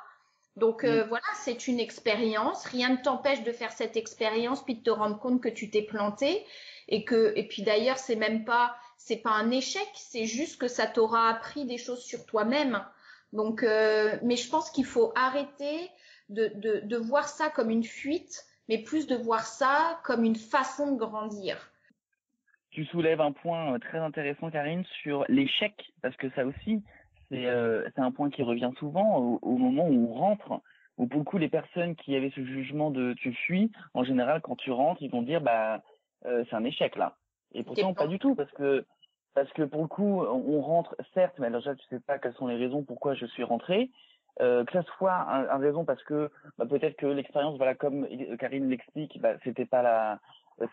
Donc 0.57 0.85
euh, 0.85 1.05
voilà, 1.05 1.27
c'est 1.45 1.69
une 1.69 1.79
expérience. 1.79 2.65
Rien 2.65 2.89
ne 2.89 2.97
t'empêche 2.97 3.43
de 3.43 3.53
faire 3.53 3.73
cette 3.73 3.99
expérience 3.99 4.65
puis 4.65 4.77
de 4.77 4.83
te 4.83 4.91
rendre 4.91 5.19
compte 5.19 5.43
que 5.43 5.51
tu 5.51 5.69
t'es 5.69 5.83
planté 5.83 6.47
et 6.89 7.05
que 7.05 7.35
et 7.37 7.47
puis 7.47 7.61
d'ailleurs 7.61 7.99
c'est 7.99 8.17
même 8.17 8.47
pas 8.47 8.75
c'est 8.97 9.19
pas 9.19 9.33
un 9.33 9.51
échec, 9.51 9.87
c'est 9.95 10.25
juste 10.25 10.59
que 10.59 10.67
ça 10.67 10.87
t'aura 10.87 11.29
appris 11.29 11.67
des 11.67 11.77
choses 11.77 12.03
sur 12.03 12.25
toi-même. 12.25 12.83
Donc 13.35 13.63
euh, 13.63 14.17
mais 14.23 14.37
je 14.37 14.49
pense 14.49 14.71
qu'il 14.71 14.87
faut 14.87 15.13
arrêter 15.15 15.91
de, 16.29 16.51
de, 16.55 16.81
de 16.85 16.97
voir 16.97 17.29
ça 17.29 17.51
comme 17.51 17.71
une 17.71 17.85
fuite, 17.85 18.45
mais 18.69 18.79
plus 18.79 19.07
de 19.07 19.17
voir 19.17 19.41
ça 19.41 20.01
comme 20.05 20.25
une 20.25 20.37
façon 20.37 20.93
de 20.93 20.99
grandir. 20.99 21.73
Tu 22.71 22.85
soulèves 22.87 23.21
un 23.21 23.33
point 23.33 23.75
euh, 23.75 23.79
très 23.79 23.99
intéressant, 23.99 24.51
Karine, 24.51 24.85
sur 25.03 25.25
l'échec, 25.29 25.93
parce 26.03 26.17
que 26.17 26.31
ça 26.31 26.45
aussi, 26.45 26.83
c'est 27.31 27.47
euh, 27.47 27.89
un 27.97 28.13
point 28.13 28.31
qui 28.31 28.43
revient 28.43 28.71
souvent 28.79 29.19
au, 29.19 29.39
au, 29.43 29.57
moment 29.57 29.89
où 29.89 30.11
on 30.11 30.15
rentre, 30.15 30.61
où 30.99 31.07
beaucoup 31.07 31.39
les 31.39 31.49
personnes 31.49 31.97
qui 31.97 32.15
avaient 32.15 32.33
ce 32.35 32.45
jugement 32.45 32.91
de 32.91 33.15
tu 33.15 33.33
fuis, 33.33 33.71
en 33.95 34.05
général, 34.05 34.43
quand 34.43 34.57
tu 34.57 34.71
rentres, 34.71 35.03
ils 35.03 35.11
vont 35.11 35.23
dire 35.23 35.41
bah 35.41 35.83
euh, 36.27 36.45
c'est 36.49 36.57
un 36.57 36.65
échec 36.65 36.97
là. 36.97 37.17
Et 37.53 37.63
pourtant 37.63 37.95
pas 37.95 38.07
du 38.07 38.19
tout, 38.19 38.35
parce 38.35 38.53
que 38.53 38.85
parce 39.35 39.51
que 39.53 39.63
pour 39.63 39.83
le 39.83 39.89
coup, 39.89 40.23
on 40.23 40.61
rentre 40.61 40.97
certes, 41.15 41.39
mais 41.39 41.51
déjà 41.51 41.75
tu 41.75 41.85
sais 41.89 42.01
pas 42.01 42.19
quelles 42.19 42.35
sont 42.35 42.49
les 42.49 42.57
raisons 42.57 42.83
pourquoi 42.83 43.15
je 43.15 43.25
suis 43.27 43.45
rentré. 43.45 43.91
Euh, 44.41 44.65
que 44.65 44.73
ça 44.73 44.83
soit 44.97 45.13
un, 45.13 45.59
raison 45.59 45.85
parce 45.85 46.03
que 46.05 46.31
bah, 46.59 46.67
peut-être 46.67 46.97
que 46.97 47.07
l'expérience, 47.07 47.57
voilà, 47.57 47.75
comme 47.75 48.07
Karine 48.39 48.69
l'explique, 48.69 49.21
bah, 49.21 49.35
c'était 49.43 49.67
pas 49.67 49.83
la 49.83 50.21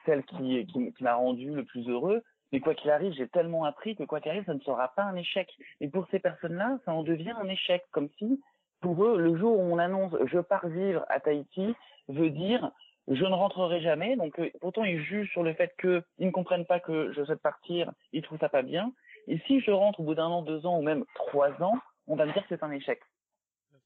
celle 0.05 0.23
qui 0.23 0.67
m'a 1.01 1.15
rendu 1.15 1.51
le 1.51 1.63
plus 1.63 1.87
heureux. 1.89 2.23
Mais 2.51 2.59
quoi 2.59 2.75
qu'il 2.75 2.91
arrive, 2.91 3.13
j'ai 3.13 3.27
tellement 3.27 3.65
appris 3.65 3.95
que 3.95 4.03
quoi 4.03 4.21
qu'il 4.21 4.31
arrive, 4.31 4.45
ça 4.45 4.53
ne 4.53 4.59
sera 4.59 4.89
pas 4.89 5.03
un 5.03 5.15
échec. 5.15 5.49
Et 5.81 5.87
pour 5.87 6.07
ces 6.09 6.19
personnes-là, 6.19 6.77
ça 6.85 6.93
en 6.93 7.03
devient 7.03 7.33
un 7.41 7.47
échec, 7.49 7.83
comme 7.91 8.09
si 8.17 8.39
pour 8.81 9.03
eux, 9.03 9.17
le 9.17 9.35
jour 9.37 9.59
où 9.59 9.63
on 9.63 9.79
annonce 9.79 10.13
je 10.27 10.39
pars 10.39 10.67
vivre 10.67 11.05
à 11.09 11.19
Tahiti 11.19 11.75
veut 12.07 12.29
dire 12.29 12.71
je 13.07 13.23
ne 13.23 13.33
rentrerai 13.33 13.81
jamais. 13.81 14.15
Donc 14.15 14.39
euh, 14.39 14.49
pourtant 14.61 14.83
ils 14.83 15.01
jugent 15.01 15.31
sur 15.31 15.43
le 15.43 15.53
fait 15.53 15.73
qu'ils 15.79 16.03
ne 16.19 16.31
comprennent 16.31 16.65
pas 16.65 16.79
que 16.79 17.11
je 17.13 17.23
souhaite 17.23 17.41
partir, 17.41 17.91
ils 18.13 18.21
trouvent 18.21 18.39
ça 18.39 18.49
pas 18.49 18.61
bien. 18.61 18.91
Et 19.27 19.39
si 19.47 19.59
je 19.59 19.71
rentre 19.71 20.01
au 20.01 20.03
bout 20.03 20.15
d'un 20.15 20.27
an, 20.27 20.43
deux 20.43 20.65
ans 20.65 20.77
ou 20.77 20.83
même 20.83 21.03
trois 21.15 21.49
ans, 21.63 21.77
on 22.07 22.15
va 22.15 22.25
me 22.25 22.33
dire 22.33 22.43
que 22.43 22.55
c'est 22.55 22.63
un 22.63 22.71
échec. 22.71 22.99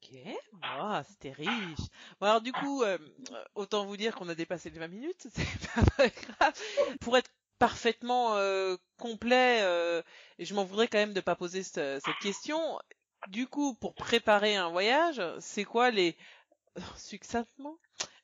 Ok, 0.02 0.18
oh, 0.64 1.00
c'était 1.10 1.32
riche. 1.32 1.80
Bon 2.20 2.28
alors 2.28 2.42
du 2.42 2.52
coup, 2.52 2.84
euh, 2.84 2.98
autant 3.56 3.86
vous 3.86 3.98
dire 3.98 4.16
qu'on 4.16 4.30
a 4.30 4.36
dépassé 4.36 4.70
les 4.70 4.80
20 4.80 4.88
minutes, 4.88 5.28
c'est 5.34 5.70
pas 5.98 6.08
grave. 6.08 6.54
Pour 7.02 7.18
être 7.18 7.30
parfaitement 7.60 8.36
euh, 8.36 8.78
complet, 8.98 9.60
euh, 9.62 10.02
et 10.38 10.46
je 10.46 10.54
m'en 10.54 10.64
voudrais 10.64 10.88
quand 10.88 10.98
même 10.98 11.14
de 11.14 11.22
pas 11.22 11.36
poser 11.36 11.64
cette, 11.64 12.02
cette 12.04 12.18
question. 12.22 12.80
Du 13.28 13.48
coup, 13.48 13.74
pour 13.76 13.94
préparer 13.94 14.56
un 14.56 14.70
voyage, 14.70 15.22
c'est 15.40 15.66
quoi 15.66 15.92
les 15.92 16.16
succinctement 16.98 17.78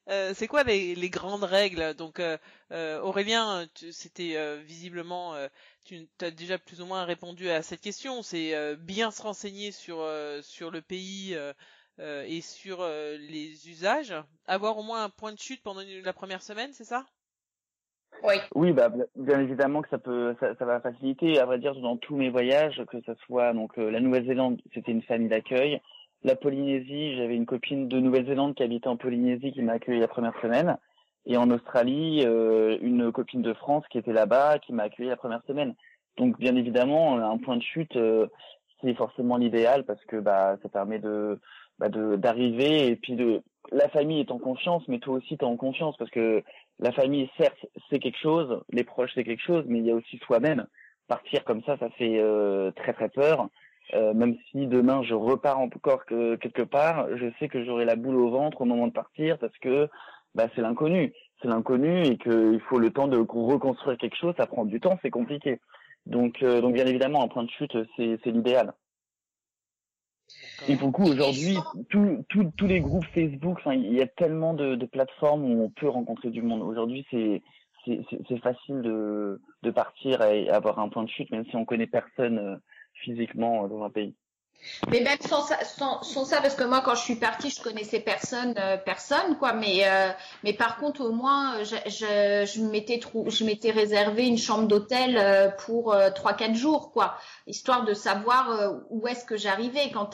euh, 0.09 0.33
c'est 0.35 0.47
quoi 0.47 0.63
les, 0.63 0.95
les, 0.95 1.09
grandes 1.09 1.43
règles? 1.43 1.93
Donc 1.95 2.19
euh, 2.19 2.37
euh, 2.71 2.99
Aurélien, 3.01 3.65
c'était 3.91 4.35
euh, 4.35 4.61
visiblement, 4.63 5.33
euh, 5.33 5.47
tu 5.83 6.07
as 6.21 6.31
déjà 6.31 6.57
plus 6.57 6.81
ou 6.81 6.85
moins 6.85 7.05
répondu 7.05 7.49
à 7.49 7.61
cette 7.61 7.81
question. 7.81 8.21
C'est 8.21 8.75
bien 8.77 9.11
se 9.11 9.21
renseigner 9.21 9.71
sur 9.71 10.05
sur 10.41 10.71
le 10.71 10.81
pays 10.81 11.37
et 11.99 12.41
sur 12.41 12.83
les 12.83 13.69
usages. 13.69 14.13
Avoir 14.47 14.77
au 14.77 14.83
moins 14.83 15.03
un 15.03 15.09
point 15.09 15.33
de 15.33 15.39
chute 15.39 15.63
pendant 15.63 15.81
la 16.03 16.13
première 16.13 16.41
semaine, 16.41 16.71
c'est 16.73 16.85
ça? 16.85 17.05
Oui. 18.23 18.35
Oui, 18.55 18.71
bah 18.71 18.89
bien 19.15 19.39
évidemment 19.39 19.81
que 19.81 19.89
ça 19.89 19.97
peut, 19.97 20.35
ça, 20.39 20.55
ça, 20.55 20.65
va 20.65 20.79
faciliter. 20.79 21.39
À 21.39 21.45
vrai 21.45 21.59
dire, 21.59 21.75
dans 21.75 21.97
tous 21.97 22.15
mes 22.15 22.29
voyages, 22.29 22.81
que 22.89 22.97
ce 23.05 23.13
soit 23.25 23.53
donc 23.53 23.77
la 23.77 23.99
Nouvelle-Zélande, 23.99 24.61
c'était 24.73 24.91
une 24.91 25.03
famille 25.03 25.29
d'accueil 25.29 25.81
la 26.25 26.35
Polynésie, 26.35 27.15
j'avais 27.15 27.35
une 27.35 27.45
copine 27.45 27.87
de 27.87 27.99
Nouvelle-Zélande 27.99 28.55
qui 28.55 28.63
habitait 28.63 28.87
en 28.87 28.97
Polynésie 28.97 29.51
qui 29.51 29.61
m'a 29.61 29.73
accueilli 29.73 29.99
la 29.99 30.07
première 30.07 30.33
semaine. 30.41 30.75
Et 31.27 31.37
en 31.37 31.51
Australie, 31.51 32.23
euh, 32.25 32.79
une 32.81 33.11
copine 33.11 33.43
de 33.43 33.53
France 33.53 33.83
qui 33.91 33.99
était 33.99 34.11
là-bas 34.11 34.57
qui 34.57 34.73
m'a 34.73 34.83
accueilli 34.83 35.09
la 35.09 35.17
première 35.17 35.43
semaine. 35.45 35.75
Donc 36.17 36.39
bien 36.39 36.55
évidemment, 36.55 37.17
un 37.19 37.37
point 37.37 37.57
de 37.57 37.61
chute, 37.61 37.95
euh, 37.95 38.25
c'est 38.81 38.95
forcément 38.95 39.37
l'idéal 39.37 39.85
parce 39.85 40.03
que 40.05 40.17
bah 40.17 40.57
ça 40.63 40.69
permet 40.69 40.97
de 40.97 41.39
bah 41.77 41.89
d'arriver 41.89 42.87
et 42.87 42.95
puis 42.95 43.15
de 43.15 43.41
la 43.71 43.87
famille 43.89 44.19
est 44.19 44.31
en 44.31 44.39
confiance, 44.39 44.83
mais 44.87 44.99
toi 44.99 45.15
aussi 45.15 45.37
t'es 45.37 45.45
en 45.45 45.57
confiance 45.57 45.95
parce 45.97 46.11
que 46.11 46.43
la 46.79 46.91
famille 46.91 47.29
certes 47.37 47.67
c'est 47.89 47.99
quelque 47.99 48.19
chose, 48.19 48.63
les 48.71 48.83
proches 48.83 49.11
c'est 49.13 49.23
quelque 49.23 49.43
chose, 49.43 49.65
mais 49.67 49.79
il 49.79 49.85
y 49.85 49.91
a 49.91 49.95
aussi 49.95 50.17
soi-même. 50.19 50.65
Partir 51.07 51.43
comme 51.43 51.61
ça, 51.63 51.77
ça 51.77 51.89
fait 51.91 52.19
euh, 52.19 52.71
très 52.71 52.93
très 52.93 53.09
peur. 53.09 53.49
Euh, 53.93 54.13
même 54.13 54.35
si 54.49 54.65
demain 54.67 55.03
je 55.03 55.13
repars 55.13 55.59
encore 55.59 56.05
que, 56.05 56.35
quelque 56.37 56.63
part, 56.63 57.07
je 57.17 57.27
sais 57.39 57.47
que 57.47 57.63
j'aurai 57.63 57.85
la 57.85 57.95
boule 57.95 58.15
au 58.15 58.29
ventre 58.29 58.61
au 58.61 58.65
moment 58.65 58.87
de 58.87 58.93
partir 58.93 59.37
parce 59.37 59.55
que 59.59 59.87
bah, 60.33 60.47
c'est 60.55 60.61
l'inconnu, 60.61 61.13
c'est 61.41 61.47
l'inconnu 61.47 62.03
et 62.03 62.17
qu'il 62.17 62.59
faut 62.67 62.79
le 62.79 62.89
temps 62.91 63.07
de 63.07 63.17
reconstruire 63.17 63.97
quelque 63.97 64.17
chose. 64.17 64.33
Ça 64.37 64.47
prend 64.47 64.65
du 64.65 64.79
temps, 64.79 64.97
c'est 65.01 65.11
compliqué. 65.11 65.59
Donc, 66.07 66.41
euh, 66.41 66.61
donc 66.61 66.73
bien 66.73 66.85
évidemment, 66.85 67.23
un 67.23 67.27
point 67.27 67.43
de 67.43 67.49
chute, 67.49 67.77
c'est, 67.95 68.19
c'est 68.23 68.31
l'idéal. 68.31 68.73
Et 70.67 70.75
beaucoup 70.75 71.03
aujourd'hui, 71.03 71.57
tous 71.89 72.67
les 72.67 72.81
groupes 72.81 73.05
Facebook, 73.13 73.59
il 73.67 73.93
y 73.93 74.01
a 74.01 74.07
tellement 74.07 74.55
de, 74.55 74.73
de, 74.73 74.85
plateformes 74.87 75.43
où 75.43 75.63
on 75.63 75.69
peut 75.69 75.87
rencontrer 75.87 76.29
du 76.31 76.41
monde. 76.41 76.63
Aujourd'hui, 76.63 77.05
c'est 77.11 77.43
c'est 77.85 78.39
facile 78.39 78.81
de, 78.81 79.39
de 79.61 79.69
partir 79.69 80.19
et 80.23 80.49
avoir 80.49 80.79
un 80.79 80.89
point 80.89 81.03
de 81.03 81.09
chute, 81.09 81.29
même 81.29 81.45
si 81.45 81.55
on 81.55 81.65
connaît 81.65 81.85
personne 81.85 82.39
euh, 82.39 82.55
physiquement 83.05 83.67
dans 83.67 83.83
un 83.83 83.89
pays. 83.89 84.15
Mais 84.89 85.01
même 85.01 85.19
sans 85.21 85.41
ça, 85.41 85.63
sans, 85.63 86.25
ça, 86.25 86.41
parce 86.41 86.55
que 86.55 86.63
moi, 86.63 86.81
quand 86.83 86.95
je 86.95 87.01
suis 87.01 87.15
partie, 87.15 87.49
je 87.49 87.61
connaissais 87.61 87.99
personne, 87.99 88.55
euh, 88.57 88.77
personne, 88.77 89.37
quoi. 89.37 89.53
Mais, 89.53 89.81
euh, 89.85 90.09
mais 90.43 90.53
par 90.53 90.77
contre, 90.77 91.01
au 91.01 91.11
moins, 91.11 91.63
je, 91.63 91.75
je, 91.85 92.51
je 92.51 92.61
m'étais 92.61 92.99
je 93.27 93.43
m'étais 93.43 93.71
réservé 93.71 94.25
une 94.25 94.37
chambre 94.37 94.67
d'hôtel 94.67 95.17
euh, 95.17 95.49
pour 95.49 95.95
trois, 96.15 96.33
quatre 96.33 96.55
jours, 96.55 96.91
quoi, 96.91 97.17
histoire 97.47 97.85
de 97.85 97.93
savoir 97.93 98.73
où 98.89 99.07
est-ce 99.07 99.25
que 99.25 99.37
j'arrivais. 99.37 99.91
Quand 99.91 100.09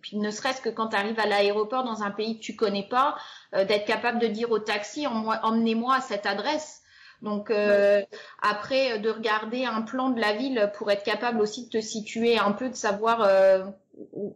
puis 0.00 0.16
ne 0.16 0.30
serait-ce 0.30 0.62
que 0.62 0.70
quand 0.70 0.88
tu 0.88 0.96
arrives 0.96 1.20
à 1.20 1.26
l'aéroport 1.26 1.84
dans 1.84 2.02
un 2.02 2.10
pays 2.10 2.38
que 2.38 2.42
tu 2.42 2.56
connais 2.56 2.86
pas, 2.88 3.16
d'être 3.52 3.86
capable 3.86 4.18
de 4.18 4.26
dire 4.26 4.50
au 4.50 4.58
taxi, 4.58 5.06
emmenez-moi 5.06 5.96
à 5.96 6.00
cette 6.00 6.26
adresse. 6.26 6.79
Donc 7.22 7.50
euh, 7.50 8.02
après, 8.40 8.92
euh, 8.92 8.98
de 8.98 9.10
regarder 9.10 9.64
un 9.64 9.82
plan 9.82 10.10
de 10.10 10.20
la 10.20 10.32
ville 10.32 10.70
pour 10.76 10.90
être 10.90 11.04
capable 11.04 11.40
aussi 11.40 11.66
de 11.66 11.70
te 11.70 11.80
situer 11.80 12.38
un 12.38 12.52
peu, 12.52 12.68
de 12.68 12.74
savoir 12.74 13.22
euh, 13.22 13.64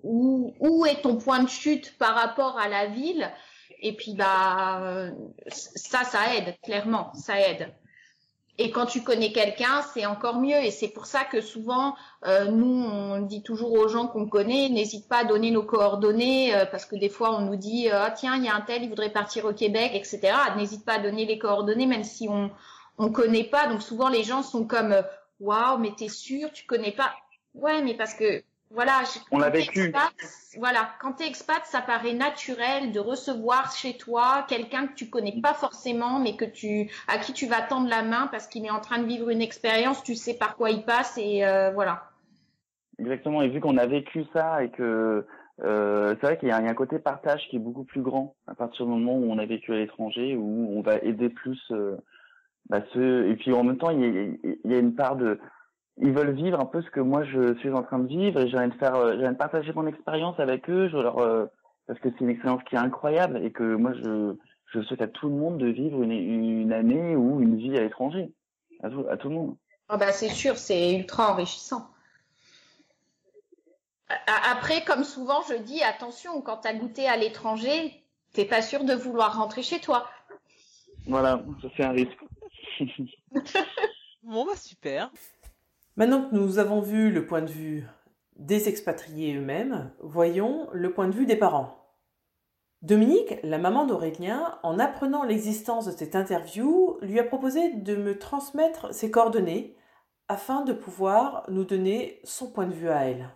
où, 0.03 0.55
où, 0.61 0.87
est 0.87 1.03
ton 1.03 1.17
point 1.17 1.43
de 1.43 1.49
chute 1.49 1.97
par 1.99 2.15
rapport 2.15 2.59
à 2.59 2.69
la 2.69 2.87
ville. 2.87 3.31
Et 3.81 3.95
puis 3.95 4.15
bah 4.15 5.11
ça, 5.49 6.05
ça 6.05 6.35
aide 6.35 6.57
clairement, 6.63 7.13
ça 7.15 7.39
aide. 7.39 7.69
Et 8.57 8.71
quand 8.71 8.87
tu 8.87 9.03
connais 9.03 9.33
quelqu'un, 9.33 9.83
c'est 9.93 10.07
encore 10.07 10.39
mieux. 10.39 10.57
Et 10.57 10.71
c'est 10.71 10.89
pour 10.89 11.05
ça 11.07 11.25
que 11.25 11.41
souvent, 11.43 11.95
nous, 12.25 12.85
on 12.87 13.21
dit 13.21 13.43
toujours 13.43 13.73
aux 13.73 13.89
gens 13.89 14.07
qu'on 14.07 14.27
connaît, 14.27 14.71
n'hésite 14.71 15.07
pas 15.07 15.19
à 15.19 15.25
donner 15.25 15.51
nos 15.51 15.65
coordonnées, 15.65 16.55
parce 16.71 16.87
que 16.87 16.97
des 16.97 17.11
fois, 17.11 17.37
on 17.37 17.41
nous 17.43 17.57
dit, 17.57 17.91
ah 17.91 18.11
tiens, 18.17 18.37
il 18.37 18.45
y 18.45 18.49
a 18.49 18.55
un 18.55 18.63
tel, 18.63 18.85
il 18.85 18.89
voudrait 18.89 19.11
partir 19.11 19.45
au 19.45 19.53
Québec, 19.53 19.91
etc. 19.93 20.33
N'hésite 20.57 20.85
pas 20.87 20.95
à 20.95 20.99
donner 21.01 21.27
les 21.27 21.37
coordonnées, 21.37 21.87
même 21.87 22.05
si 22.05 22.29
on 22.31 22.51
on 22.99 23.11
connaît 23.11 23.45
pas. 23.45 23.67
Donc 23.69 23.83
souvent 23.83 24.09
les 24.09 24.25
gens 24.25 24.43
sont 24.43 24.67
comme 24.67 24.93
euh, 24.93 25.03
waouh, 25.41 25.79
mais 25.79 25.93
t'es 25.97 26.09
sûr, 26.09 26.51
tu 26.53 26.67
connais 26.67 26.93
pas. 26.93 27.13
Ouais, 27.55 27.83
mais 27.83 27.95
parce 27.95 28.15
que 28.15 28.43
voilà, 28.71 29.03
on 29.31 29.39
l'a 29.39 29.51
vécu. 29.51 29.93
voilà, 30.59 30.89
quand 31.01 31.13
t'es 31.13 31.29
expat, 31.29 31.65
ça 31.65 31.81
paraît 31.81 32.13
naturel 32.13 32.91
de 32.91 32.99
recevoir 32.99 33.71
chez 33.73 33.97
toi 33.97 34.45
quelqu'un 34.49 34.89
que 34.89 34.95
tu 34.95 35.09
connais 35.09 35.41
pas 35.41 35.55
forcément, 35.55 36.19
mais 36.19 36.35
que 36.35 36.45
tu 36.45 36.91
à 37.07 37.19
qui 37.19 37.33
tu 37.33 37.47
vas 37.47 37.63
tendre 37.63 37.89
la 37.89 38.03
main 38.03 38.27
parce 38.33 38.49
qu'il 38.49 38.65
est 38.67 38.71
en 38.71 38.81
train 38.81 38.99
de 38.99 39.07
vivre 39.07 39.31
une 39.31 39.43
expérience, 39.43 40.03
tu 40.03 40.17
sais 40.17 40.35
par 40.35 40.57
quoi 40.57 40.71
il 40.71 40.83
passe 40.83 41.17
et 41.19 41.45
euh, 41.45 41.71
voilà. 41.71 42.11
Exactement. 42.99 43.43
Et 43.43 43.49
vu 43.49 43.61
qu'on 43.61 43.77
a 43.77 43.87
vécu 43.87 44.25
ça 44.33 44.65
et 44.65 44.71
que 44.71 45.25
euh, 45.63 46.17
c'est 46.21 46.27
vrai 46.27 46.39
qu'il 46.39 46.49
y, 46.49 46.53
a 46.53 46.57
un 46.57 46.75
côté 46.75 46.99
partage 46.99 47.47
qui 47.49 47.57
est 47.57 47.61
beaucoup 47.61 47.85
plus 47.85 48.03
grand 48.03 48.35
à 48.49 48.55
partir 48.57 48.87
du 48.87 48.91
moment 48.91 49.15
où 49.15 49.31
on 49.31 49.39
a 49.39 49.47
vécu 49.47 49.73
à 49.73 49.77
l'étranger, 49.77 50.35
où 50.37 50.77
on 50.77 50.83
va 50.83 50.97
aider 50.99 51.29
plus 51.29 51.61
euh, 51.71 51.97
bah, 52.69 52.81
ce, 52.93 53.29
et 53.29 53.37
puis 53.37 53.53
en 53.53 53.65
même 53.65 53.79
temps, 53.79 53.91
il 53.91 54.01
y, 54.01 54.05
a, 54.05 54.57
il 54.65 54.71
y 54.71 54.75
a 54.75 54.79
une 54.79 54.95
part 54.95 55.17
de, 55.17 55.39
ils 55.99 56.13
veulent 56.13 56.33
vivre 56.33 56.61
un 56.61 56.67
peu 56.67 56.83
ce 56.83 56.91
que 56.91 57.01
moi 57.01 57.25
je 57.25 57.55
suis 57.57 57.71
en 57.71 57.83
train 57.83 57.99
de 57.99 58.07
vivre 58.07 58.41
et 58.41 58.49
j'ai 58.49 58.59
envie 58.59 58.71
de 58.71 58.79
faire, 58.79 58.95
euh, 58.97 59.17
j'ai 59.17 59.25
envie 59.25 59.35
de 59.35 59.39
partager 59.39 59.73
mon 59.73 59.87
expérience 59.87 60.39
avec 60.41 60.69
eux, 60.69 60.89
je 60.89 60.97
leur, 60.97 61.19
euh, 61.19 61.47
parce 61.87 62.01
que 62.01 62.09
c'est 62.11 62.21
une 62.21 62.31
expérience 62.31 62.63
qui 62.65 62.75
est 62.75 62.79
incroyable 62.79 63.39
et 63.45 63.53
que 63.53 63.77
moi 63.77 63.93
je, 63.95 64.35
je 64.67 64.83
souhaite 64.83 65.03
à 65.03 65.09
tout 65.09 65.29
le 65.29 65.37
monde 65.37 65.59
de 65.59 65.69
vivre 65.69 66.03
une, 66.03 66.13
une 66.13 66.73
année 66.73 67.15
ou 67.17 67.41
une 67.41 67.57
vie 67.57 67.77
à 67.77 67.83
l'étranger, 67.83 68.33
à 68.83 68.91
tout, 68.91 69.05
à 69.09 69.17
tout 69.17 69.29
le 69.29 69.35
monde. 69.35 69.57
Ah 69.89 69.97
bah 69.97 70.13
c'est 70.13 70.31
sûr, 70.31 70.57
c'est 70.57 70.95
ultra 70.97 71.33
enrichissant. 71.33 71.87
Après, 74.51 74.85
comme 74.85 75.03
souvent, 75.03 75.41
je 75.49 75.55
dis 75.55 75.83
attention, 75.83 76.41
quand 76.43 76.59
tu 76.59 76.69
as 76.69 76.75
goûté 76.75 77.07
à 77.07 77.17
l'étranger, 77.17 78.05
t'es 78.33 78.45
pas 78.45 78.63
sûr 78.63 78.85
de 78.85 78.95
vouloir 78.95 79.37
rentrer 79.37 79.63
chez 79.63 79.81
toi. 79.81 80.07
Voilà, 81.07 81.43
ça 81.63 81.69
c'est 81.77 81.85
un 81.85 81.91
risque. 81.91 82.19
bon, 84.23 84.45
bah 84.45 84.57
super. 84.57 85.11
Maintenant 85.97 86.29
que 86.29 86.35
nous 86.35 86.59
avons 86.59 86.81
vu 86.81 87.11
le 87.11 87.27
point 87.27 87.43
de 87.43 87.51
vue 87.51 87.87
des 88.37 88.69
expatriés 88.69 89.35
eux-mêmes, 89.37 89.93
voyons 90.01 90.69
le 90.73 90.93
point 90.93 91.09
de 91.09 91.15
vue 91.15 91.27
des 91.27 91.37
parents. 91.37 91.85
Dominique, 92.83 93.37
la 93.43 93.59
maman 93.59 93.87
d'Aurélien, 93.87 94.59
en 94.63 94.79
apprenant 94.79 95.23
l'existence 95.23 95.87
de 95.87 95.93
cette 95.93 96.17
interview, 96.17 96.99
lui 97.01 97.19
a 97.19 97.25
proposé 97.25 97.73
de 97.73 97.97
me 97.97 98.19
transmettre 98.19 98.93
ses 98.93 99.11
coordonnées 99.11 99.77
afin 100.29 100.63
de 100.65 100.73
pouvoir 100.73 101.45
nous 101.49 101.65
donner 101.65 102.21
son 102.25 102.51
point 102.51 102.67
de 102.67 102.75
vue 102.75 102.91
à 102.91 103.05
elle. 103.05 103.31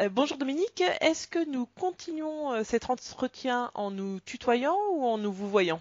Euh, 0.00 0.08
bonjour 0.08 0.36
Dominique, 0.38 0.82
est-ce 1.00 1.26
que 1.26 1.44
nous 1.48 1.66
continuons 1.66 2.52
euh, 2.52 2.64
cet 2.64 2.90
entretien 2.90 3.70
en 3.74 3.90
nous 3.90 4.20
tutoyant 4.20 4.76
ou 4.92 5.04
en 5.04 5.18
nous 5.18 5.32
vous 5.32 5.48
voyant? 5.48 5.80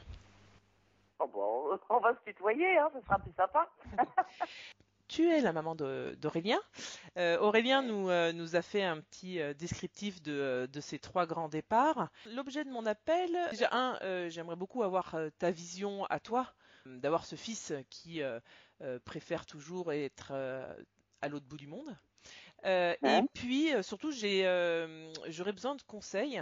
Oh, 1.20 1.28
on 1.90 2.00
va 2.00 2.14
se 2.16 2.32
tutoyer, 2.32 2.78
hein, 2.78 2.90
ce 2.94 3.02
sera 3.02 3.20
plus 3.20 3.34
sympa. 3.36 3.70
tu 5.08 5.30
es 5.30 5.42
la 5.42 5.54
maman 5.54 5.76
d'Aurélien. 5.76 6.60
Euh, 7.18 7.40
Aurélien 7.40 7.82
nous, 7.82 8.10
euh, 8.10 8.34
nous, 8.34 8.56
a 8.56 8.62
fait 8.62 8.84
un 8.84 9.00
petit 9.00 9.40
euh, 9.40 9.54
descriptif 9.54 10.22
de, 10.22 10.68
de, 10.72 10.82
ces 10.82 11.00
trois 11.00 11.26
grands 11.26 11.50
départs. 11.50 12.10
L'objet 12.34 12.64
de 12.64 12.70
mon 12.70 12.86
appel, 12.86 13.38
déjà 13.52 13.70
un, 13.72 14.30
j'aimerais 14.30 14.56
beaucoup 14.56 14.84
avoir 14.84 15.16
ta 15.40 15.52
vision 15.52 16.06
à 16.06 16.20
toi, 16.20 16.54
d'avoir 16.86 17.26
ce 17.26 17.36
fils 17.36 17.74
qui 17.90 18.22
préfère 19.06 19.46
toujours 19.46 19.92
être 19.94 20.32
à 21.22 21.30
l'autre 21.30 21.46
bout 21.46 21.58
du 21.58 21.68
monde. 21.68 21.98
Et 22.64 23.22
puis 23.34 23.72
surtout, 23.84 24.12
j'aurais 24.12 25.54
besoin 25.54 25.76
de 25.76 25.82
conseils 25.84 26.42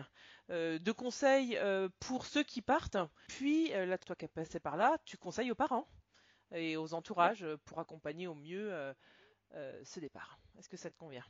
euh, 0.51 0.78
de 0.78 0.91
conseils 0.91 1.57
euh, 1.57 1.89
pour 1.99 2.26
ceux 2.26 2.43
qui 2.43 2.61
partent. 2.61 2.97
Puis, 3.28 3.74
euh, 3.74 3.88
là, 3.88 3.97
toi 3.97 4.16
qui 4.16 4.26
as 4.26 4.28
passé 4.28 4.59
par 4.59 4.78
là, 4.78 4.97
tu 5.03 5.18
conseilles 5.18 5.51
aux 5.51 5.55
parents 5.55 5.88
et 6.53 6.78
aux 6.78 6.93
entourages 6.93 7.45
pour 7.66 7.80
accompagner 7.80 8.28
au 8.28 8.36
mieux 8.36 8.72
ce 9.84 9.99
départ. 9.99 10.38
Est-ce 10.57 10.70
que 10.70 10.78
ça 10.78 10.91
te 10.91 10.97
convient? 10.97 11.24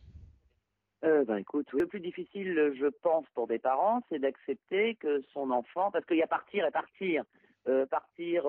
Ben 1.01 1.37
écoute, 1.37 1.71
le 1.71 1.87
plus 1.87 1.99
difficile, 1.99 2.73
je 2.77 2.87
pense, 2.87 3.25
pour 3.33 3.47
des 3.47 3.59
parents, 3.59 4.01
c'est 4.09 4.19
d'accepter 4.19 4.95
que 4.95 5.21
son 5.31 5.51
enfant, 5.51 5.91
parce 5.91 6.05
qu'il 6.05 6.17
y 6.17 6.23
a 6.23 6.27
partir 6.27 6.65
et 6.65 6.71
partir, 6.71 7.23
partir, 7.89 8.43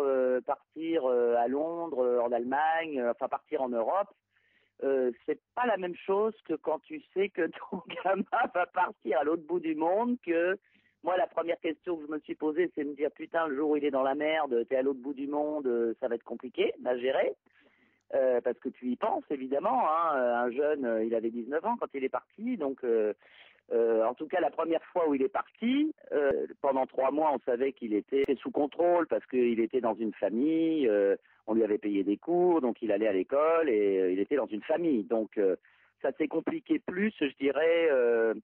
partir 0.44 1.06
à 1.06 1.46
Londres, 1.46 2.20
en 2.20 2.32
Allemagne, 2.32 3.02
enfin 3.08 3.28
partir 3.28 3.62
en 3.62 3.68
Europe, 3.68 4.12
euh, 4.82 5.10
c'est 5.24 5.40
pas 5.54 5.66
la 5.66 5.76
même 5.78 5.94
chose 5.94 6.34
que 6.44 6.54
quand 6.54 6.80
tu 6.80 7.02
sais 7.14 7.28
que 7.30 7.46
ton 7.46 7.82
gamin 8.04 8.24
va 8.54 8.66
partir 8.66 9.18
à 9.18 9.24
l'autre 9.24 9.42
bout 9.46 9.60
du 9.60 9.74
monde 9.74 10.16
que 10.24 10.58
moi 11.02 11.16
la 11.16 11.26
première 11.26 11.58
question 11.60 11.96
que 11.96 12.06
je 12.06 12.12
me 12.12 12.18
suis 12.20 12.34
posée 12.34 12.70
c'est 12.74 12.84
de 12.84 12.90
me 12.90 12.94
dire 12.94 13.10
putain 13.10 13.46
le 13.46 13.56
jour 13.56 13.70
où 13.70 13.76
il 13.76 13.84
est 13.84 13.90
dans 13.90 14.02
la 14.02 14.14
merde 14.14 14.66
t'es 14.68 14.76
à 14.76 14.82
l'autre 14.82 15.00
bout 15.00 15.14
du 15.14 15.28
monde 15.28 15.66
euh, 15.66 15.94
ça 16.00 16.08
va 16.08 16.16
être 16.16 16.24
compliqué 16.24 16.74
à 16.84 16.96
gérer. 16.96 17.34
Euh, 18.14 18.40
parce 18.40 18.56
que 18.60 18.68
tu 18.68 18.88
y 18.88 18.96
penses 18.96 19.24
évidemment 19.30 19.82
hein, 19.90 20.14
un 20.14 20.50
jeune 20.52 21.02
il 21.04 21.12
avait 21.12 21.30
19 21.30 21.64
ans 21.64 21.76
quand 21.76 21.88
il 21.92 22.04
est 22.04 22.08
parti 22.08 22.56
donc 22.56 22.84
en 23.72 24.14
tout 24.14 24.26
cas, 24.26 24.40
la 24.40 24.50
première 24.50 24.82
fois 24.92 25.08
où 25.08 25.14
il 25.14 25.22
est 25.22 25.28
parti, 25.28 25.92
pendant 26.60 26.86
trois 26.86 27.10
mois, 27.10 27.32
on 27.34 27.38
savait 27.40 27.72
qu'il 27.72 27.94
était 27.94 28.24
sous 28.40 28.50
contrôle 28.50 29.06
parce 29.06 29.26
qu'il 29.26 29.60
était 29.60 29.80
dans 29.80 29.94
une 29.94 30.14
famille 30.14 30.88
on 31.46 31.54
lui 31.54 31.64
avait 31.64 31.78
payé 31.78 32.04
des 32.04 32.16
cours, 32.16 32.60
donc 32.60 32.82
il 32.82 32.92
allait 32.92 33.08
à 33.08 33.12
l'école 33.12 33.68
et 33.68 34.00
euh, 34.00 34.12
il 34.12 34.18
était 34.18 34.36
dans 34.36 34.46
une 34.46 34.62
famille. 34.62 35.04
Donc 35.04 35.38
euh, 35.38 35.56
ça 36.02 36.10
s'est 36.18 36.28
compliqué 36.28 36.78
plus, 36.78 37.14
je 37.20 37.34
dirais, 37.38 37.88
euh, 37.90 38.34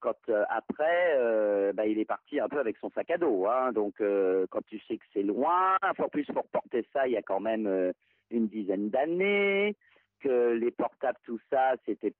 quand 0.00 0.16
après, 0.48 1.72
bah, 1.74 1.86
il 1.86 1.98
est 1.98 2.04
parti 2.04 2.40
un 2.40 2.48
peu 2.48 2.58
avec 2.58 2.76
son 2.78 2.90
sac 2.90 3.10
à 3.10 3.18
dos. 3.18 3.46
Hein. 3.46 3.72
donc 3.72 4.02
quand 4.50 4.64
tu 4.66 4.80
sais 4.80 4.96
que 4.96 5.04
c'est 5.12 5.22
loin, 5.22 5.76
en 5.82 6.08
plus 6.08 6.26
pour 6.26 6.46
porter 6.48 6.84
ça, 6.92 7.06
il 7.06 7.12
y 7.12 7.16
a 7.16 7.22
quand 7.22 7.38
même 7.38 7.92
une 8.30 8.48
dizaine 8.48 8.90
d'années, 8.90 9.76
que 10.20 10.52
les 10.52 10.72
portables, 10.72 11.18
tout 11.24 11.38
ça, 11.50 11.74
c'était 11.84 12.14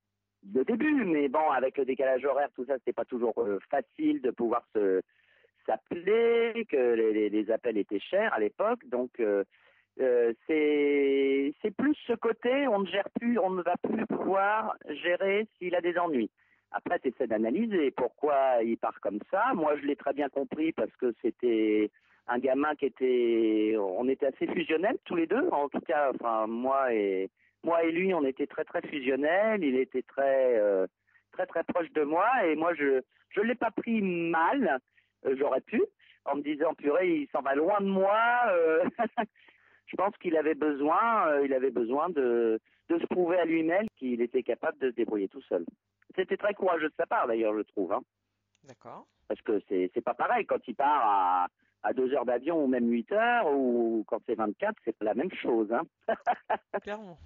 le 0.54 0.64
début, 0.64 1.04
mais 1.04 1.28
bon, 1.28 1.50
avec 1.50 1.78
le 1.78 1.84
décalage 1.84 2.24
horaire, 2.24 2.48
tout 2.54 2.64
ça, 2.64 2.74
c'était 2.78 2.92
pas 2.92 3.04
toujours 3.04 3.34
facile 3.70 4.20
de 4.20 4.30
pouvoir 4.30 4.64
se 4.74 5.00
s'appeler, 5.66 6.64
que 6.70 6.94
les, 6.94 7.50
appels 7.50 7.78
étaient 7.78 8.00
chers 8.00 8.32
à 8.32 8.38
l'époque, 8.38 8.86
donc 8.86 9.20
euh, 9.20 9.42
c'est 10.46 11.70
plus 11.76 11.96
ce 12.06 12.12
côté, 12.12 12.68
on 12.68 12.80
ne 12.80 12.86
gère 12.86 13.08
plus, 13.20 13.38
on 13.38 13.50
ne 13.50 13.62
va 13.62 13.74
plus 13.76 14.06
pouvoir 14.06 14.76
gérer 14.88 15.46
s'il 15.58 15.74
a 15.74 15.80
des 15.80 15.98
ennuis. 15.98 16.30
après, 16.70 16.98
tu 17.00 17.08
essaies 17.08 17.26
d'analyser 17.26 17.90
pourquoi 17.90 18.62
il 18.62 18.76
part 18.76 19.00
comme 19.00 19.18
ça. 19.30 19.52
Moi, 19.54 19.76
je 19.76 19.86
l'ai 19.86 19.96
très 19.96 20.12
bien 20.12 20.28
compris 20.28 20.72
parce 20.72 20.94
que 20.96 21.12
c'était 21.22 21.90
un 22.28 22.38
gamin 22.38 22.74
qui 22.74 22.86
était, 22.86 23.76
on 23.78 24.08
était 24.08 24.26
assez 24.26 24.46
fusionnels 24.46 24.98
tous 25.04 25.16
les 25.16 25.26
deux. 25.26 25.48
En 25.50 25.68
tout 25.68 25.80
cas, 25.80 26.10
enfin 26.14 26.46
moi 26.46 26.92
et 26.92 27.30
moi 27.66 27.82
et 27.82 27.90
lui, 27.90 28.14
on 28.14 28.24
était 28.24 28.46
très 28.46 28.64
très 28.64 28.80
fusionnels. 28.82 29.62
Il 29.62 29.76
était 29.76 30.02
très 30.02 30.58
euh, 30.58 30.86
très 31.32 31.46
très 31.46 31.64
proche 31.64 31.90
de 31.92 32.02
moi 32.02 32.28
et 32.46 32.54
moi 32.54 32.72
je 32.74 33.02
je 33.30 33.40
l'ai 33.40 33.56
pas 33.56 33.72
pris 33.72 34.00
mal. 34.00 34.78
Euh, 35.26 35.34
j'aurais 35.38 35.60
pu 35.60 35.82
en 36.24 36.36
me 36.36 36.42
disant 36.42 36.74
purée, 36.74 37.08
il 37.22 37.28
s'en 37.28 37.42
va 37.42 37.54
loin 37.54 37.80
de 37.80 37.86
moi. 37.86 38.18
euh. 38.50 38.84
je 39.86 39.96
pense 39.96 40.16
qu'il 40.18 40.36
avait 40.36 40.54
besoin, 40.54 41.40
il 41.42 41.52
avait 41.52 41.72
besoin 41.72 42.08
de 42.08 42.60
de 42.88 42.98
se 43.00 43.06
prouver 43.06 43.38
à 43.38 43.44
lui-même 43.44 43.86
qu'il 43.96 44.20
était 44.22 44.44
capable 44.44 44.78
de 44.78 44.90
se 44.90 44.94
débrouiller 44.94 45.28
tout 45.28 45.42
seul. 45.42 45.64
C'était 46.14 46.36
très 46.36 46.54
courageux 46.54 46.88
de 46.88 46.94
sa 46.96 47.06
part 47.06 47.26
d'ailleurs, 47.26 47.56
je 47.58 47.62
trouve. 47.62 47.92
Hein 47.92 48.02
D'accord. 48.62 49.06
parce 49.28 49.42
que 49.42 49.60
c'est 49.68 49.90
c'est 49.92 50.04
pas 50.04 50.14
pareil 50.14 50.46
quand 50.46 50.66
il 50.68 50.76
part 50.76 51.02
à 51.04 51.46
à 51.86 51.92
deux 51.92 52.12
heures 52.14 52.24
d'avion 52.24 52.64
ou 52.64 52.66
même 52.66 52.90
8 52.90 53.12
heures 53.12 53.52
ou 53.52 54.04
quand 54.08 54.20
c'est 54.26 54.34
24, 54.34 54.74
c'est 54.84 54.96
pas 54.96 55.04
la 55.04 55.14
même 55.14 55.32
chose. 55.32 55.72
Hein. 55.72 55.82
Clairement. 56.82 57.18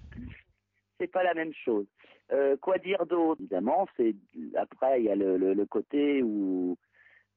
c'est 0.99 1.11
pas 1.11 1.23
la 1.23 1.33
même 1.33 1.53
chose. 1.53 1.85
Euh, 2.31 2.55
quoi 2.57 2.77
dire 2.77 3.05
d'autre? 3.05 3.41
Évidemment, 3.41 3.87
c'est 3.97 4.15
après 4.55 5.01
il 5.01 5.05
y 5.05 5.09
a 5.09 5.15
le, 5.15 5.37
le, 5.37 5.53
le 5.53 5.65
côté 5.65 6.21
où 6.23 6.77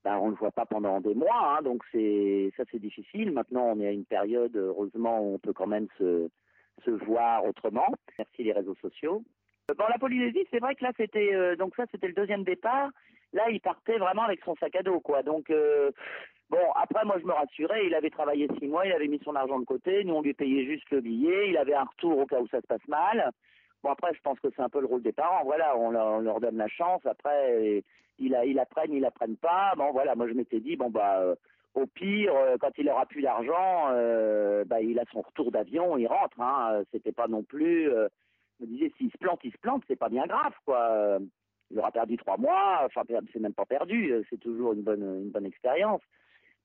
bah, 0.04 0.18
on 0.20 0.28
le 0.28 0.34
voit 0.34 0.52
pas 0.52 0.66
pendant 0.66 1.00
des 1.00 1.14
mois, 1.14 1.56
hein, 1.56 1.62
donc 1.62 1.82
c'est 1.90 2.52
ça 2.56 2.64
c'est 2.70 2.78
difficile. 2.78 3.32
Maintenant, 3.32 3.72
on 3.74 3.80
est 3.80 3.88
à 3.88 3.92
une 3.92 4.04
période 4.04 4.54
heureusement 4.54 5.20
où 5.20 5.34
on 5.34 5.38
peut 5.38 5.54
quand 5.54 5.66
même 5.66 5.88
se 5.98 6.28
se 6.84 6.90
voir 6.90 7.44
autrement. 7.44 7.86
Merci 8.18 8.42
les 8.44 8.52
réseaux 8.52 8.76
sociaux. 8.82 9.22
Bon, 9.68 9.84
la 9.88 9.98
Polynésie, 9.98 10.46
c'est 10.50 10.58
vrai 10.58 10.74
que 10.74 10.84
là 10.84 10.92
c'était 10.96 11.34
euh, 11.34 11.56
donc 11.56 11.74
ça 11.74 11.84
c'était 11.90 12.08
le 12.08 12.12
deuxième 12.12 12.44
départ. 12.44 12.90
Là, 13.34 13.50
il 13.50 13.60
partait 13.60 13.98
vraiment 13.98 14.22
avec 14.22 14.40
son 14.44 14.54
sac 14.56 14.76
à 14.76 14.82
dos, 14.82 15.00
quoi. 15.00 15.24
Donc 15.24 15.50
euh, 15.50 15.90
bon, 16.50 16.70
après 16.76 17.04
moi 17.04 17.16
je 17.20 17.26
me 17.26 17.32
rassurais, 17.32 17.84
il 17.84 17.94
avait 17.94 18.10
travaillé 18.10 18.48
six 18.60 18.68
mois, 18.68 18.86
il 18.86 18.92
avait 18.92 19.08
mis 19.08 19.20
son 19.24 19.34
argent 19.34 19.58
de 19.58 19.64
côté, 19.64 20.04
nous 20.04 20.14
on 20.14 20.22
lui 20.22 20.34
payait 20.34 20.64
juste 20.64 20.88
le 20.90 21.00
billet, 21.00 21.50
il 21.50 21.56
avait 21.56 21.74
un 21.74 21.82
retour 21.82 22.16
au 22.16 22.26
cas 22.26 22.40
où 22.40 22.46
ça 22.46 22.60
se 22.60 22.66
passe 22.68 22.86
mal. 22.86 23.32
Bon 23.82 23.90
après, 23.90 24.14
je 24.14 24.20
pense 24.20 24.38
que 24.38 24.48
c'est 24.54 24.62
un 24.62 24.68
peu 24.68 24.80
le 24.80 24.86
rôle 24.86 25.02
des 25.02 25.12
parents. 25.12 25.42
Voilà, 25.44 25.76
on 25.76 25.90
leur, 25.90 26.06
on 26.06 26.20
leur 26.20 26.40
donne 26.40 26.56
la 26.56 26.68
chance. 26.68 27.04
Après, 27.06 27.82
ils, 28.20 28.58
apprennent, 28.58 28.92
ils 28.92 29.04
apprennent 29.04 29.36
pas. 29.36 29.74
Bon 29.76 29.90
voilà, 29.90 30.14
moi 30.14 30.28
je 30.28 30.34
m'étais 30.34 30.60
dit 30.60 30.76
bon 30.76 30.90
bah 30.90 31.18
euh, 31.18 31.34
au 31.74 31.86
pire, 31.86 32.32
euh, 32.36 32.56
quand 32.60 32.70
il 32.78 32.88
aura 32.88 33.04
plus 33.04 33.22
d'argent, 33.22 33.88
bah 34.66 34.80
il 34.80 34.96
a 35.00 35.04
son 35.12 35.22
retour 35.22 35.50
d'avion, 35.50 35.98
il 35.98 36.06
rentre. 36.06 36.40
Hein. 36.40 36.84
C'était 36.92 37.10
pas 37.10 37.26
non 37.26 37.42
plus. 37.42 37.86
je 37.86 38.64
me 38.64 38.66
disais 38.66 38.92
s'il 38.96 39.10
se 39.10 39.18
plante, 39.18 39.40
il 39.42 39.50
se 39.50 39.58
plante, 39.58 39.82
c'est 39.88 39.98
pas 39.98 40.08
bien 40.08 40.26
grave 40.26 40.54
quoi. 40.64 41.18
Il 41.70 41.78
aura 41.78 41.90
perdu 41.90 42.16
trois 42.16 42.36
mois. 42.36 42.82
Enfin, 42.84 43.02
c'est 43.32 43.40
même 43.40 43.54
pas 43.54 43.64
perdu. 43.66 44.12
euh, 44.12 44.22
C'est 44.30 44.40
toujours 44.40 44.72
une 44.72 44.82
bonne, 44.82 45.02
une 45.02 45.30
bonne 45.30 45.46
expérience. 45.46 46.02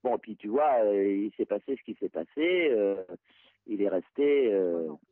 Bon, 0.02 0.16
et 0.16 0.18
puis 0.18 0.36
tu 0.36 0.48
vois, 0.48 0.84
euh, 0.84 1.06
il 1.06 1.32
s'est 1.36 1.46
passé 1.46 1.76
ce 1.76 1.82
qui 1.82 1.94
s'est 2.00 2.08
passé. 2.08 2.68
euh, 2.70 3.02
il 3.66 3.82
est 3.82 3.88
resté. 3.88 4.52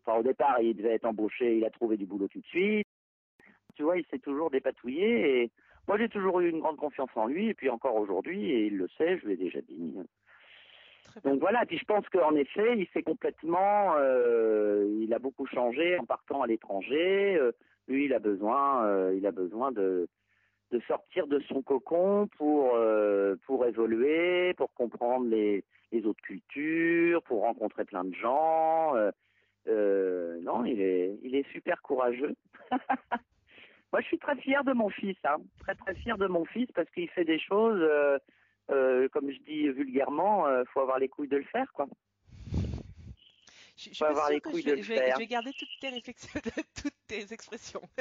Enfin, 0.00 0.18
au 0.18 0.22
départ, 0.22 0.60
il 0.60 0.74
devait 0.74 0.94
être 0.94 1.04
embauché. 1.04 1.58
Il 1.58 1.64
a 1.64 1.70
trouvé 1.70 1.96
du 1.96 2.06
boulot 2.06 2.28
tout 2.28 2.40
de 2.40 2.46
suite. 2.46 2.86
Tu 3.76 3.82
vois, 3.82 3.98
il 3.98 4.06
s'est 4.06 4.18
toujours 4.18 4.50
dépatouillé. 4.50 5.42
Et 5.42 5.50
moi, 5.86 5.98
j'ai 5.98 6.08
toujours 6.08 6.40
eu 6.40 6.48
une 6.48 6.60
grande 6.60 6.78
confiance 6.78 7.10
en 7.14 7.26
lui. 7.26 7.48
Et 7.48 7.54
puis 7.54 7.68
encore 7.68 7.96
aujourd'hui, 7.96 8.50
et 8.50 8.66
il 8.66 8.76
le 8.76 8.88
sait, 8.96 9.18
je 9.18 9.26
lui 9.26 9.34
ai 9.34 9.36
déjà 9.36 9.60
dit. 9.60 9.94
Donc 11.24 11.40
voilà, 11.40 11.64
puis 11.66 11.78
je 11.78 11.84
pense 11.84 12.08
qu'en 12.08 12.34
effet, 12.34 12.78
il 12.78 12.86
s'est 12.88 13.02
complètement, 13.02 13.94
euh, 13.96 14.86
il 15.00 15.12
a 15.14 15.18
beaucoup 15.18 15.46
changé 15.46 15.98
en 15.98 16.04
partant 16.04 16.42
à 16.42 16.46
l'étranger. 16.46 17.36
Euh, 17.36 17.52
lui, 17.88 18.04
il 18.04 18.14
a 18.14 18.18
besoin, 18.18 18.84
euh, 18.86 19.14
il 19.16 19.26
a 19.26 19.32
besoin 19.32 19.72
de 19.72 20.08
de 20.70 20.80
sortir 20.80 21.26
de 21.26 21.40
son 21.48 21.62
cocon 21.62 22.28
pour 22.36 22.72
euh, 22.74 23.36
pour 23.46 23.66
évoluer, 23.66 24.54
pour 24.54 24.72
comprendre 24.74 25.26
les 25.26 25.64
les 25.92 26.04
autres 26.04 26.22
cultures, 26.22 27.22
pour 27.22 27.42
rencontrer 27.42 27.84
plein 27.86 28.04
de 28.04 28.14
gens. 28.14 28.94
Euh, 29.66 30.40
non, 30.42 30.64
il 30.64 30.80
est 30.80 31.18
il 31.22 31.34
est 31.34 31.50
super 31.52 31.80
courageux. 31.82 32.34
Moi, 33.92 34.02
je 34.02 34.06
suis 34.06 34.18
très 34.18 34.36
fière 34.36 34.64
de 34.64 34.74
mon 34.74 34.90
fils, 34.90 35.16
hein. 35.24 35.38
très 35.60 35.74
très 35.74 35.94
fière 35.94 36.18
de 36.18 36.26
mon 36.26 36.44
fils 36.44 36.68
parce 36.74 36.90
qu'il 36.90 37.08
fait 37.08 37.24
des 37.24 37.38
choses. 37.38 37.82
comme 39.12 39.30
je 39.30 39.38
dis 39.46 39.68
vulgairement, 39.70 40.44
faut 40.72 40.80
avoir 40.80 40.98
les 40.98 41.08
couilles 41.08 41.28
de 41.28 41.38
le 41.38 41.44
faire, 41.44 41.72
quoi. 41.72 41.86
Je, 43.78 44.04
avoir 44.04 44.28
les 44.30 44.40
couilles 44.40 44.62
vais, 44.62 44.76
de 44.76 44.82
je 44.82 44.88
le 44.92 44.94
vais- 44.98 45.04
faire. 45.06 45.14
je 45.14 45.18
vais 45.20 45.26
garder 45.28 45.52
toutes 45.56 45.68
tes 45.80 45.88
réflexions, 45.88 46.28
toutes 46.82 47.06
tes 47.06 47.32
expressions. 47.32 47.82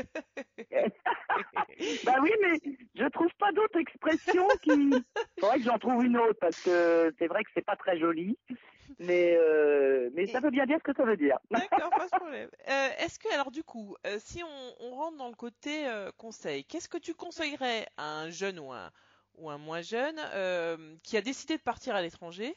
bah 2.03 2.15
oui, 2.21 2.31
mais 2.41 2.59
je 2.95 3.05
trouve 3.09 3.31
pas 3.39 3.51
d'autres 3.51 3.79
expressions 3.79 4.47
qui. 4.63 4.71
Faudrait 5.39 5.57
que 5.57 5.63
j'en 5.63 5.77
trouve 5.77 6.03
une 6.03 6.17
autre 6.17 6.39
parce 6.39 6.59
que 6.61 7.13
c'est 7.19 7.27
vrai 7.27 7.43
que 7.43 7.49
c'est 7.53 7.65
pas 7.65 7.75
très 7.75 7.99
joli, 7.99 8.37
mais 8.99 9.35
euh, 9.37 10.09
mais 10.13 10.25
ça 10.27 10.39
veut 10.39 10.49
bien 10.49 10.65
dire 10.65 10.77
ce 10.79 10.83
que 10.91 10.97
ça 10.97 11.03
veut 11.05 11.17
dire. 11.17 11.37
D'accord, 11.51 11.89
pas 11.91 12.05
de 12.05 12.09
problème. 12.09 12.49
Euh, 12.69 12.89
Est-ce 12.99 13.19
que, 13.19 13.31
alors 13.33 13.51
du 13.51 13.63
coup, 13.63 13.95
euh, 14.07 14.17
si 14.19 14.43
on, 14.43 14.75
on 14.79 14.91
rentre 14.95 15.17
dans 15.17 15.29
le 15.29 15.35
côté 15.35 15.85
conseil, 16.17 16.65
qu'est-ce 16.65 16.89
que 16.89 16.97
tu 16.97 17.13
conseillerais 17.13 17.85
à 17.97 18.21
un 18.21 18.29
jeune 18.29 18.59
ou 18.59 18.71
un, 18.71 18.89
ou 19.35 19.49
un 19.49 19.57
moins 19.57 19.81
jeune 19.81 20.19
qui 21.03 21.17
a 21.17 21.21
décidé 21.21 21.57
de 21.57 21.61
partir 21.61 21.95
à 21.95 22.01
l'étranger 22.01 22.55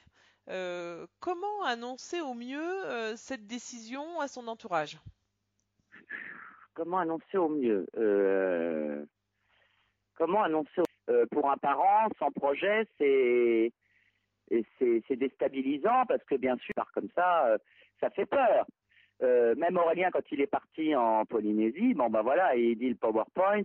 euh, 0.50 1.06
Comment 1.20 1.64
annoncer 1.64 2.20
au 2.20 2.34
mieux 2.34 2.84
euh, 2.86 3.14
cette 3.16 3.46
décision 3.46 4.20
à 4.20 4.28
son 4.28 4.48
entourage? 4.48 4.98
Comment 6.74 6.98
annoncer 6.98 7.38
au 7.38 7.48
mieux? 7.48 7.86
Euh, 7.96 9.04
Comment 10.14 10.42
annoncer 10.42 10.82
pour 11.32 11.50
un 11.50 11.56
parent 11.56 12.08
sans 12.18 12.30
projet, 12.30 12.86
c'est 12.98 13.72
c'est 14.78 15.16
déstabilisant 15.16 16.04
parce 16.06 16.22
que 16.24 16.34
bien 16.36 16.56
sûr, 16.58 16.84
comme 16.94 17.08
ça, 17.14 17.56
ça 18.00 18.10
fait 18.10 18.26
peur. 18.26 18.66
Même 19.20 19.76
Aurélien, 19.78 20.10
quand 20.12 20.30
il 20.30 20.40
est 20.40 20.46
parti 20.46 20.94
en 20.94 21.24
Polynésie, 21.24 21.94
bon 21.94 22.10
ben 22.10 22.22
voilà, 22.22 22.54
il 22.54 22.76
dit 22.76 22.90
le 22.90 22.96
PowerPoint. 22.96 23.64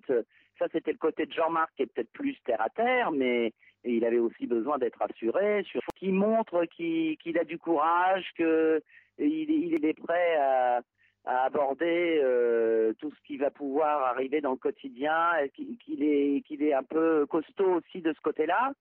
Ça, 0.57 0.67
c'était 0.71 0.93
le 0.93 0.97
côté 0.97 1.25
de 1.25 1.33
Jean-Marc 1.33 1.75
qui 1.75 1.83
est 1.83 1.87
peut-être 1.87 2.11
plus 2.13 2.37
terre 2.45 2.61
à 2.61 2.69
terre, 2.69 3.11
mais 3.11 3.53
il 3.85 4.05
avait 4.05 4.19
aussi 4.19 4.47
besoin 4.47 4.77
d'être 4.77 5.01
assuré, 5.01 5.63
sur 5.63 5.81
qui 5.95 6.11
montre 6.11 6.65
qu'il 6.65 7.17
qu'il 7.17 7.37
a 7.37 7.43
du 7.43 7.57
courage, 7.57 8.25
que 8.37 8.81
il, 9.17 9.51
est- 9.51 9.85
il 9.87 9.93
prêt 9.95 10.35
à, 10.37 10.81
aborder 11.25 12.19
euh, 12.23 12.93
tout 12.99 13.11
ce 13.11 13.21
qui 13.25 13.37
va 13.37 13.49
pouvoir 13.49 14.03
arriver 14.03 14.41
dans 14.41 14.51
le 14.51 14.57
quotidien, 14.57 15.35
et 15.41 15.49
qu'il 15.49 15.77
qu'il 15.77 16.03
est 16.03 16.41
qu'il 16.45 16.71
un 16.73 16.83
peu 16.83 17.25
costaud 17.25 17.75
aussi 17.79 18.01
de 18.01 18.13
ce 18.13 18.21
côté-là. 18.21 18.73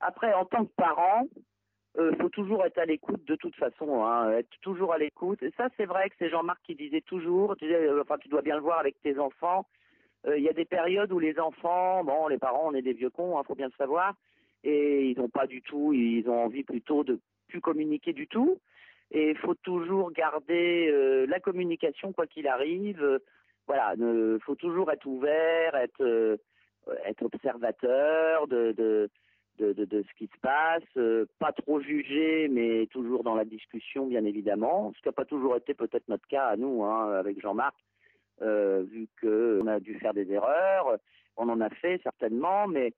Après, 0.00 0.32
en 0.34 0.44
tant 0.44 0.66
que 0.66 0.72
parent, 0.76 1.26
euh, 1.98 2.12
faut 2.20 2.28
toujours 2.28 2.64
être 2.66 2.76
à 2.78 2.84
l'écoute 2.84 3.24
de 3.24 3.36
toute 3.36 3.56
façon, 3.56 4.04
hein, 4.04 4.30
être 4.32 4.50
toujours 4.60 4.92
à 4.92 4.98
l'écoute. 4.98 5.42
Et 5.42 5.50
ça, 5.56 5.68
c'est 5.76 5.86
vrai 5.86 6.10
que 6.10 6.16
c'est 6.18 6.28
Jean-Marc 6.28 6.60
qui 6.64 6.74
disait 6.74 7.00
toujours. 7.00 7.56
Tu 7.56 7.64
euh, 7.72 8.02
enfin, 8.02 8.18
tu 8.18 8.28
dois 8.28 8.42
bien 8.42 8.56
le 8.56 8.60
voir 8.62 8.78
avec 8.78 9.00
tes 9.02 9.18
enfants. 9.18 9.64
Euh, 10.26 10.36
Il 10.36 10.44
y 10.44 10.50
a 10.50 10.52
des 10.52 10.66
périodes 10.66 11.12
où 11.12 11.18
les 11.18 11.38
enfants, 11.38 12.04
bon, 12.04 12.28
les 12.28 12.38
parents, 12.38 12.64
on 12.66 12.74
est 12.74 12.82
des 12.82 12.92
vieux 12.92 13.10
cons, 13.10 13.38
hein, 13.38 13.42
faut 13.46 13.54
bien 13.54 13.68
le 13.68 13.72
savoir, 13.78 14.12
et 14.66 15.10
ils 15.10 15.18
n'ont 15.18 15.28
pas 15.28 15.46
du 15.46 15.62
tout, 15.62 15.92
ils 15.92 16.28
ont 16.28 16.44
envie 16.44 16.64
plutôt 16.64 17.04
de 17.04 17.20
plus 17.48 17.60
communiquer 17.60 18.12
du 18.12 18.26
tout. 18.26 18.58
Et 19.12 19.30
il 19.30 19.38
faut 19.38 19.54
toujours 19.54 20.10
garder 20.10 20.88
euh, 20.90 21.26
la 21.28 21.38
communication 21.38 22.12
quoi 22.12 22.26
qu'il 22.26 22.48
arrive. 22.48 23.20
Voilà, 23.68 23.94
il 23.96 24.38
faut 24.44 24.56
toujours 24.56 24.90
être 24.90 25.06
ouvert, 25.06 25.76
être 25.76 26.02
euh, 26.02 26.36
observateur 27.20 28.48
de, 28.48 29.08
ce 29.58 30.14
qui 30.18 30.26
se 30.26 30.40
passe, 30.40 30.82
euh, 30.96 31.26
pas 31.38 31.52
trop 31.52 31.80
juger, 31.80 32.48
mais 32.48 32.86
toujours 32.86 33.22
dans 33.22 33.36
la 33.36 33.44
discussion, 33.44 34.06
bien 34.06 34.24
évidemment, 34.24 34.92
ce 34.96 35.02
qui 35.02 35.08
n'a 35.08 35.12
pas 35.12 35.24
toujours 35.24 35.56
été 35.56 35.74
peut-être 35.74 36.08
notre 36.08 36.26
cas 36.26 36.46
à 36.46 36.56
nous, 36.56 36.82
hein, 36.82 37.12
avec 37.12 37.40
Jean-Marc, 37.40 37.76
vu 38.40 39.08
qu'on 39.20 39.66
a 39.68 39.78
dû 39.78 39.94
faire 39.98 40.14
des 40.14 40.30
erreurs, 40.30 40.98
on 41.36 41.48
en 41.48 41.60
a 41.60 41.70
fait 41.70 42.00
certainement, 42.02 42.66
mais 42.66 42.92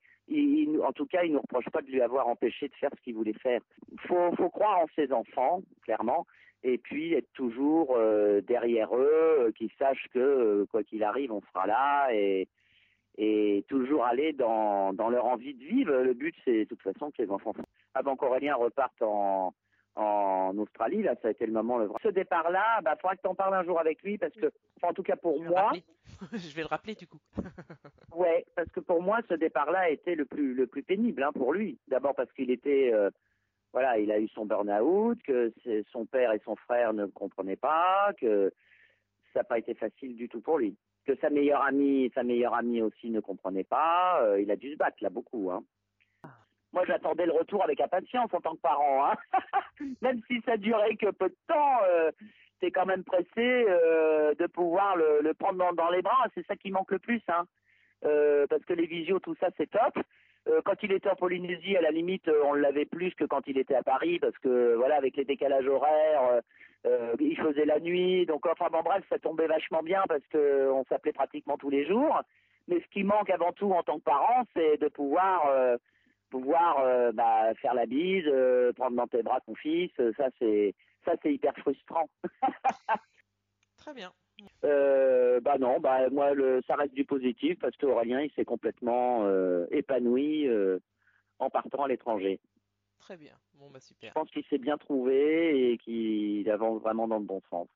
en 0.83 0.91
tout 0.93 1.05
cas, 1.05 1.23
il 1.23 1.33
nous 1.33 1.41
reproche 1.41 1.69
pas 1.71 1.81
de 1.81 1.87
lui 1.87 2.01
avoir 2.01 2.27
empêché 2.27 2.67
de 2.67 2.75
faire 2.75 2.89
ce 2.95 3.01
qu'il 3.01 3.15
voulait 3.15 3.33
faire. 3.33 3.61
Faut, 4.07 4.31
faut 4.35 4.49
croire 4.49 4.79
en 4.79 4.87
ses 4.95 5.11
enfants, 5.11 5.61
clairement, 5.81 6.25
et 6.63 6.77
puis 6.77 7.13
être 7.13 7.31
toujours 7.33 7.95
euh, 7.95 8.41
derrière 8.41 8.95
eux, 8.95 9.37
euh, 9.39 9.51
qu'ils 9.51 9.71
sachent 9.77 10.07
que, 10.13 10.19
euh, 10.19 10.65
quoi 10.69 10.83
qu'il 10.83 11.03
arrive, 11.03 11.31
on 11.31 11.41
sera 11.41 11.67
là, 11.67 12.09
et, 12.13 12.47
toujours 13.67 14.05
aller 14.05 14.31
dans, 14.31 14.93
dans 14.93 15.09
leur 15.09 15.25
envie 15.25 15.53
de 15.53 15.63
vivre. 15.63 15.91
Le 15.91 16.13
but, 16.13 16.33
c'est 16.45 16.59
de 16.59 16.63
toute 16.63 16.81
façon 16.81 17.11
que 17.11 17.21
les 17.21 17.29
enfants, 17.29 17.53
avant 17.93 18.15
qu'Aurélien 18.15 18.55
reparte 18.55 19.01
en, 19.01 19.53
en 19.95 20.57
Australie, 20.57 21.03
là, 21.03 21.15
ça 21.21 21.27
a 21.27 21.31
été 21.31 21.45
le 21.45 21.51
moment. 21.51 21.77
Le 21.77 21.85
vrai. 21.85 21.97
Ce 22.03 22.09
départ-là, 22.09 22.81
bah, 22.83 22.95
faudra 22.95 23.15
que 23.15 23.21
tu 23.21 23.27
en 23.27 23.35
parles 23.35 23.53
un 23.53 23.63
jour 23.63 23.79
avec 23.79 24.01
lui, 24.03 24.17
parce 24.17 24.33
que, 24.33 24.51
enfin, 24.77 24.89
en 24.89 24.93
tout 24.93 25.03
cas 25.03 25.15
pour 25.15 25.41
Je 25.41 25.47
moi. 25.47 25.71
Je 26.33 26.55
vais 26.55 26.61
le 26.61 26.67
rappeler 26.67 26.95
du 26.95 27.07
coup. 27.07 27.19
ouais, 28.15 28.45
parce 28.55 28.69
que 28.71 28.79
pour 28.79 29.01
moi, 29.01 29.19
ce 29.29 29.33
départ-là 29.33 29.79
a 29.79 29.89
été 29.89 30.15
le 30.15 30.25
plus, 30.25 30.53
le 30.53 30.67
plus 30.67 30.83
pénible 30.83 31.23
hein, 31.23 31.31
pour 31.33 31.53
lui. 31.53 31.77
D'abord 31.87 32.15
parce 32.15 32.31
qu'il 32.33 32.51
était, 32.51 32.91
euh, 32.93 33.09
voilà, 33.73 33.99
il 33.99 34.11
a 34.11 34.19
eu 34.19 34.27
son 34.29 34.45
burn-out, 34.45 35.21
que 35.23 35.53
son 35.91 36.05
père 36.05 36.33
et 36.33 36.41
son 36.43 36.55
frère 36.55 36.93
ne 36.93 37.05
comprenaient 37.05 37.55
pas, 37.55 38.13
que 38.19 38.51
ça 39.33 39.39
n'a 39.39 39.43
pas 39.43 39.59
été 39.59 39.73
facile 39.73 40.15
du 40.15 40.27
tout 40.27 40.41
pour 40.41 40.57
lui, 40.57 40.75
que 41.05 41.15
sa 41.17 41.29
meilleure 41.29 41.63
amie, 41.63 42.11
sa 42.15 42.23
meilleure 42.23 42.53
amie 42.53 42.81
aussi 42.81 43.09
ne 43.09 43.19
comprenait 43.19 43.63
pas. 43.63 44.21
Euh, 44.23 44.41
il 44.41 44.49
a 44.51 44.55
dû 44.55 44.71
se 44.71 44.77
battre 44.77 44.97
là 45.01 45.09
beaucoup. 45.09 45.51
Hein. 45.51 45.63
Moi, 46.73 46.83
j'attendais 46.85 47.25
le 47.25 47.31
retour 47.31 47.63
avec 47.63 47.81
impatience 47.81 48.33
en 48.33 48.41
tant 48.41 48.55
que 48.55 48.61
parent, 48.61 49.05
hein. 49.05 49.15
même 50.01 50.21
si 50.27 50.41
ça 50.45 50.57
durait 50.57 50.95
que 50.95 51.11
peu 51.11 51.29
de 51.29 51.37
temps. 51.47 51.79
Euh, 51.89 52.11
T'es 52.59 52.71
quand 52.71 52.85
même 52.85 53.03
pressé 53.03 53.25
euh, 53.37 54.33
de 54.35 54.45
pouvoir 54.47 54.95
le, 54.97 55.33
prendre 55.33 55.73
dans, 55.73 55.89
les 55.89 56.01
bras. 56.01 56.25
C'est 56.35 56.45
ça 56.45 56.55
qui 56.55 56.71
manque 56.71 56.91
le 56.91 56.99
plus, 56.99 57.21
hein. 57.29 57.45
Euh, 58.05 58.47
parce 58.47 58.63
que 58.63 58.73
les 58.73 58.85
visios, 58.85 59.19
tout 59.19 59.35
ça, 59.39 59.47
c'est 59.57 59.69
top. 59.69 59.97
Euh, 60.47 60.61
quand 60.63 60.81
il 60.83 60.91
était 60.91 61.09
en 61.09 61.15
Polynésie, 61.15 61.77
à 61.77 61.81
la 61.81 61.91
limite, 61.91 62.29
on 62.45 62.53
l'avait 62.53 62.85
plus 62.85 63.13
que 63.13 63.25
quand 63.25 63.47
il 63.47 63.57
était 63.57 63.75
à 63.75 63.83
Paris, 63.83 64.19
parce 64.19 64.37
que 64.39 64.75
voilà, 64.75 64.95
avec 64.95 65.15
les 65.15 65.25
décalages 65.25 65.67
horaires, 65.67 66.41
il 67.19 67.37
faisait 67.37 67.65
la 67.65 67.79
nuit, 67.79 68.25
donc 68.25 68.45
enfin 68.45 68.67
bon 68.71 68.81
bref, 68.81 69.03
ça 69.09 69.19
tombait 69.19 69.47
vachement 69.47 69.83
bien 69.83 70.01
parce 70.07 70.25
que 70.27 70.69
on 70.71 70.85
s'appelait 70.85 71.11
pratiquement 71.11 71.57
tous 71.57 71.69
les 71.69 71.85
jours. 71.85 72.21
Mais 72.69 72.79
ce 72.79 72.87
qui 72.87 73.03
manque 73.03 73.29
avant 73.29 73.51
tout 73.51 73.71
en 73.73 73.83
tant 73.83 73.99
que 73.99 74.03
parent, 74.03 74.43
c'est 74.55 74.77
de 74.77 74.87
pouvoir 74.87 75.45
pouvoir 76.29 76.79
euh, 76.79 77.11
bah, 77.11 77.53
faire 77.55 77.73
la 77.73 77.85
bise, 77.85 78.25
euh, 78.27 78.71
prendre 78.73 78.95
dans 78.95 79.07
tes 79.07 79.23
bras 79.23 79.41
ton 79.41 79.55
fils. 79.55 79.91
Ça 80.17 80.29
c'est 80.39 80.73
ça 81.05 81.13
c'est 81.21 81.33
hyper 81.33 81.55
frustrant. 81.57 82.09
Très 83.77 83.93
bien. 83.93 84.11
Euh, 84.63 85.39
bah 85.41 85.57
non, 85.57 85.79
bah 85.79 86.09
moi 86.09 86.33
le, 86.33 86.61
ça 86.67 86.75
reste 86.75 86.93
du 86.93 87.05
positif 87.05 87.57
parce 87.59 87.75
que 87.75 87.85
Aurélien 87.85 88.21
il 88.21 88.31
s'est 88.31 88.45
complètement 88.45 89.25
euh, 89.25 89.65
épanoui 89.71 90.47
euh, 90.47 90.79
en 91.39 91.49
partant 91.49 91.83
à 91.83 91.87
l'étranger. 91.87 92.39
Très 92.99 93.17
bien. 93.17 93.33
Bon, 93.53 93.69
bah 93.69 93.79
super. 93.79 94.09
Je 94.09 94.13
pense 94.13 94.29
qu'il 94.29 94.45
s'est 94.45 94.57
bien 94.57 94.77
trouvé 94.77 95.71
et 95.71 95.77
qu'il 95.77 96.49
avance 96.49 96.81
vraiment 96.81 97.07
dans 97.07 97.19
le 97.19 97.25
bon 97.25 97.41
sens. 97.49 97.67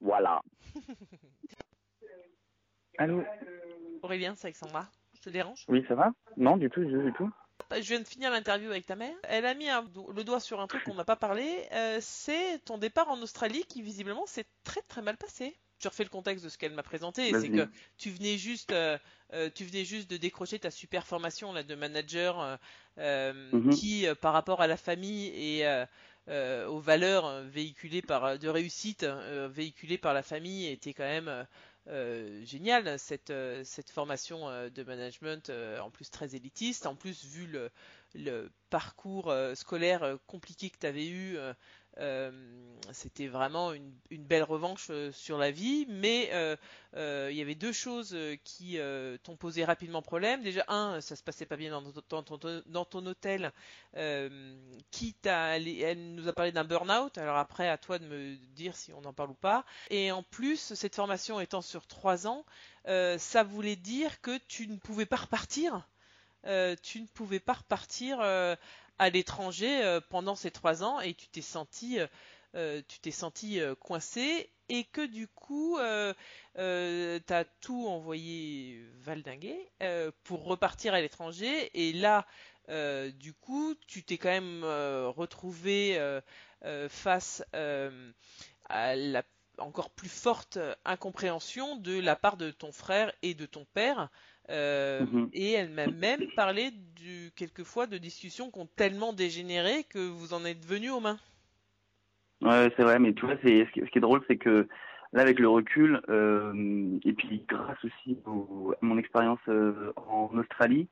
Voilà. 0.00 0.42
Allô? 2.98 3.22
Aurélien, 4.02 4.34
c'est 4.34 4.48
Alexandra. 4.48 4.88
Je 5.22 5.30
te 5.30 5.32
dérange 5.32 5.64
Oui, 5.68 5.84
ça 5.86 5.94
va 5.94 6.10
Non, 6.36 6.56
du 6.56 6.68
tout, 6.68 6.84
du 6.84 7.12
tout. 7.16 7.30
Je 7.70 7.80
viens 7.80 8.00
de 8.00 8.04
finir 8.08 8.30
l'interview 8.30 8.70
avec 8.70 8.86
ta 8.86 8.96
mère. 8.96 9.14
Elle 9.22 9.46
a 9.46 9.54
mis 9.54 9.68
un 9.68 9.86
le 10.14 10.24
doigt 10.24 10.40
sur 10.40 10.60
un 10.60 10.66
truc 10.66 10.82
qu'on 10.82 10.94
n'a 10.94 11.04
pas 11.04 11.16
parlé. 11.16 11.48
euh, 11.72 11.98
c'est 12.00 12.58
ton 12.64 12.76
départ 12.76 13.08
en 13.08 13.20
Australie 13.22 13.64
qui 13.68 13.82
visiblement 13.82 14.26
s'est 14.26 14.46
très 14.64 14.82
très 14.82 15.00
mal 15.00 15.16
passé. 15.16 15.56
Je 15.78 15.88
refais 15.88 16.02
le 16.04 16.10
contexte 16.10 16.44
de 16.44 16.48
ce 16.48 16.58
qu'elle 16.58 16.72
m'a 16.74 16.82
présenté. 16.82 17.30
C'est 17.40 17.50
que 17.50 17.68
tu 17.98 18.10
venais 18.10 18.36
juste, 18.36 18.72
euh, 18.72 18.98
euh, 19.32 19.48
tu 19.54 19.64
venais 19.64 19.84
juste 19.84 20.10
de 20.10 20.16
décrocher 20.16 20.58
ta 20.58 20.70
super 20.70 21.06
formation 21.06 21.52
là 21.52 21.62
de 21.62 21.74
manager 21.74 22.58
euh, 22.98 23.32
Mhm. 23.52 23.70
qui, 23.70 24.06
par 24.20 24.32
rapport 24.32 24.60
à 24.60 24.66
la 24.66 24.76
famille 24.76 25.28
et 25.28 25.64
aux 26.66 26.78
valeurs 26.80 27.42
véhiculées 27.44 28.02
par 28.02 28.38
de 28.38 28.48
réussite 28.48 29.04
véhiculées 29.50 29.98
par 29.98 30.14
la 30.14 30.22
famille, 30.22 30.66
était 30.68 30.94
quand 30.94 31.04
même 31.04 31.46
euh, 31.88 32.44
génial 32.44 32.98
cette 32.98 33.30
euh, 33.30 33.62
cette 33.64 33.90
formation 33.90 34.48
euh, 34.48 34.70
de 34.70 34.82
management 34.84 35.50
euh, 35.50 35.78
en 35.80 35.90
plus 35.90 36.10
très 36.10 36.34
élitiste. 36.36 36.86
En 36.86 36.94
plus 36.94 37.24
vu 37.24 37.46
le, 37.46 37.70
le 38.14 38.50
parcours 38.70 39.34
scolaire 39.54 40.18
compliqué 40.26 40.70
que 40.70 40.78
tu 40.78 40.86
avais 40.86 41.06
eu 41.08 41.36
c'était 42.92 43.28
vraiment 43.28 43.72
une, 43.72 43.92
belle 44.10 44.42
revanche 44.42 44.88
euh, 44.90 45.12
sur 45.12 45.38
la 45.38 45.50
vie 45.50 45.86
mais 45.88 46.30
euh, 46.32 46.56
euh, 46.96 47.28
il 47.30 47.36
y 47.36 47.42
avait 47.42 47.54
deux 47.54 47.72
choses 47.72 48.12
euh, 48.14 48.36
qui 48.44 48.78
euh, 48.78 49.16
t'ont 49.22 49.36
posé 49.36 49.64
rapidement 49.64 50.02
problème. 50.02 50.42
Déjà 50.42 50.64
un 50.68 51.00
ça 51.00 51.16
se 51.16 51.22
passait 51.22 51.46
pas 51.46 51.56
bien 51.56 51.70
dans, 51.70 52.24
ton- 52.24 53.06
hôtel 53.06 53.52
euh, 53.96 54.54
qui 54.90 55.14
t'a 55.14 55.58
elle 55.58 56.14
nous 56.14 56.28
a 56.28 56.32
parlé 56.32 56.52
d'un 56.52 56.64
burn-out. 56.64 57.16
Alors 57.18 57.36
après 57.36 57.68
à 57.68 57.78
toi 57.78 57.98
de 57.98 58.06
me 58.06 58.36
dire 58.54 58.76
si 58.76 58.92
on 58.92 59.04
en 59.04 59.12
parle 59.12 59.30
ou 59.30 59.34
pas. 59.34 59.64
Et 59.90 60.12
en 60.12 60.22
plus, 60.22 60.74
cette 60.74 60.94
formation 60.94 61.40
étant 61.40 61.62
sur 61.62 61.86
trois 61.86 62.26
ans, 62.26 62.44
euh, 62.88 63.18
ça 63.18 63.42
voulait 63.42 63.76
dire 63.76 64.20
que 64.20 64.38
tu 64.48 64.66
ne 64.68 64.76
pouvais 64.76 65.06
pas 65.06 65.16
repartir. 65.16 65.86
Euh, 66.46 66.74
tu 66.82 67.00
ne 67.00 67.06
pouvais 67.06 67.38
pas 67.38 67.52
repartir 67.52 68.18
euh, 68.20 68.56
à 68.98 69.10
l'étranger 69.10 69.82
euh, 69.84 70.00
pendant 70.10 70.34
ces 70.34 70.50
trois 70.50 70.82
ans 70.84 71.00
et 71.00 71.14
tu 71.14 71.28
t'es 71.28 71.42
senti, 71.42 71.98
euh, 72.00 72.06
euh, 72.54 72.82
tu 72.86 73.00
t'es 73.00 73.10
senti 73.10 73.60
coincé 73.80 74.50
et 74.68 74.84
que 74.84 75.06
du 75.06 75.26
coup, 75.28 75.78
euh, 75.78 76.12
euh, 76.58 77.18
t'as 77.26 77.44
tout 77.44 77.86
envoyé 77.88 78.84
valdinguer 78.98 79.70
pour 80.24 80.44
repartir 80.44 80.94
à 80.94 81.00
l'étranger 81.00 81.70
et 81.74 81.92
là, 81.92 82.26
du 83.14 83.32
coup, 83.34 83.74
tu 83.86 84.02
t'es 84.02 84.18
quand 84.18 84.30
même 84.30 84.64
retrouvé 84.64 85.98
face 86.88 87.42
à 87.52 88.96
la 88.96 89.22
encore 89.58 89.90
plus 89.90 90.08
forte 90.08 90.58
incompréhension 90.84 91.76
de 91.76 91.98
la 91.98 92.16
part 92.16 92.36
de 92.36 92.50
ton 92.50 92.72
frère 92.72 93.12
et 93.22 93.34
de 93.34 93.46
ton 93.46 93.66
père. 93.74 94.08
Euh, 94.50 95.06
Mhm. 95.06 95.32
Et 95.32 95.52
elle 95.52 95.70
m'a 95.70 95.88
même 95.88 96.28
parlé 96.28 96.70
du, 96.70 97.32
quelquefois 97.36 97.86
de 97.86 97.98
discussions 97.98 98.50
qui 98.50 98.58
ont 98.60 98.66
tellement 98.66 99.12
dégénéré 99.12 99.84
que 99.84 99.98
vous 99.98 100.34
en 100.34 100.44
êtes 100.44 100.64
venus 100.64 100.90
aux 100.92 101.00
mains. 101.00 101.20
Ouais, 102.42 102.72
c'est 102.76 102.82
vrai, 102.82 102.98
mais 102.98 103.14
tu 103.14 103.24
vois, 103.24 103.36
c'est 103.42 103.64
ce 103.66 103.70
qui, 103.72 103.80
ce 103.80 103.86
qui 103.90 103.98
est 103.98 104.00
drôle, 104.00 104.22
c'est 104.26 104.36
que 104.36 104.68
là, 105.12 105.22
avec 105.22 105.38
le 105.38 105.48
recul, 105.48 106.00
euh, 106.08 106.98
et 107.04 107.12
puis 107.12 107.44
grâce 107.48 107.82
aussi 107.84 108.18
au- 108.26 108.72
à 108.72 108.84
mon 108.84 108.98
expérience 108.98 109.38
euh, 109.48 109.92
en 109.96 110.36
Australie, 110.36 110.88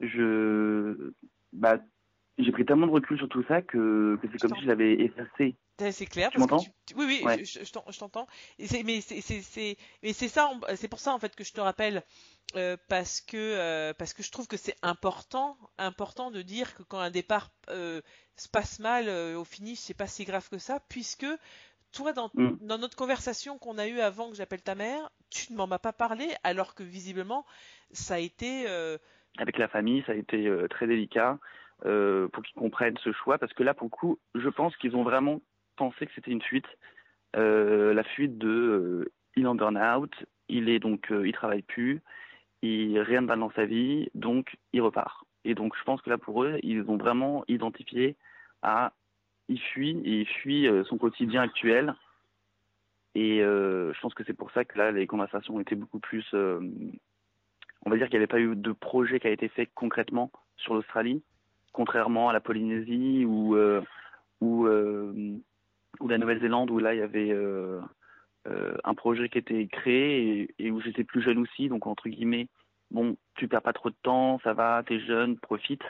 je, 0.00 1.12
bah, 1.52 1.78
j'ai 2.38 2.50
pris 2.52 2.64
tellement 2.64 2.86
de 2.86 2.92
recul 2.92 3.16
sur 3.18 3.28
tout 3.28 3.44
ça 3.46 3.62
que, 3.62 4.18
que 4.20 4.28
c'est 4.32 4.38
comme 4.40 4.56
si 4.56 4.62
je 4.62 4.68
l'avais 4.68 4.94
effacé. 5.00 5.56
C'est 5.78 6.06
clair. 6.06 6.30
Tu 6.30 6.38
m'entends 6.38 6.58
tu- 6.58 6.94
Oui, 6.96 7.04
oui, 7.06 7.20
Ouais. 7.24 7.44
je, 7.44 7.58
je- 7.60 7.64
je 7.64 7.72
t'en- 7.72 7.84
je 7.90 7.98
t'entends. 7.98 8.26
Mais 8.58 9.00
c'est 9.00 10.28
ça, 10.28 10.50
c'est 10.76 10.88
pour 10.88 11.00
ça 11.00 11.12
en 11.12 11.18
fait 11.18 11.34
que 11.34 11.44
je 11.44 11.52
te 11.52 11.60
rappelle 11.60 12.02
euh, 12.56 12.76
parce 12.88 13.20
que 13.20 13.36
euh, 13.36 13.92
parce 13.98 14.14
que 14.14 14.22
je 14.22 14.30
trouve 14.30 14.46
que 14.46 14.56
c'est 14.56 14.76
important, 14.82 15.56
important 15.78 16.30
de 16.30 16.42
dire 16.42 16.74
que 16.74 16.82
quand 16.84 17.00
un 17.00 17.10
départ 17.10 17.50
euh, 17.70 18.00
se 18.36 18.48
passe 18.48 18.78
mal 18.78 19.08
au 19.36 19.44
finish, 19.44 19.78
c'est 19.78 19.94
pas 19.96 20.06
si 20.06 20.24
grave 20.24 20.48
que 20.48 20.58
ça, 20.58 20.78
puisque 20.88 21.26
toi 21.92 22.12
dans, 22.12 22.30
Mm. 22.34 22.56
dans 22.60 22.78
notre 22.78 22.96
conversation 22.96 23.58
qu'on 23.58 23.78
a 23.78 23.86
eue 23.88 24.00
avant 24.00 24.28
que 24.30 24.36
j'appelle 24.36 24.62
ta 24.62 24.74
mère, 24.74 25.10
tu 25.30 25.52
ne 25.52 25.56
m'en 25.56 25.70
as 25.70 25.78
pas 25.78 25.92
parlé, 25.92 26.28
alors 26.44 26.74
que 26.74 26.82
visiblement 26.84 27.44
ça 27.92 28.14
a 28.14 28.18
été 28.18 28.66
Avec 29.38 29.58
la 29.58 29.66
famille, 29.68 30.02
ça 30.06 30.12
a 30.12 30.16
été 30.16 30.48
très 30.70 30.86
délicat 30.86 31.38
euh, 31.84 32.28
pour 32.28 32.42
qu'ils 32.42 32.54
comprennent 32.54 32.96
ce 32.98 33.12
choix, 33.12 33.38
parce 33.38 33.52
que 33.52 33.62
là, 33.62 33.74
pour 33.74 33.86
le 33.86 33.90
coup, 33.90 34.18
je 34.34 34.48
pense 34.48 34.76
qu'ils 34.76 34.96
ont 34.96 35.02
vraiment 35.02 35.40
pensé 35.76 36.06
que 36.06 36.12
c'était 36.14 36.30
une 36.30 36.42
fuite. 36.42 36.68
Euh, 37.36 37.92
la 37.92 38.04
fuite 38.04 38.38
de 38.38 38.48
euh, 38.48 39.12
il 39.36 39.44
est 39.44 39.48
en 39.48 39.54
burn-out, 39.54 40.12
il 40.48 40.68
est 40.68 40.78
donc 40.78 41.10
il 41.10 41.32
travaille 41.32 41.62
plus, 41.62 42.00
il 42.62 42.98
rien 43.00 43.20
ne 43.20 43.26
va 43.26 43.36
dans 43.36 43.50
sa 43.52 43.66
vie, 43.66 44.08
donc 44.14 44.56
il 44.72 44.80
repart. 44.80 45.24
Et 45.44 45.54
donc 45.54 45.76
je 45.76 45.82
pense 45.82 46.00
que 46.00 46.10
là 46.10 46.18
pour 46.18 46.44
eux, 46.44 46.58
ils 46.62 46.88
ont 46.88 46.96
vraiment 46.96 47.44
identifié 47.48 48.16
à 48.62 48.92
il 49.48 49.60
fuit 49.60 50.00
il 50.04 50.26
fuit 50.26 50.68
son 50.88 50.96
quotidien 50.96 51.42
actuel. 51.42 51.94
Et 53.16 53.40
je 53.40 54.00
pense 54.00 54.14
que 54.14 54.24
c'est 54.24 54.32
pour 54.32 54.52
ça 54.52 54.64
que 54.64 54.78
là 54.78 54.92
les 54.92 55.06
conversations 55.08 55.58
étaient 55.60 55.74
beaucoup 55.74 55.98
plus 55.98 56.24
on 56.32 57.90
va 57.90 57.96
dire 57.96 58.06
qu'il 58.06 58.18
n'y 58.18 58.24
avait 58.24 58.26
pas 58.26 58.40
eu 58.40 58.54
de 58.54 58.72
projet 58.72 59.20
qui 59.20 59.26
a 59.26 59.30
été 59.30 59.48
fait 59.48 59.66
concrètement 59.74 60.30
sur 60.56 60.74
l'Australie, 60.74 61.22
contrairement 61.74 62.30
à 62.30 62.32
la 62.32 62.40
Polynésie 62.40 63.26
ou 63.26 63.56
euh, 63.56 63.82
euh, 64.42 65.36
ou 66.00 66.08
la 66.08 66.18
Nouvelle-Zélande 66.18 66.70
où 66.70 66.78
là 66.78 66.94
il 66.94 67.00
y 67.00 67.02
avait 67.02 67.30
euh, 67.32 67.80
un 68.84 68.94
projet 68.94 69.28
qui 69.28 69.38
était 69.38 69.66
créé 69.66 70.54
et, 70.58 70.70
où 70.70 70.80
j'étais 70.80 71.04
plus 71.04 71.20
jeune 71.20 71.38
aussi, 71.38 71.68
donc 71.68 71.86
entre 71.86 72.08
guillemets, 72.08 72.48
bon, 72.90 73.16
tu 73.34 73.48
perds 73.48 73.62
pas 73.62 73.72
trop 73.72 73.90
de 73.90 73.96
temps, 74.02 74.40
ça 74.44 74.54
va, 74.54 74.82
t'es 74.86 75.00
jeune, 75.00 75.36
profite. 75.38 75.82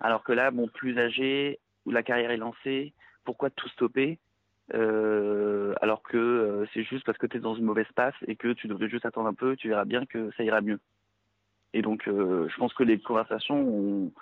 Alors 0.00 0.22
que 0.22 0.32
là, 0.32 0.50
bon, 0.50 0.68
plus 0.68 0.98
âgé, 0.98 1.58
où 1.84 1.90
la 1.90 2.02
carrière 2.02 2.30
est 2.30 2.36
lancée, 2.36 2.92
pourquoi 3.24 3.50
tout 3.50 3.68
stopper? 3.70 4.18
Alors 4.72 6.02
que 6.02 6.66
c'est 6.72 6.84
juste 6.84 7.04
parce 7.04 7.18
que 7.18 7.26
tu 7.26 7.36
es 7.36 7.40
dans 7.40 7.54
une 7.54 7.64
mauvaise 7.64 7.90
passe 7.94 8.14
et 8.26 8.36
que 8.36 8.52
tu 8.52 8.68
devrais 8.68 8.88
juste 8.88 9.06
attendre 9.06 9.28
un 9.28 9.34
peu, 9.34 9.56
tu 9.56 9.68
verras 9.68 9.84
bien 9.84 10.06
que 10.06 10.30
ça 10.36 10.44
ira 10.44 10.60
mieux. 10.60 10.80
Et 11.72 11.82
donc, 11.82 12.02
je 12.06 12.56
pense 12.56 12.74
que 12.74 12.84
les 12.84 12.98
conversations 12.98 13.56
ont, 13.56 14.12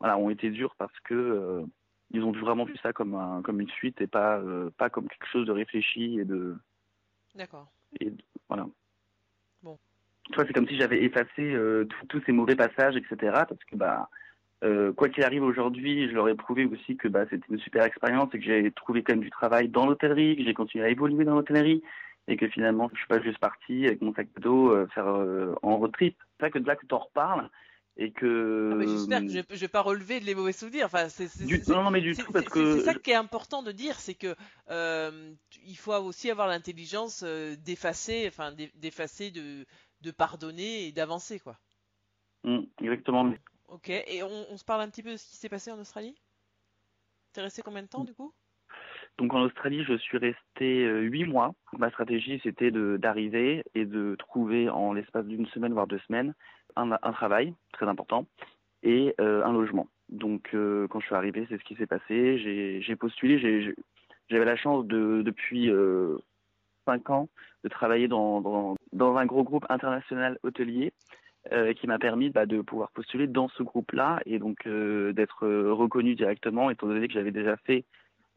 voilà, 0.00 0.16
ont 0.18 0.30
été 0.30 0.50
dures 0.50 0.74
parce 0.76 0.98
que 1.00 1.14
euh, 1.14 1.62
ils 2.10 2.22
ont 2.22 2.32
vraiment 2.32 2.64
vu 2.64 2.76
ça 2.82 2.92
comme 2.92 3.14
un, 3.14 3.42
comme 3.42 3.60
une 3.60 3.68
suite 3.70 4.00
et 4.00 4.06
pas, 4.06 4.38
euh, 4.38 4.70
pas 4.78 4.90
comme 4.90 5.08
quelque 5.08 5.26
chose 5.26 5.46
de 5.46 5.52
réfléchi 5.52 6.18
et 6.20 6.24
de, 6.24 6.56
d'accord. 7.34 7.68
et 8.00 8.12
voilà. 8.48 8.66
Bon. 9.62 9.78
Tu 10.24 10.34
vois, 10.34 10.44
c'est 10.46 10.52
comme 10.52 10.68
si 10.68 10.76
j'avais 10.76 11.02
effacé 11.02 11.42
euh, 11.54 11.86
tous- 12.08 12.22
ces 12.24 12.32
mauvais 12.32 12.56
passages, 12.56 12.96
etc. 12.96 13.16
Parce 13.48 13.64
que 13.64 13.76
bah, 13.76 14.08
euh, 14.64 14.92
quoi 14.92 15.08
qu'il 15.08 15.24
arrive 15.24 15.42
aujourd'hui, 15.42 16.08
je 16.08 16.14
leur 16.14 16.28
ai 16.28 16.34
prouvé 16.34 16.64
aussi 16.66 16.96
que 16.96 17.08
bah, 17.08 17.24
c'était 17.28 17.46
une 17.50 17.58
super 17.58 17.84
expérience 17.84 18.32
et 18.34 18.38
que 18.38 18.44
j'ai 18.44 18.70
trouvé 18.72 19.02
quand 19.02 19.14
même 19.14 19.22
du 19.22 19.30
travail 19.30 19.68
dans 19.68 19.86
l'hôtellerie, 19.86 20.36
que 20.36 20.44
j'ai 20.44 20.54
continué 20.54 20.84
à 20.84 20.88
évoluer 20.88 21.24
dans 21.24 21.34
l'hôtellerie 21.34 21.82
et 22.26 22.36
que 22.36 22.48
finalement, 22.48 22.90
je 22.92 22.98
suis 22.98 23.06
pas 23.06 23.20
juste 23.22 23.38
parti 23.38 23.86
avec 23.86 24.02
mon 24.02 24.14
sac 24.14 24.28
à 24.36 24.40
dos 24.40 24.70
euh, 24.70 24.86
faire 24.88 25.08
euh, 25.08 25.54
en 25.62 25.76
road 25.78 25.92
trip. 25.92 26.16
C'est 26.36 26.44
vrai 26.44 26.50
que 26.50 26.58
de 26.58 26.66
là 26.66 26.76
que 26.76 26.86
tu 26.86 26.94
en 26.94 26.98
reparles 26.98 27.48
et 27.98 28.12
que. 28.12 28.70
Ah, 28.80 28.86
J'espère 28.86 29.20
que 29.22 29.28
je, 29.28 29.40
je 29.50 29.60
vais 29.60 29.68
pas 29.68 29.80
relever 29.82 30.20
les 30.20 30.34
mauvais 30.34 30.52
souvenirs. 30.52 30.86
Enfin, 30.86 31.08
c'est, 31.08 31.28
Du- 31.46 31.60
non, 31.68 31.82
non, 31.82 31.90
mais 31.90 32.00
du 32.00 32.14
tout, 32.14 32.32
parce 32.32 32.48
que- 32.48 32.78
c'est 32.78 32.84
ça 32.84 32.94
qui 32.94 33.10
est 33.10 33.14
important 33.14 33.62
de 33.62 33.72
dire, 33.72 33.98
c'est 33.98 34.14
que 34.14 34.34
euh, 34.70 35.32
il 35.64 35.76
faut 35.76 35.92
aussi 35.94 36.30
avoir 36.30 36.48
l'intelligence 36.48 37.22
euh, 37.24 37.56
d'effacer, 37.56 38.26
enfin 38.28 38.52
d'e- 38.52 38.70
d'effacer, 38.76 39.30
de, 39.30 39.66
de 40.00 40.10
pardonner 40.10 40.86
et 40.86 40.92
d'avancer, 40.92 41.40
quoi. 41.40 41.58
Mm, 42.44 42.60
exactement. 42.80 43.34
Ok. 43.68 43.90
Et 43.90 44.22
on, 44.22 44.46
on 44.50 44.56
se 44.56 44.64
parle 44.64 44.82
un 44.82 44.88
petit 44.88 45.02
peu 45.02 45.12
de 45.12 45.16
ce 45.16 45.26
qui 45.28 45.36
s'est 45.36 45.48
passé 45.48 45.70
en 45.72 45.78
Australie? 45.78 46.16
T'es 47.32 47.42
resté 47.42 47.62
combien 47.62 47.82
de 47.82 47.88
temps 47.88 48.04
du 48.04 48.14
coup? 48.14 48.32
Donc 49.18 49.34
en 49.34 49.40
Australie, 49.42 49.84
je 49.84 49.96
suis 49.98 50.18
resté 50.18 50.84
euh, 50.84 51.00
huit 51.00 51.24
mois. 51.24 51.54
Ma 51.76 51.90
stratégie, 51.90 52.40
c'était 52.42 52.70
d'arriver 52.70 53.64
et 53.74 53.84
de 53.84 54.14
trouver 54.18 54.68
en 54.70 54.92
l'espace 54.92 55.26
d'une 55.26 55.46
semaine 55.48 55.72
voire 55.72 55.86
deux 55.86 55.98
semaines 56.06 56.34
un, 56.76 57.12
travail 57.12 57.54
très 57.72 57.86
important 57.86 58.26
et 58.82 59.14
euh, 59.20 59.44
un 59.44 59.52
logement. 59.52 59.88
Donc 60.08 60.50
euh, 60.54 60.86
quand 60.88 61.00
je 61.00 61.06
suis 61.06 61.14
arrivé, 61.14 61.46
c'est 61.48 61.58
ce 61.58 61.64
qui 61.64 61.74
s'est 61.74 61.86
passé. 61.86 62.38
J'ai 62.38 62.96
postulé. 62.96 63.38
J'avais 64.28 64.44
la 64.44 64.56
chance 64.56 64.86
de 64.86 65.22
depuis 65.22 65.70
euh, 65.70 66.18
cinq 66.86 67.10
ans 67.10 67.28
de 67.64 67.68
travailler 67.68 68.08
dans, 68.08 68.76
dans 68.92 69.16
un 69.16 69.26
gros 69.26 69.42
groupe 69.42 69.66
international 69.68 70.38
hôtelier 70.42 70.92
euh, 71.52 71.72
qui 71.74 71.86
m'a 71.86 71.98
permis 71.98 72.30
bah, 72.30 72.46
de 72.46 72.60
pouvoir 72.60 72.90
postuler 72.92 73.26
dans 73.26 73.48
ce 73.48 73.62
groupe-là 73.62 74.20
et 74.26 74.38
donc 74.38 74.66
d'être 74.66 75.46
reconnu 75.46 76.14
directement 76.14 76.70
étant 76.70 76.86
donné 76.86 77.06
que 77.06 77.14
j'avais 77.14 77.32
déjà 77.32 77.56
fait 77.58 77.84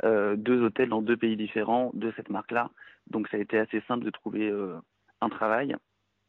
deux 0.03 0.63
hôtels 0.63 0.89
dans 0.89 1.03
deux 1.03 1.17
pays 1.17 1.37
différents 1.37 1.91
de 1.93 2.11
cette 2.15 2.29
marque-là. 2.29 2.71
Donc 3.11 3.27
ça 3.27 3.37
a 3.37 3.39
été 3.39 3.59
assez 3.59 3.81
simple 3.87 4.03
de 4.03 4.09
trouver 4.09 4.51
un 5.21 5.29
travail. 5.29 5.75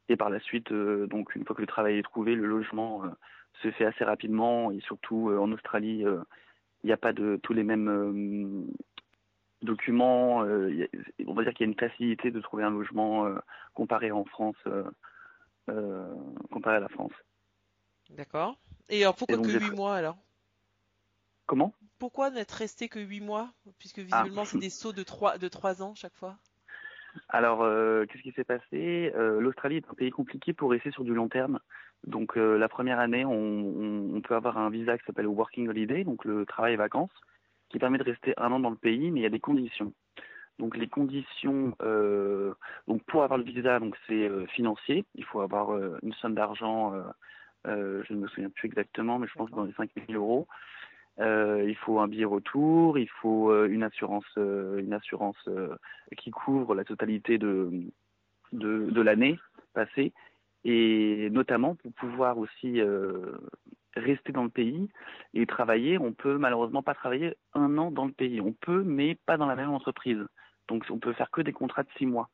Et 0.08 0.16
par 0.16 0.30
la 0.30 0.40
suite, 0.40 0.72
euh, 0.72 1.06
donc 1.06 1.34
une 1.34 1.44
fois 1.44 1.54
que 1.56 1.60
le 1.60 1.66
travail 1.66 1.98
est 1.98 2.02
trouvé, 2.02 2.34
le 2.34 2.46
logement 2.46 3.04
euh, 3.04 3.08
se 3.62 3.70
fait 3.70 3.84
assez 3.84 4.04
rapidement. 4.04 4.70
Et 4.70 4.80
surtout 4.80 5.30
euh, 5.30 5.38
en 5.38 5.50
Australie, 5.52 6.04
il 6.04 6.86
n'y 6.86 6.92
a 6.92 6.96
pas 6.96 7.12
de 7.12 7.38
tous 7.42 7.52
les 7.52 7.62
mêmes 7.64 8.66
documents. 9.62 10.44
euh, 10.44 10.86
on 11.26 11.34
va 11.34 11.44
dire 11.44 11.54
qu'il 11.54 11.66
y 11.66 11.68
a 11.68 11.72
une 11.72 11.78
facilité 11.78 12.30
de 12.30 12.40
trouver 12.40 12.64
un 12.64 12.70
logement 12.70 13.26
euh, 13.26 13.38
comparé 13.74 14.10
en 14.10 14.24
France, 14.24 14.56
euh, 15.68 16.14
comparé 16.50 16.76
à 16.76 16.80
la 16.80 16.88
France. 16.88 17.12
D'accord. 18.10 18.58
Et 18.88 19.02
alors 19.02 19.14
pourquoi 19.14 19.34
Et 19.34 19.36
donc, 19.38 19.46
que 19.46 19.52
j'ai 19.52 19.60
8 19.60 19.70
tra- 19.70 19.76
mois 19.76 19.96
alors? 19.96 20.18
Comment? 21.46 21.72
Pourquoi 21.98 22.30
n'être 22.30 22.52
resté 22.52 22.88
que 22.88 22.98
8 22.98 23.20
mois? 23.20 23.52
Puisque 23.78 24.00
Ah. 24.00 24.22
visiblement 24.24 24.44
c'est 24.44 24.58
des 24.58 24.70
sauts 24.70 24.92
de 24.92 25.02
3, 25.02 25.38
de 25.38 25.48
3 25.48 25.82
ans 25.82 25.94
chaque 25.94 26.14
fois. 26.16 26.36
Alors, 27.28 27.62
euh, 27.62 28.04
qu'est-ce 28.06 28.22
qui 28.22 28.32
s'est 28.32 28.44
passé? 28.44 29.12
Euh, 29.14 29.40
L'Australie 29.40 29.76
est 29.76 29.88
un 29.90 29.94
pays 29.94 30.10
compliqué 30.10 30.52
pour 30.52 30.70
rester 30.70 30.90
sur 30.90 31.04
du 31.04 31.14
long 31.14 31.28
terme. 31.28 31.58
Donc, 32.06 32.36
euh, 32.36 32.58
la 32.58 32.68
première 32.68 32.98
année, 32.98 33.24
on, 33.24 33.32
on- 33.34 34.20
peut 34.22 34.34
avoir 34.34 34.58
un 34.58 34.70
visa 34.70 34.96
qui 34.98 35.04
s'appelle 35.04 35.26
Working 35.26 35.68
Holiday, 35.68 36.04
donc 36.04 36.24
le 36.24 36.46
travail 36.46 36.74
et 36.74 36.76
vacances, 36.76 37.12
qui 37.70 37.78
permet 37.78 37.98
de 37.98 38.04
rester 38.04 38.34
un 38.36 38.52
an 38.52 38.60
dans 38.60 38.70
le 38.70 38.76
pays, 38.76 39.10
mais 39.10 39.20
il 39.20 39.22
y 39.22 39.26
a 39.26 39.30
des 39.30 39.40
conditions. 39.40 39.92
Donc, 40.58 40.76
les 40.76 40.88
conditions, 40.88 41.74
donc 42.86 43.02
pour 43.06 43.24
avoir 43.24 43.38
le 43.38 43.44
visa, 43.44 43.80
donc 43.80 43.96
c'est 44.06 44.30
financier. 44.48 45.04
Il 45.16 45.24
faut 45.24 45.40
avoir 45.40 45.70
une 46.02 46.12
somme 46.14 46.34
d'argent. 46.34 46.94
je 47.66 48.12
ne 48.12 48.18
me 48.20 48.28
souviens 48.28 48.50
plus 48.50 48.66
exactement, 48.68 49.18
mais 49.18 49.26
je 49.26 49.34
pense 49.34 49.50
dans 49.50 49.64
les 49.64 49.72
5 49.74 49.90
000 50.08 50.12
euros. 50.12 50.46
Euh, 51.22 51.64
il 51.68 51.76
faut 51.76 52.00
un 52.00 52.08
billet 52.08 52.24
retour, 52.24 52.98
il 52.98 53.08
faut 53.08 53.50
euh, 53.50 53.68
une 53.68 53.84
assurance, 53.84 54.24
euh, 54.38 54.78
une 54.78 54.92
assurance 54.92 55.36
qui 56.16 56.30
couvre 56.30 56.74
la 56.74 56.84
totalité 56.84 57.38
de, 57.38 57.70
de, 58.52 59.00
l'année 59.00 59.38
passée, 59.72 60.12
et 60.64 61.28
notamment 61.30 61.76
pour 61.76 61.92
pouvoir 61.92 62.38
aussi 62.38 62.80
rester 63.94 64.32
dans 64.32 64.44
le 64.44 64.50
pays 64.50 64.88
et 65.34 65.46
travailler. 65.46 65.98
On 65.98 66.12
peut 66.12 66.38
malheureusement 66.38 66.82
pas 66.82 66.94
travailler 66.94 67.36
un 67.54 67.78
an 67.78 67.90
dans 67.90 68.06
le 68.06 68.12
pays. 68.12 68.40
On 68.40 68.52
peut, 68.52 68.82
mais 68.82 69.16
pas 69.26 69.36
dans 69.36 69.46
la 69.46 69.56
même 69.56 69.70
entreprise. 69.70 70.24
Donc 70.68 70.84
on 70.90 70.98
peut 70.98 71.12
faire 71.12 71.30
que 71.30 71.40
des 71.40 71.52
contrats 71.52 71.82
de 71.82 71.90
six 71.98 72.06
mois. 72.06 72.28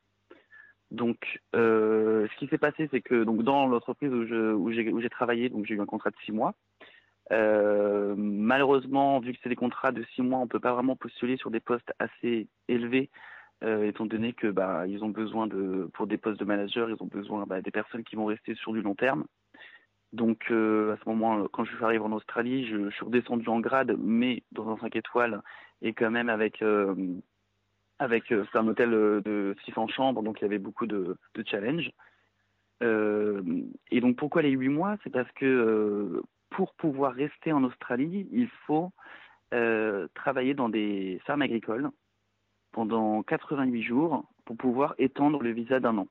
Donc, 0.91 1.39
ce 1.53 2.35
qui 2.37 2.47
s'est 2.47 2.57
passé, 2.57 2.87
c'est 2.91 3.01
que 3.01 3.23
donc 3.23 3.43
dans 3.43 3.67
l'entreprise 3.67 4.11
où 4.11 4.25
j'ai 4.71 4.89
où 4.91 5.09
travaillé, 5.09 5.49
donc 5.49 5.65
j'ai 5.65 5.75
eu 5.75 5.81
un 5.81 5.85
contrat 5.85 6.09
de 6.09 6.17
six 6.25 6.31
mois. 6.31 6.55
Euh, 7.31 8.15
malheureusement, 8.17 9.19
vu 9.19 9.33
que 9.33 9.39
c'est 9.43 9.49
des 9.49 9.55
contrats 9.55 9.91
de 9.91 10.03
six 10.15 10.21
mois, 10.21 10.39
on 10.39 10.47
peut 10.47 10.59
pas 10.59 10.73
vraiment 10.73 10.95
postuler 10.95 11.37
sur 11.37 11.51
des 11.51 11.59
postes 11.59 11.93
assez 11.99 12.47
élevés, 12.67 13.09
euh, 13.63 13.87
étant 13.87 14.05
donné 14.05 14.33
que 14.33 14.47
bah 14.47 14.87
ils 14.87 15.03
ont 15.03 15.09
besoin 15.09 15.47
de 15.47 15.89
pour 15.93 16.07
des 16.07 16.17
postes 16.17 16.39
de 16.39 16.45
manager, 16.45 16.89
ils 16.89 17.01
ont 17.01 17.07
besoin 17.07 17.45
bah, 17.45 17.61
des 17.61 17.71
personnes 17.71 18.03
qui 18.03 18.15
vont 18.15 18.25
rester 18.25 18.55
sur 18.55 18.73
du 18.73 18.81
long 18.81 18.95
terme. 18.95 19.25
Donc 20.13 20.45
euh, 20.49 20.93
à 20.93 20.97
ce 20.97 21.07
moment, 21.07 21.47
quand 21.51 21.65
je 21.65 21.75
suis 21.75 21.85
arrivé 21.85 22.03
en 22.03 22.11
Australie, 22.13 22.67
je, 22.67 22.89
suis 22.89 23.05
redescendu 23.05 23.47
en 23.49 23.59
grade, 23.59 23.95
mais 23.99 24.43
dans 24.51 24.69
un 24.69 24.77
5 24.79 24.95
étoiles 24.95 25.41
et 25.81 25.93
quand 25.93 26.09
même 26.11 26.29
avec 26.29 26.63
avec 27.99 28.31
un 28.31 28.67
hôtel 28.67 28.89
de 28.91 29.55
600 29.65 29.87
chambres, 29.89 30.23
donc 30.23 30.39
il 30.39 30.43
y 30.43 30.45
avait 30.45 30.57
beaucoup 30.57 30.87
de, 30.87 31.17
de 31.35 31.43
challenges. 31.45 31.91
Et 32.81 34.01
donc 34.01 34.15
pourquoi 34.15 34.41
les 34.41 34.51
huit 34.51 34.69
mois? 34.69 34.97
C'est 35.03 35.11
parce 35.11 35.31
que 35.33 36.23
pour 36.49 36.73
pouvoir 36.75 37.13
rester 37.13 37.51
en 37.51 37.63
Australie, 37.63 38.27
il 38.31 38.49
faut 38.65 38.91
euh, 39.53 40.07
travailler 40.13 40.53
dans 40.53 40.69
des 40.69 41.21
fermes 41.25 41.41
agricoles 41.41 41.89
pendant 42.71 43.23
88 43.23 43.81
jours 43.81 44.25
pour 44.45 44.57
pouvoir 44.57 44.95
étendre 44.97 45.41
le 45.41 45.51
visa 45.51 45.79
d'un 45.79 45.97
an. 45.97 46.07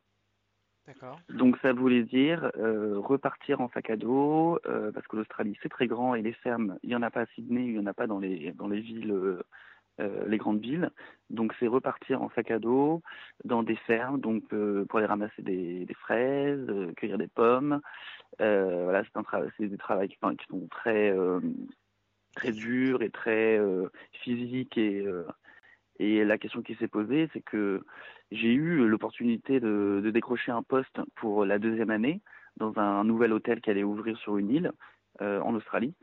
D'accord. 0.87 1.21
Donc 1.29 1.59
ça 1.59 1.73
voulait 1.73 2.03
dire 2.03 2.51
euh, 2.57 2.99
repartir 2.99 3.61
en 3.61 3.69
sac 3.71 3.91
à 3.91 3.97
dos, 3.97 4.59
euh, 4.67 4.91
parce 4.91 5.07
que 5.07 5.17
l'Australie 5.17 5.59
c'est 5.63 5.69
très 5.69 5.87
grand 5.87 6.15
et 6.15 6.23
les 6.23 6.33
fermes, 6.33 6.79
il 6.83 6.91
y 6.91 6.97
en 6.97 7.03
a 7.03 7.11
pas 7.11 7.23
à 7.23 7.27
Sydney, 7.27 7.67
il 7.67 7.75
y 7.75 7.79
en 7.79 7.87
a 7.87 7.93
pas 7.93 8.07
dans 8.07 8.19
les 8.19 8.53
dans 8.53 8.69
les 8.69 8.81
villes, 8.81 9.15
euh, 10.01 10.25
les 10.29 10.39
grandes 10.39 10.61
villes. 10.61 10.91
Donc 11.29 11.53
c'est 11.59 11.67
repartir 11.67 12.23
en 12.23 12.31
sac 12.31 12.53
à 12.53 12.61
dos 12.61 13.03
dans 13.45 13.65
des 13.65 13.75
fermes, 13.75 14.21
donc 14.21 14.45
euh, 14.53 14.85
pour 14.85 14.99
aller 15.01 15.09
ramasser 15.09 15.43
des, 15.43 15.87
fraises, 16.03 16.65
euh, 16.69 16.93
cueillir 16.97 17.19
des 17.19 17.27
pommes. 17.27 17.81
Voilà, 18.39 19.03
c'est 19.03 19.17
un 19.17 19.25
travail, 19.25 19.51
c'est 19.57 19.67
des 19.67 19.77
travaux 19.77 20.07
qui, 20.07 20.17
sont 20.49 20.69
très 20.71 21.13
très 22.37 22.53
durs 22.53 23.03
et 23.03 23.11
très 23.11 23.61
physiques 24.13 24.79
et 24.79 26.25
la 26.25 26.39
question 26.39 26.63
qui 26.63 26.77
s'est 26.77 26.87
posée, 26.87 27.29
c'est 27.33 27.41
que 27.41 27.85
j'ai 28.31 28.53
eu 28.53 28.87
l'opportunité 28.87 29.59
de, 29.59 30.01
de 30.05 30.11
décrocher 30.13 30.53
un 30.53 30.63
poste 30.63 31.01
pour 31.17 31.45
la 31.45 31.59
deuxième 31.59 31.91
année 31.91 32.21
dans 32.57 32.79
un 32.79 33.03
nouvel 33.03 33.33
hôtel 33.33 33.61
qui 33.61 33.71
allait 33.71 33.83
ouvrir 33.83 34.17
sur 34.19 34.39
une 34.39 34.51
île 34.51 34.73
en 35.21 35.55
Australie. 35.57 35.95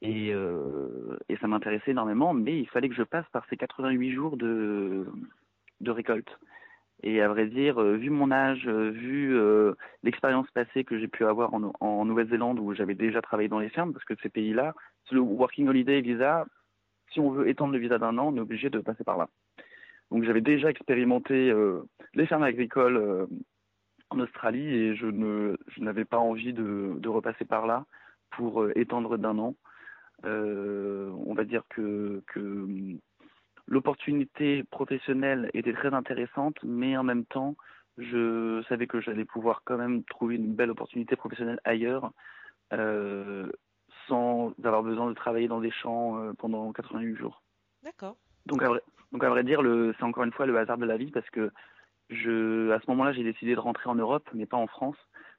Et, 0.00 0.32
euh, 0.32 1.18
et 1.28 1.36
ça 1.38 1.48
m'intéressait 1.48 1.90
énormément, 1.90 2.32
mais 2.32 2.58
il 2.58 2.68
fallait 2.68 2.88
que 2.88 2.94
je 2.94 3.02
passe 3.02 3.26
par 3.32 3.44
ces 3.50 3.56
88 3.56 4.12
jours 4.12 4.36
de, 4.36 5.06
de 5.80 5.90
récolte. 5.90 6.38
Et 7.02 7.22
à 7.22 7.28
vrai 7.28 7.46
dire, 7.46 7.80
euh, 7.80 7.96
vu 7.96 8.10
mon 8.10 8.32
âge, 8.32 8.66
euh, 8.66 8.90
vu 8.90 9.36
euh, 9.36 9.74
l'expérience 10.02 10.50
passée 10.50 10.82
que 10.82 10.98
j'ai 10.98 11.06
pu 11.06 11.24
avoir 11.24 11.54
en, 11.54 12.04
Nouvelle-Zélande 12.04 12.58
où 12.58 12.74
j'avais 12.74 12.96
déjà 12.96 13.22
travaillé 13.22 13.48
dans 13.48 13.60
les 13.60 13.68
fermes, 13.68 13.92
parce 13.92 14.04
que 14.04 14.14
ces 14.22 14.28
pays-là, 14.28 14.74
le 15.12 15.20
Working 15.20 15.68
Holiday 15.68 16.00
Visa, 16.00 16.44
si 17.12 17.20
on 17.20 17.30
veut 17.30 17.48
étendre 17.48 17.72
le 17.72 17.78
visa 17.78 17.98
d'un 17.98 18.18
an, 18.18 18.28
on 18.28 18.36
est 18.36 18.40
obligé 18.40 18.68
de 18.68 18.80
passer 18.80 19.04
par 19.04 19.16
là. 19.16 19.28
Donc 20.10 20.24
j'avais 20.24 20.40
déjà 20.40 20.70
expérimenté 20.70 21.52
les 22.14 22.26
fermes 22.26 22.42
agricoles 22.42 23.26
en 24.10 24.20
Australie 24.20 24.66
et 24.66 24.96
je 24.96 25.06
ne 25.06 25.56
je 25.68 25.80
n'avais 25.80 26.04
pas 26.04 26.18
envie 26.18 26.52
de, 26.52 26.94
de 26.98 27.08
repasser 27.08 27.44
par 27.44 27.66
là 27.66 27.86
pour 28.30 28.68
étendre 28.76 29.16
d'un 29.16 29.38
an. 29.38 29.54
Euh, 30.24 31.10
on 31.26 31.34
va 31.34 31.44
dire 31.44 31.62
que, 31.68 32.22
que 32.26 32.40
hum, 32.40 32.98
l'opportunité 33.66 34.64
professionnelle 34.64 35.50
était 35.54 35.72
très 35.72 35.94
intéressante, 35.94 36.56
mais 36.64 36.96
en 36.96 37.04
même 37.04 37.24
temps, 37.24 37.54
je 37.98 38.62
savais 38.68 38.86
que 38.86 39.00
j'allais 39.00 39.24
pouvoir 39.24 39.62
quand 39.64 39.76
même 39.76 40.04
trouver 40.04 40.36
une 40.36 40.54
belle 40.54 40.70
opportunité 40.70 41.16
professionnelle 41.16 41.60
ailleurs, 41.64 42.12
euh, 42.72 43.50
sans 44.06 44.52
avoir 44.64 44.82
besoin 44.82 45.08
de 45.08 45.14
travailler 45.14 45.48
dans 45.48 45.60
des 45.60 45.70
champs 45.70 46.18
euh, 46.18 46.32
pendant 46.38 46.72
88 46.72 47.16
jours. 47.16 47.42
D'accord. 47.82 48.16
Donc 48.46 48.62
à 48.62 48.68
vrai, 48.68 48.80
donc 49.12 49.22
à 49.24 49.30
vrai 49.30 49.44
dire, 49.44 49.60
c'est 49.98 50.04
encore 50.04 50.24
une 50.24 50.32
fois 50.32 50.46
le 50.46 50.58
hasard 50.58 50.78
de 50.78 50.86
la 50.86 50.96
vie 50.96 51.10
parce 51.10 51.28
que 51.30 51.50
je, 52.10 52.70
à 52.70 52.80
ce 52.80 52.90
moment-là, 52.90 53.12
j'ai 53.12 53.24
décidé 53.24 53.54
de 53.54 53.60
rentrer 53.60 53.88
en 53.90 53.94
Europe, 53.94 54.28
mais 54.32 54.46
pas 54.46 54.56
en 54.56 54.66
France. 54.66 54.96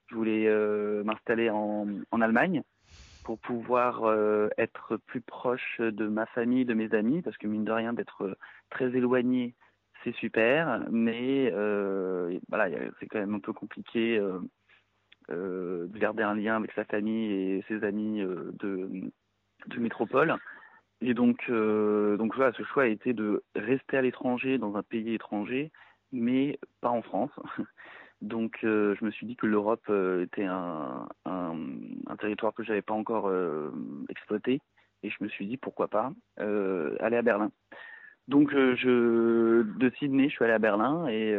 Je 0.07 0.15
voulais 0.15 0.47
euh, 0.47 1.03
m'installer 1.03 1.49
en, 1.49 1.87
en 2.11 2.21
Allemagne 2.21 2.63
pour 3.23 3.39
pouvoir 3.39 4.03
euh, 4.03 4.49
être 4.57 4.97
plus 4.97 5.21
proche 5.21 5.79
de 5.79 6.07
ma 6.07 6.25
famille, 6.27 6.65
de 6.65 6.73
mes 6.73 6.93
amis, 6.93 7.21
parce 7.21 7.37
que 7.37 7.47
mine 7.47 7.65
de 7.65 7.71
rien, 7.71 7.93
d'être 7.93 8.37
très 8.69 8.95
éloigné, 8.95 9.55
c'est 10.03 10.15
super, 10.15 10.85
mais 10.91 11.51
euh, 11.53 12.37
voilà, 12.49 12.69
c'est 12.99 13.07
quand 13.07 13.19
même 13.19 13.35
un 13.35 13.39
peu 13.39 13.53
compliqué 13.53 14.17
euh, 14.17 14.39
euh, 15.31 15.87
de 15.87 15.99
garder 15.99 16.23
un 16.23 16.33
lien 16.33 16.55
avec 16.55 16.71
sa 16.71 16.85
famille 16.85 17.31
et 17.31 17.63
ses 17.67 17.83
amis 17.83 18.21
euh, 18.21 18.51
de, 18.59 18.89
métropole. 19.77 20.35
Et 21.01 21.13
donc, 21.13 21.45
euh, 21.49 22.17
donc 22.17 22.35
voilà, 22.35 22.51
ce 22.53 22.63
choix 22.63 22.83
a 22.83 22.87
été 22.87 23.13
de 23.13 23.43
rester 23.55 23.97
à 23.97 24.01
l'étranger, 24.01 24.57
dans 24.57 24.75
un 24.75 24.81
pays 24.81 25.13
étranger, 25.13 25.71
mais 26.11 26.57
pas 26.81 26.89
en 26.89 27.01
France. 27.01 27.31
Donc 28.21 28.57
je 28.61 29.03
me 29.03 29.11
suis 29.11 29.25
dit 29.25 29.35
que 29.35 29.45
l'Europe 29.45 29.89
était 30.21 30.45
un, 30.45 31.07
un, 31.25 31.55
un, 32.07 32.15
territoire 32.17 32.53
que 32.53 32.63
j'avais 32.63 32.81
pas 32.81 32.93
encore 32.93 33.31
exploité 34.09 34.61
et 35.03 35.09
je 35.09 35.15
me 35.21 35.29
suis 35.29 35.47
dit 35.47 35.57
pourquoi 35.57 35.87
pas 35.87 36.11
aller 36.37 37.17
à 37.17 37.21
Berlin. 37.21 37.51
Donc 38.27 38.51
je 38.51 39.61
de 39.63 39.89
Sydney, 39.97 40.29
je 40.29 40.35
suis 40.35 40.43
allé 40.43 40.53
à 40.53 40.59
Berlin 40.59 41.07
et 41.07 41.33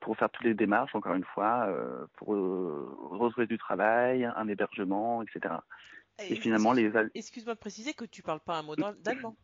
pour 0.00 0.16
faire 0.16 0.30
toutes 0.30 0.46
les 0.46 0.54
démarches, 0.54 0.94
encore 0.94 1.14
une 1.14 1.24
fois, 1.24 1.68
pour 2.16 2.28
retrouver 2.28 3.48
du 3.48 3.58
travail, 3.58 4.24
un 4.24 4.46
hébergement, 4.46 5.22
etc. 5.22 5.54
Et, 6.28 6.36
finalement, 6.36 6.72
les. 6.72 6.92
Excuse-moi 7.14 7.54
de 7.54 7.58
préciser 7.58 7.94
que 7.94 8.04
tu 8.04 8.22
parles 8.22 8.40
pas 8.40 8.58
un 8.58 8.62
mot 8.62 8.76
d'allemand. 8.76 9.36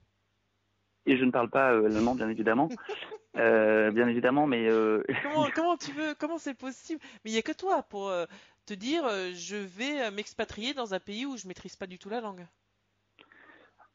Et 1.07 1.17
je 1.17 1.25
ne 1.25 1.31
parle 1.31 1.49
pas 1.49 1.73
euh, 1.73 1.89
l'allemand, 1.89 2.15
bien 2.15 2.29
évidemment. 2.29 2.69
euh, 3.37 3.91
bien 3.91 4.09
évidemment, 4.09 4.47
mais. 4.47 4.69
Euh... 4.69 5.03
comment, 5.23 5.47
comment, 5.55 5.77
tu 5.77 5.93
veux 5.93 6.15
Comment 6.19 6.39
c'est 6.39 6.55
possible? 6.55 7.01
Mais 7.25 7.31
il 7.31 7.35
n'y 7.35 7.39
a 7.39 7.43
que 7.43 7.53
toi 7.53 7.83
pour 7.83 8.09
euh, 8.09 8.25
te 8.67 8.75
dire 8.75 9.05
je 9.35 9.57
vais 9.57 10.11
m'expatrier 10.11 10.75
dans 10.75 10.95
un 10.95 11.01
pays 11.01 11.27
où 11.27 11.37
je 11.37 11.47
maîtrise 11.47 11.77
pas 11.77 11.87
du 11.87 11.99
tout 11.99 12.09
la 12.09 12.21
langue. 12.21 12.47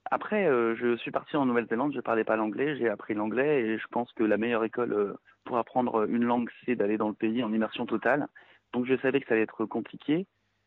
Après, 0.09 0.45
je 0.45 0.97
suis 0.97 1.11
parti 1.11 1.37
en 1.37 1.45
Nouvelle-Zélande, 1.45 1.93
je 1.93 2.01
parlais 2.01 2.25
pas 2.25 2.35
l'anglais, 2.35 2.75
j'ai 2.75 2.89
appris 2.89 3.13
l'anglais 3.13 3.61
et 3.61 3.77
je 3.77 3.87
pense 3.91 4.11
que 4.13 4.23
la 4.23 4.37
meilleure 4.37 4.63
école 4.65 5.15
pour 5.45 5.57
apprendre 5.57 6.03
une 6.09 6.25
langue, 6.25 6.49
c'est 6.65 6.75
d'aller 6.75 6.97
dans 6.97 7.07
le 7.07 7.13
pays 7.13 7.43
en 7.43 7.53
immersion 7.53 7.85
totale. 7.85 8.27
Donc 8.73 8.85
je 8.85 8.97
savais 8.97 9.21
que 9.21 9.27
ça 9.27 9.35
allait 9.35 9.43
être 9.43 9.65
compliqué. 9.65 10.25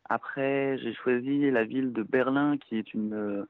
Après, 0.09 0.79
j'ai 0.79 0.95
choisi 0.95 1.51
la 1.51 1.65
ville 1.65 1.93
de 1.93 2.03
Berlin, 2.03 2.57
qui 2.59 2.79
est 2.79 2.95
une 2.95 3.47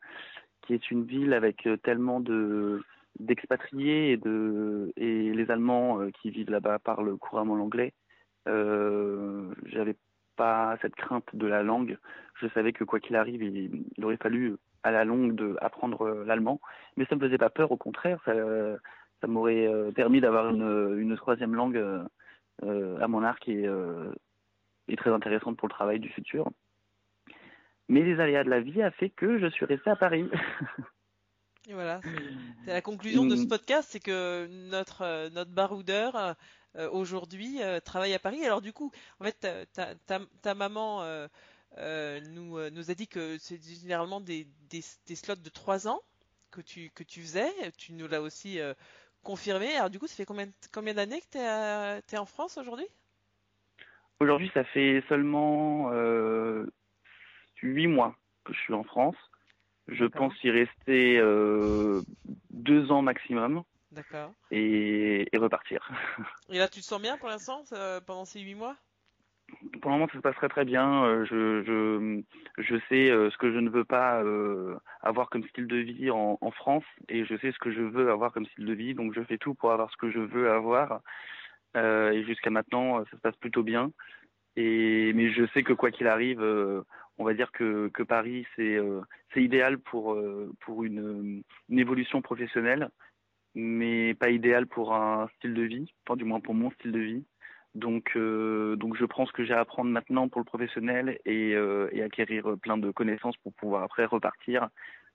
qui 0.63 0.75
est 0.75 0.91
une 0.91 1.05
ville 1.05 1.35
avec 1.35 1.69
tellement 1.83 2.21
de 2.21 2.83
d'expatriés 3.19 4.13
et 4.13 4.17
de 4.17 4.93
et 4.97 5.33
les 5.33 5.51
Allemands 5.51 6.01
euh, 6.01 6.11
qui 6.11 6.31
vivent 6.31 6.51
là-bas 6.51 6.79
parlent 6.79 7.17
couramment 7.19 7.57
l'anglais. 7.57 7.93
Euh, 8.49 9.53
J'avais 9.67 9.97
pas 10.37 10.77
cette 10.83 10.95
crainte 10.97 11.35
de 11.35 11.47
la 11.47 11.63
langue. 11.63 11.99
Je 12.41 12.49
savais 12.49 12.73
que 12.73 12.85
quoi 12.85 13.01
qu'il 13.01 13.17
arrive, 13.17 13.43
il, 13.43 14.05
aurait 14.05 14.17
fallu 14.17 14.57
à 14.83 14.91
la 14.91 15.05
longue 15.05 15.35
de 15.35 15.57
apprendre 15.61 16.25
l'allemand, 16.27 16.61
mais 16.97 17.07
ça 17.07 17.15
me 17.15 17.21
faisait 17.21 17.39
pas 17.39 17.51
peur. 17.51 17.71
Au 17.73 17.77
contraire, 17.77 18.21
ça, 18.25 19.27
m'aurait 19.29 19.71
permis 19.95 20.21
d'avoir 20.21 20.51
une, 20.51 21.17
troisième 21.17 21.55
langue 21.55 21.83
à 22.63 23.09
mon 23.09 23.23
arc 23.23 23.49
et 23.49 23.65
est 24.89 24.97
très 24.97 25.11
intéressante 25.11 25.57
pour 25.57 25.69
le 25.69 25.75
travail 25.75 26.01
du 26.01 26.09
futur. 26.09 26.51
Mais 27.89 28.03
les 28.03 28.19
aléas 28.21 28.45
de 28.45 28.51
la 28.51 28.61
vie 28.61 28.83
a 28.83 28.91
fait 28.91 29.11
que 29.11 29.39
je 29.39 29.47
suis 29.47 29.67
resté 29.67 29.91
à 29.91 29.97
Paris. 29.97 30.29
Et 31.69 31.73
voilà, 31.73 32.01
c'est 32.65 32.73
la 32.73 32.83
conclusion 32.83 33.25
de 33.25 33.37
ce 33.37 33.47
podcast, 33.47 33.89
c'est 33.91 34.01
que 34.01 34.47
notre 34.71 35.03
euh, 35.03 35.31
notre 35.31 35.51
baroudeur 35.51 36.15
euh, 36.77 36.91
aujourd'hui 36.91 37.63
euh, 37.63 37.81
travaille 37.81 38.13
à 38.13 38.19
Paris. 38.19 38.45
Alors 38.45 38.61
du 38.61 38.73
coup, 38.73 38.93
en 39.21 39.25
fait, 39.25 39.69
ta, 39.73 39.95
ta, 39.95 40.21
ta 40.43 40.55
maman 40.55 41.03
nous 41.79 42.71
nous 42.71 42.91
a 42.91 42.95
dit 42.95 43.09
que 43.09 43.39
c'est 43.39 43.61
généralement 43.63 44.21
des, 44.21 44.47
des, 44.69 44.83
des, 45.07 45.17
slots 45.17 45.37
de 45.37 45.49
trois 45.49 45.89
ans 45.89 46.01
que 46.51 46.61
tu 46.61 46.91
que 46.91 47.03
tu 47.03 47.21
faisais. 47.23 47.51
Tu 47.79 47.95
nous 47.95 48.09
l'as 48.09 48.21
aussi 48.21 48.59
confirmé. 49.23 49.75
Alors 49.75 49.91
du 49.91 49.99
coup, 49.99 50.07
ça 50.07 50.17
fait 50.17 50.27
combien 50.27 50.49
combien 50.73 50.95
d'années 50.95 51.21
que 51.21 51.31
tu 51.33 51.39
es, 51.39 52.17
es 52.17 52.19
en 52.19 52.27
France 52.27 52.59
aujourd'hui? 52.59 52.87
Aujourd'hui, 54.21 54.51
ça 54.55 54.65
fait 54.65 55.03
seulement 55.09 55.91
euh, 55.93 56.67
huit 57.63 57.89
mois 57.89 58.17
que 58.45 58.53
je 58.53 58.59
suis 58.61 58.75
en 58.75 58.85
France. 58.85 59.17
Je 59.89 60.05
pense 60.07 60.33
y 60.43 60.51
rester 60.51 61.19
euh, 61.19 62.01
deux 62.51 62.91
ans 62.91 63.03
maximum. 63.03 63.63
D'accord. 63.93 64.33
Et, 64.51 65.29
repartir. 65.35 65.89
Et 66.49 66.59
là, 66.59 66.69
tu 66.69 66.81
te 66.81 66.85
sens 66.85 67.01
bien 67.01 67.17
pour 67.17 67.29
l'instant 67.29 67.63
pendant 68.07 68.25
ces 68.25 68.41
huit 68.41 68.55
mois? 68.55 68.77
Pour 69.83 69.91
le 69.91 69.99
moment, 69.99 70.09
ça 70.09 70.15
se 70.15 70.23
passe 70.23 70.37
très 70.37 70.49
très 70.49 70.65
bien. 70.65 71.05
Euh, 71.05 71.25
je, 71.27 71.63
je, 71.65 72.23
je 72.63 72.77
sais 72.89 73.09
ce 73.09 73.37
que 73.37 73.53
je 73.53 73.59
ne 73.59 73.69
veux 73.69 73.85
pas 73.85 74.23
avoir 75.03 75.29
comme 75.31 75.47
style 75.49 75.67
de 75.67 75.77
vie 75.77 76.11
en, 76.11 76.39
en, 76.41 76.51
France 76.51 76.85
et 77.09 77.25
je 77.25 77.37
sais 77.37 77.53
ce 77.53 77.59
que 77.59 77.71
je 77.71 77.83
veux 77.83 78.11
avoir 78.11 78.33
comme 78.33 78.47
style 78.47 78.65
de 78.65 78.73
vie. 78.73 78.95
Donc, 78.95 79.15
je 79.15 79.23
fais 79.23 79.39
tout 79.39 79.55
pour 79.55 79.71
avoir 79.73 79.91
ce 79.91 79.97
que 79.97 80.11
je 80.11 80.21
veux 80.21 80.51
avoir. 80.51 81.03
Euh, 81.77 82.13
et 82.13 82.25
jusqu'à 82.25 82.51
maintenant, 82.51 83.01
euh, 83.01 83.05
ça 83.11 83.17
se 83.17 83.23
passe 83.23 83.37
plutôt 83.37 83.63
bien. 83.63 83.91
Et 84.57 85.13
mais 85.15 85.33
je 85.33 85.47
sais 85.53 85.63
que 85.63 85.73
quoi 85.73 85.91
qu'il 85.91 86.07
arrive, 86.07 86.41
euh, 86.43 86.83
on 87.19 87.25
va 87.25 87.35
dire 87.35 87.53
que, 87.53 87.89
que 87.89 88.03
Paris 88.03 88.47
c'est 88.57 88.79
c'est 89.33 89.43
idéal 89.43 89.79
pour 89.79 90.17
pour 90.61 90.85
une, 90.85 91.43
une 91.69 91.79
évolution 91.79 92.23
professionnelle, 92.23 92.91
mais 93.55 94.15
pas 94.15 94.31
idéal 94.31 94.67
pour 94.67 94.95
un 94.95 95.29
style 95.37 95.55
de 95.55 95.63
vie, 95.63 95.93
enfin 96.07 96.17
du 96.17 96.25
moins 96.25 96.41
pour 96.41 96.55
mon 96.55 96.71
style 96.73 96.93
de 96.93 97.01
vie. 97.01 97.25
Donc, 97.75 98.17
donc 98.17 98.97
je 98.97 99.05
prends 99.05 99.27
ce 99.27 99.33
que 99.33 99.45
j'ai 99.45 99.55
à 99.55 99.61
apprendre 99.61 99.91
maintenant 99.91 100.29
pour 100.29 100.41
le 100.41 100.45
professionnel 100.45 101.19
et, 101.25 101.51
et, 101.93 102.03
acquérir 102.03 102.57
plein 102.63 102.79
de 102.79 102.93
connaissances 102.93 103.37
pour 103.39 103.53
pouvoir 103.55 103.83
après 103.83 104.05
repartir 104.05 104.69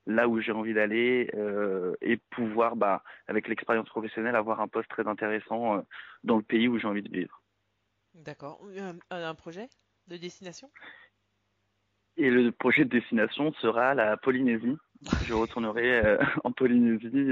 là 0.09 0.27
où 0.27 0.39
j'ai 0.39 0.51
envie 0.51 0.73
d'aller 0.73 1.29
euh, 1.35 1.95
et 2.01 2.17
pouvoir, 2.31 2.75
bah, 2.75 3.03
avec 3.27 3.47
l'expérience 3.47 3.87
professionnelle, 3.89 4.35
avoir 4.35 4.59
un 4.59 4.67
poste 4.67 4.89
très 4.89 5.07
intéressant 5.07 5.77
euh, 5.77 5.81
dans 6.23 6.37
le 6.37 6.43
pays 6.43 6.67
où 6.67 6.79
j'ai 6.79 6.87
envie 6.87 7.03
de 7.03 7.11
vivre. 7.11 7.38
D'accord. 8.19 8.61
Un, 9.09 9.35
projet 9.35 9.69
de 10.07 10.17
destination? 10.17 10.69
Et 12.17 12.29
le 12.29 12.51
projet 12.51 12.83
de 12.83 12.89
destination 12.89 13.53
sera 13.53 13.93
la 13.93 14.17
Polynésie. 14.17 14.77
Je 15.21 15.33
retournerai 15.33 16.05
euh, 16.05 16.17
en 16.43 16.51
Polynésie 16.51 17.31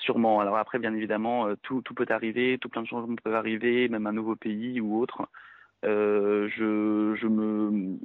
sûrement. 0.00 0.40
Alors 0.40 0.56
après, 0.56 0.78
bien 0.78 0.94
évidemment, 0.94 1.54
tout, 1.62 1.82
peut 1.82 2.06
arriver, 2.08 2.58
tout 2.58 2.68
plein 2.68 2.82
de 2.82 2.86
changements 2.86 3.16
peuvent 3.16 3.34
arriver, 3.34 3.88
même 3.88 4.06
un 4.06 4.12
nouveau 4.12 4.36
pays 4.36 4.80
ou 4.80 5.00
autre. 5.00 5.28
je, 5.82 7.14
je 7.14 7.26
me 7.26 7.98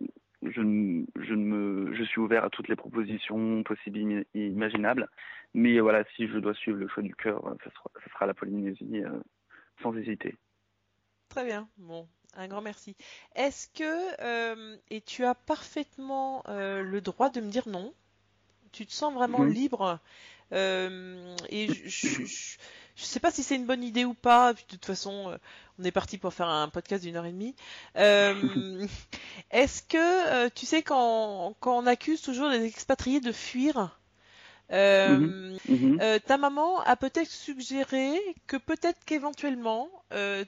je, 0.46 1.06
je, 1.22 1.34
me, 1.34 1.94
je 1.96 2.04
suis 2.04 2.20
ouvert 2.20 2.44
à 2.44 2.50
toutes 2.50 2.68
les 2.68 2.76
propositions 2.76 3.64
possibles 3.64 4.26
imaginables. 4.34 5.08
Mais 5.54 5.80
voilà, 5.80 6.04
si 6.16 6.28
je 6.28 6.38
dois 6.38 6.54
suivre 6.56 6.78
le 6.78 6.88
choix 6.88 7.04
du 7.04 7.16
cœur, 7.16 7.56
ce 7.64 8.10
sera, 8.10 8.26
la 8.26 8.34
Polynésie 8.34 9.04
euh, 9.04 9.20
sans 9.82 9.96
hésiter. 9.96 10.36
Très 11.30 11.46
bien. 11.46 11.68
Bon, 11.78 12.08
un 12.36 12.48
grand 12.48 12.62
merci. 12.62 12.96
Est-ce 13.36 13.68
que, 13.68 14.22
euh, 14.22 14.78
et 14.90 15.02
tu 15.02 15.26
as 15.26 15.36
parfaitement 15.36 16.44
euh, 16.48 16.82
le 16.82 17.02
droit 17.02 17.30
de 17.30 17.42
me 17.42 17.50
dire 17.50 17.68
non, 17.68 17.94
tu 18.72 18.86
te 18.86 18.94
sens 18.94 19.14
vraiment 19.14 19.44
libre? 19.44 20.00
Et 20.52 21.68
je, 21.86 22.58
je 22.96 23.04
sais 23.06 23.20
pas 23.20 23.32
si 23.32 23.44
c'est 23.44 23.56
une 23.56 23.66
bonne 23.66 23.84
idée 23.84 24.06
ou 24.06 24.14
pas. 24.14 24.54
de 24.54 24.60
toute 24.68 24.86
façon, 24.86 25.32
euh, 25.32 25.38
on 25.80 25.84
est 25.84 25.92
parti 25.92 26.18
pour 26.18 26.34
faire 26.34 26.48
un 26.48 26.70
podcast 26.70 27.04
d'une 27.04 27.16
heure 27.16 27.26
et 27.26 27.32
demie. 27.32 27.56
Euh, 27.98 28.86
est-ce 29.52 29.82
que 29.84 29.98
euh, 29.98 30.50
tu 30.54 30.66
sais 30.66 30.84
quand, 30.84 31.56
quand 31.60 31.78
on 31.78 31.86
accuse 31.86 32.22
toujours 32.22 32.50
les 32.50 32.64
expatriés 32.66 33.20
de 33.20 33.32
fuir, 33.32 34.00
euh, 34.72 35.18
mhm. 35.18 35.58
Mhm. 35.70 36.20
ta 36.26 36.38
maman 36.38 36.80
a 36.82 36.96
peut-être 36.96 37.30
suggéré 37.30 38.14
que 38.48 38.58
peut-être 38.58 39.04
qu'éventuellement 39.06 39.90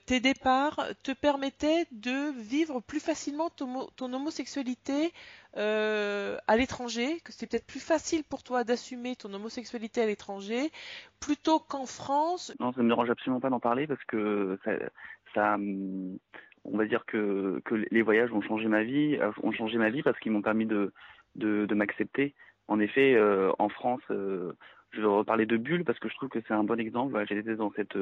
tes 0.05 0.20
départs 0.20 0.80
te 1.03 1.11
permettaient 1.11 1.86
de 1.91 2.32
vivre 2.39 2.80
plus 2.82 2.99
facilement 2.99 3.49
ton, 3.49 3.88
ton 3.95 4.13
homosexualité 4.13 5.11
euh, 5.57 6.38
à 6.47 6.57
l'étranger, 6.57 7.22
que 7.24 7.32
c'est 7.32 7.49
peut-être 7.49 7.66
plus 7.66 7.80
facile 7.80 8.26
pour 8.26 8.43
toi 8.43 8.66
d'assumer 8.66 9.16
ton 9.16 9.34
homosexualité 9.34 10.01
à 10.01 10.05
l'étranger 10.05 10.70
plutôt 11.22 11.59
qu'en 11.59 11.86
France. 11.86 12.53
Non, 12.59 12.74
ça 12.74 12.80
ne 12.80 12.84
me 12.84 12.89
dérange 12.89 13.09
absolument 13.09 13.39
pas 13.39 13.49
d'en 13.49 13.61
parler 13.61 13.88
parce 13.88 14.03
que 14.03 14.59
ça, 14.66 14.72
ça, 15.34 15.57
on 15.57 16.78
va 16.78 16.86
dire 16.86 17.05
que, 17.05 17.61
que 17.63 17.76
les 17.89 18.01
voyages 18.01 18.34
ont 18.34 18.41
changé 18.41 18.68
ma 18.68 18.84
vie, 18.84 19.16
euh, 19.16 19.32
ont 19.43 19.53
changé 19.53 19.78
ma 19.78 19.89
vie 19.89 20.03
parce 20.03 20.20
qu'ils 20.20 20.34
m'ont 20.34 20.41
permis 20.41 20.66
de, 20.66 20.91
de, 21.36 21.66
de 21.66 21.76
m'accepter. 21.76 22.36
En 22.68 22.80
effet, 22.80 23.16
euh, 23.16 23.51
en 23.59 23.70
France, 23.70 24.01
euh, 24.11 24.53
je 24.95 25.01
vais 25.01 25.07
reparler 25.07 25.45
de 25.45 25.57
bulle 25.57 25.84
parce 25.84 25.99
que 25.99 26.09
je 26.09 26.16
trouve 26.16 26.30
que 26.30 26.39
c'est 26.47 26.53
un 26.53 26.63
bon 26.63 26.80
exemple. 26.80 27.24
J'ai 27.28 27.38
été 27.38 27.55
dans 27.55 27.72
cette 27.76 27.97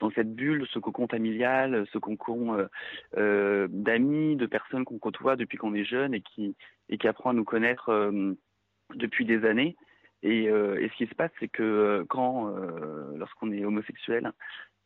dans 0.00 0.10
cette 0.12 0.34
bulle, 0.34 0.66
ce 0.72 0.78
cocon 0.78 1.08
familial, 1.08 1.86
ce 1.92 1.98
cocon 1.98 2.54
euh, 2.54 2.66
euh, 3.16 3.68
d'amis, 3.70 4.36
de 4.36 4.46
personnes 4.46 4.84
qu'on 4.84 4.98
côtoie 4.98 5.36
depuis 5.36 5.58
qu'on 5.58 5.74
est 5.74 5.84
jeune 5.84 6.14
et 6.14 6.20
qui 6.20 6.56
et 6.88 6.98
qui 6.98 7.08
apprend 7.08 7.30
à 7.30 7.34
nous 7.34 7.44
connaître 7.44 7.90
euh, 7.90 8.34
depuis 8.94 9.24
des 9.24 9.44
années. 9.44 9.76
Et, 10.22 10.48
euh, 10.48 10.80
et, 10.80 10.88
ce 10.88 10.96
qui 10.96 11.06
se 11.06 11.14
passe, 11.14 11.30
c'est 11.38 11.48
que 11.48 12.04
quand, 12.08 12.52
lorsqu'on 13.14 13.52
est 13.52 13.64
homosexuel, 13.64 14.32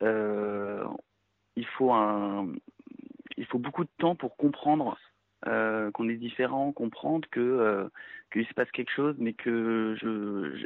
il 0.01 1.65
faut 1.75 1.91
un, 1.91 2.49
il 3.37 3.45
faut 3.47 3.57
beaucoup 3.57 3.83
de 3.83 3.89
temps 3.97 4.15
pour 4.15 4.37
comprendre 4.37 4.95
euh, 5.47 5.91
qu'on 5.91 6.07
est 6.09 6.15
différent, 6.15 6.71
comprendre 6.71 7.27
que 7.29 7.39
euh, 7.39 7.89
qu'il 8.31 8.45
se 8.47 8.53
passe 8.53 8.71
quelque 8.71 8.91
chose, 8.91 9.15
mais 9.19 9.33
que 9.33 9.95
je 9.99 10.65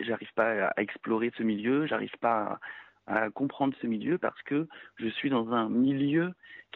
j'arrive 0.00 0.32
pas 0.34 0.68
à 0.68 0.82
explorer 0.82 1.32
ce 1.36 1.42
milieu, 1.42 1.86
j'arrive 1.86 2.16
pas 2.20 2.58
à, 3.06 3.30
comprendre 3.30 3.74
ce 3.80 3.86
milieu 3.86 4.18
parce 4.18 4.40
que 4.42 4.66
je 4.96 5.08
suis 5.08 5.30
dans 5.30 5.52
un 5.52 5.68
milieu 5.68 6.32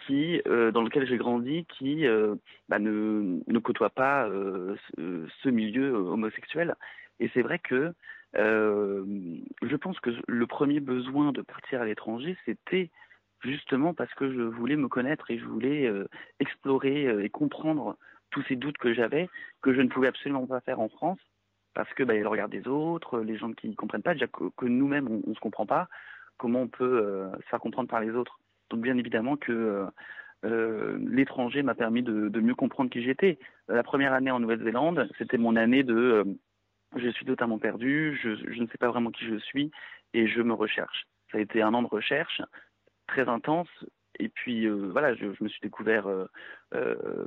qui 0.07 0.41
euh, 0.47 0.71
dans 0.71 0.83
lequel 0.83 1.07
j'ai 1.09 1.17
grandi, 1.17 1.67
qui 1.77 2.05
bah, 2.69 2.79
ne 2.79 3.41
ne 3.47 3.59
côtoie 3.59 3.91
pas 3.91 4.29
ce, 4.97 5.49
milieu 5.49 5.93
homosexuel. 5.93 6.77
Et 7.19 7.31
c'est 7.35 7.43
vrai 7.43 7.59
que 7.59 7.93
je 8.35 9.77
pense 9.77 9.99
que 9.99 10.11
le 10.29 10.47
premier 10.47 10.79
besoin 10.79 11.33
de 11.33 11.43
partir 11.43 11.83
à 11.83 11.85
l'étranger, 11.85 12.37
c'était 12.45 12.91
justement 13.43 13.95
parce 13.95 14.13
que 14.15 14.33
je 14.33 14.43
voulais 14.43 14.77
me 14.77 14.89
connaître 14.89 15.31
et 15.31 15.39
je 15.39 15.45
voulais 15.45 15.87
euh, 15.87 16.07
explorer 16.39 17.07
euh, 17.07 17.25
et 17.25 17.31
comprendre 17.31 17.97
tous 18.31 18.43
ces 18.49 18.57
doutes 18.57 18.79
que 18.79 18.95
j'avais, 18.95 19.29
que 19.63 19.75
je 19.75 19.81
ne 19.81 19.89
pouvais 19.89 20.09
absolument 20.09 20.47
pas 20.47 20.61
faire 20.61 20.81
en 20.81 20.89
France, 20.89 21.19
parce 21.75 21.93
que 21.95 22.03
bah, 22.03 22.15
le 22.15 22.29
regard 22.29 22.49
des 22.49 22.67
autres, 22.69 23.21
les 23.21 23.37
gens 23.37 23.53
qui 23.53 23.69
ne 23.69 23.75
comprennent 23.75 24.03
pas, 24.03 24.15
déjà 24.15 24.27
que, 24.27 24.67
nous-mêmes 24.67 25.09
on, 25.09 25.29
ne 25.29 25.35
se 25.35 25.41
comprend 25.41 25.67
pas, 25.67 25.89
comment 26.37 26.63
on 26.63 26.69
peut 26.69 27.03
euh, 27.05 27.33
se 27.37 27.49
faire 27.49 27.61
comprendre 27.61 27.89
par 27.89 28.01
les 28.01 28.11
autres. 28.11 28.39
Donc 28.71 28.81
bien 28.81 28.97
évidemment 28.97 29.37
que 29.37 29.87
euh, 30.45 30.99
l'étranger 31.09 31.63
m'a 31.63 31.75
permis 31.75 32.03
de, 32.03 32.29
de, 32.29 32.41
mieux 32.41 32.55
comprendre 32.55 32.91
qui 32.91 33.03
j'étais. 33.03 33.39
La 33.69 33.83
première 33.83 34.13
année 34.13 34.31
en 34.31 34.41
Nouvelle-Zélande, 34.41 35.09
c'était 35.19 35.39
mon 35.39 35.57
année 35.57 35.83
de 35.83 36.25
je 36.97 37.09
suis 37.09 37.27
totalement 37.27 37.59
perdu, 37.59 38.19
je, 38.21 38.35
je, 38.35 38.61
ne 38.61 38.67
sais 38.67 38.79
pas 38.79 38.89
vraiment 38.89 39.11
qui 39.11 39.25
je 39.25 39.37
suis 39.37 39.71
et 40.13 40.27
je 40.27 40.43
me 40.43 40.55
recherche. 40.55 41.07
Ça 41.31 41.39
a 41.39 41.41
été 41.41 41.63
un 41.63 41.75
an 41.75 41.83
de 41.83 41.89
recherche 41.89 42.43
très 43.11 43.29
intense. 43.29 43.69
Et 44.19 44.29
puis 44.29 44.67
euh, 44.67 44.91
voilà, 44.93 45.15
je, 45.15 45.27
me 45.27 45.49
suis 45.49 45.61
découvert 45.63 46.07
euh, 46.07 46.27
euh, 46.75 47.27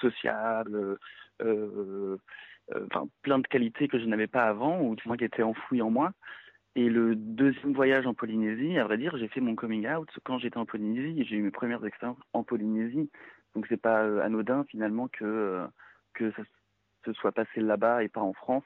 sociable, 0.00 0.98
enfin 1.40 3.08
plein 3.22 3.38
de 3.38 3.46
qualités 3.46 3.88
que 3.88 3.98
je 3.98 4.04
n'avais 4.04 4.26
pas 4.26 4.44
avant, 4.44 4.80
ou 4.80 4.94
du 4.94 5.02
moins 5.06 5.16
qui 5.16 5.24
étaient 5.24 5.42
enfouies 5.42 5.82
en 5.82 5.90
moi. 5.90 6.12
Et 6.74 6.88
le 6.88 7.14
deuxième 7.14 7.74
voyage 7.74 8.06
en 8.06 8.14
Polynésie, 8.14 8.78
à 8.78 8.84
vrai 8.84 8.96
dire, 8.96 9.16
j'ai 9.18 9.28
fait 9.28 9.40
mon 9.40 9.54
coming 9.54 9.86
out 9.88 10.08
quand 10.24 10.38
j'étais 10.38 10.56
en 10.56 10.64
Polynésie 10.64 11.24
j'ai 11.28 11.36
eu 11.36 11.42
mes 11.42 11.50
premières 11.50 11.84
expériences 11.84 12.22
en 12.32 12.44
Polynésie. 12.44 13.10
Donc 13.54 13.66
c'est 13.68 13.80
pas 13.80 14.02
anodin 14.22 14.64
finalement 14.68 15.08
que 15.08 15.66
que 16.14 16.30
ça 16.32 16.42
se 17.04 17.12
soit 17.14 17.32
passé 17.32 17.60
là-bas 17.60 18.04
et 18.04 18.08
pas 18.08 18.20
en 18.20 18.32
France 18.32 18.64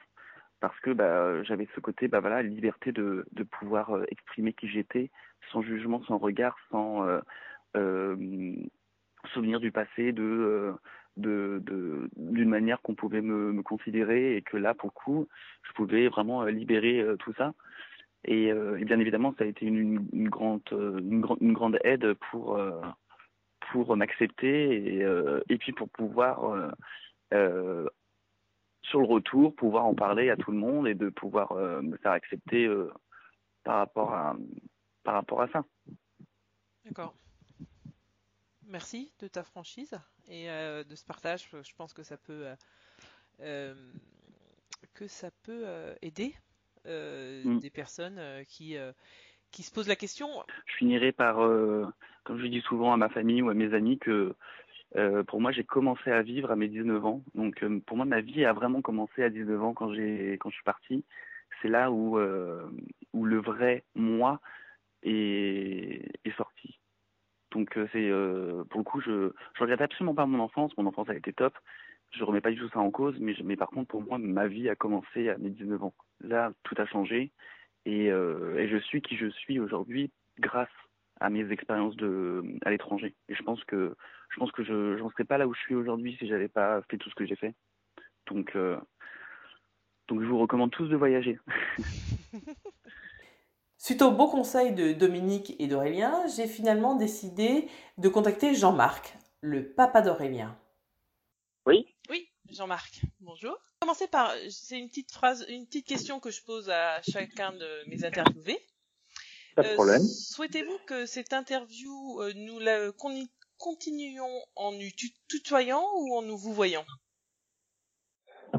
parce 0.59 0.79
que 0.79 0.91
bah, 0.91 1.43
j'avais 1.43 1.67
ce 1.75 1.79
côté, 1.79 2.07
bah 2.07 2.19
voilà, 2.19 2.41
liberté 2.41 2.91
de, 2.91 3.25
pouvoir 3.51 3.95
euh, 3.95 4.05
exprimer 4.09 4.53
qui 4.53 4.67
j'étais, 4.67 5.09
sans 5.51 5.61
jugement, 5.61 6.03
sans 6.03 6.17
regard, 6.17 6.57
sans 6.71 7.07
euh, 7.07 7.19
euh, 7.75 8.55
souvenir 9.33 9.59
du 9.59 9.71
passé, 9.71 10.11
de 10.11 10.73
d'une 11.17 12.47
manière 12.47 12.79
qu'on 12.83 12.93
pouvait 12.93 13.21
me, 13.21 13.63
considérer 13.63 14.37
et 14.37 14.43
que 14.43 14.55
là, 14.55 14.75
pour 14.75 14.89
le 14.89 14.93
coup, 14.93 15.27
je 15.63 15.73
pouvais 15.73 16.09
vraiment 16.09 16.43
libérer 16.45 17.03
tout 17.17 17.33
ça. 17.33 17.53
Et, 18.23 18.53
bien 18.85 18.99
évidemment, 18.99 19.33
ça 19.35 19.43
a 19.43 19.47
été 19.47 19.65
une, 19.65 20.29
grande 20.29 20.61
une, 20.71 21.53
grande 21.53 21.79
aide 21.83 22.13
pour 22.29 22.59
pour 23.71 23.97
m'accepter 23.97 24.99
et, 24.99 25.05
et 25.49 25.57
puis 25.57 25.71
pour 25.71 25.89
pouvoir 25.89 26.71
sur 28.89 28.99
le 29.01 29.07
retour, 29.07 29.55
pouvoir 29.55 29.85
en 29.85 29.93
parler 29.93 30.29
à 30.29 30.37
tout 30.37 30.51
le 30.51 30.57
monde 30.57 30.87
et 30.87 30.95
de 30.95 31.09
pouvoir 31.09 31.51
euh, 31.53 31.81
me 31.81 31.97
faire 31.97 32.11
accepter 32.11 32.65
euh, 32.65 32.91
par 33.63 33.77
rapport 33.77 34.13
à 34.13 34.35
par 35.03 35.13
rapport 35.13 35.41
à 35.41 35.47
ça. 35.49 35.63
D'accord. 36.85 37.13
Merci 38.65 39.13
de 39.19 39.27
ta 39.27 39.43
franchise 39.43 39.97
et 40.27 40.49
euh, 40.49 40.83
de 40.83 40.95
ce 40.95 41.05
partage. 41.05 41.49
Je 41.51 41.75
pense 41.75 41.93
que 41.93 42.03
ça 42.03 42.17
peut 42.17 42.45
que 43.37 45.07
ça 45.07 45.31
peut 45.43 45.65
aider 46.01 46.35
mm. 46.85 47.59
des 47.59 47.69
personnes 47.69 48.19
qui 48.47 48.75
qui 49.51 49.63
se 49.63 49.71
posent 49.71 49.87
la 49.87 49.95
question. 49.95 50.27
Je 50.65 50.75
finirai 50.75 51.11
par, 51.13 51.37
comme 52.23 52.39
je 52.39 52.47
dis 52.47 52.61
souvent 52.61 52.93
à 52.93 52.97
ma 52.97 53.09
famille 53.09 53.41
ou 53.41 53.49
à 53.49 53.53
mes 53.53 53.73
amis, 53.73 53.97
que 53.99 54.35
euh, 54.95 55.23
pour 55.23 55.41
moi, 55.41 55.51
j'ai 55.51 55.63
commencé 55.63 56.11
à 56.11 56.21
vivre 56.21 56.51
à 56.51 56.55
mes 56.55 56.67
19 56.67 57.05
ans. 57.05 57.23
Donc, 57.35 57.61
euh, 57.63 57.79
pour 57.85 57.97
moi, 57.97 58.05
ma 58.05 58.21
vie 58.21 58.45
a 58.45 58.53
vraiment 58.53 58.81
commencé 58.81 59.23
à 59.23 59.29
19 59.29 59.61
ans 59.61 59.73
quand 59.73 59.93
j'ai 59.93 60.37
quand 60.39 60.49
je 60.49 60.55
suis 60.55 60.63
parti. 60.63 61.03
C'est 61.61 61.67
là 61.67 61.91
où 61.91 62.17
euh, 62.17 62.69
où 63.13 63.25
le 63.25 63.37
vrai 63.39 63.83
moi 63.95 64.39
est, 65.03 66.09
est 66.25 66.37
sorti. 66.37 66.79
Donc, 67.51 67.77
c'est 67.91 68.09
pour 68.69 68.79
le 68.79 68.83
coup, 68.83 69.01
je 69.01 69.31
je 69.55 69.61
regrette 69.61 69.81
absolument 69.81 70.15
pas 70.15 70.25
mon 70.25 70.39
enfance. 70.39 70.75
Mon 70.77 70.85
enfance 70.85 71.09
a 71.09 71.15
été 71.15 71.33
top. 71.33 71.57
Je 72.11 72.23
remets 72.23 72.41
pas 72.41 72.51
du 72.51 72.57
tout 72.57 72.69
ça 72.69 72.79
en 72.79 72.91
cause, 72.91 73.17
mais 73.19 73.35
mais 73.43 73.57
par 73.57 73.69
contre, 73.69 73.89
pour 73.89 74.03
moi, 74.03 74.17
ma 74.17 74.47
vie 74.47 74.69
a 74.69 74.75
commencé 74.75 75.29
à 75.29 75.37
mes 75.37 75.49
19 75.49 75.83
ans. 75.83 75.93
Là, 76.21 76.53
tout 76.63 76.75
a 76.77 76.85
changé 76.85 77.31
et, 77.85 78.05
et 78.07 78.67
je 78.69 78.77
suis 78.77 79.01
qui 79.01 79.17
je 79.17 79.27
suis 79.27 79.59
aujourd'hui 79.59 80.11
grâce 80.39 80.69
à 81.19 81.29
mes 81.29 81.51
expériences 81.51 81.95
de 81.95 82.43
à 82.63 82.69
l'étranger. 82.69 83.15
Et 83.29 83.35
je 83.35 83.43
pense 83.43 83.63
que 83.65 83.95
je 84.29 84.39
pense 84.39 84.51
que 84.51 84.63
je 84.63 84.97
j'en 84.97 85.09
serais 85.09 85.25
pas 85.25 85.37
là 85.37 85.47
où 85.47 85.53
je 85.53 85.59
suis 85.59 85.75
aujourd'hui 85.75 86.15
si 86.17 86.27
j'avais 86.27 86.47
pas 86.47 86.81
fait 86.89 86.97
tout 86.97 87.09
ce 87.09 87.15
que 87.15 87.25
j'ai 87.25 87.35
fait. 87.35 87.53
Donc 88.27 88.55
euh, 88.55 88.77
donc 90.07 90.21
je 90.21 90.27
vous 90.27 90.39
recommande 90.39 90.71
tous 90.71 90.87
de 90.87 90.95
voyager. 90.95 91.39
Suite 93.77 94.01
aux 94.01 94.11
beaux 94.11 94.29
conseils 94.29 94.73
de 94.73 94.91
Dominique 94.91 95.55
et 95.59 95.67
d'Aurélien, 95.67 96.25
j'ai 96.35 96.47
finalement 96.47 96.95
décidé 96.95 97.69
de 97.97 98.09
contacter 98.09 98.53
Jean-Marc, 98.55 99.17
le 99.41 99.71
papa 99.71 100.01
d'Aurélien. 100.01 100.57
Oui. 101.65 101.85
Oui, 102.09 102.27
Jean-Marc. 102.49 103.01
Bonjour. 103.19 103.55
Commencer 103.81 104.07
par 104.07 104.33
c'est 104.49 104.79
une 104.79 104.87
petite 104.87 105.11
phrase, 105.11 105.45
une 105.49 105.65
petite 105.67 105.85
question 105.85 106.19
que 106.19 106.31
je 106.31 106.43
pose 106.43 106.69
à 106.69 107.01
chacun 107.01 107.51
de 107.53 107.89
mes 107.89 108.03
interviewés. 108.03 108.59
Pas 109.57 109.63
de 109.63 109.73
problème. 109.73 110.03
Euh, 110.03 110.05
Souhaitez-vous 110.05 110.77
que 110.85 111.07
cette 111.07 111.33
interview, 111.33 112.21
euh, 112.21 112.31
nous 112.35 112.59
la 112.59 112.91
continuions 113.57 114.29
en 114.55 114.71
nous 114.71 114.89
tutoyant 115.27 115.83
ou 115.95 116.15
en 116.15 116.21
nous 116.21 116.37
vous 116.37 116.53
voyant? 116.53 116.85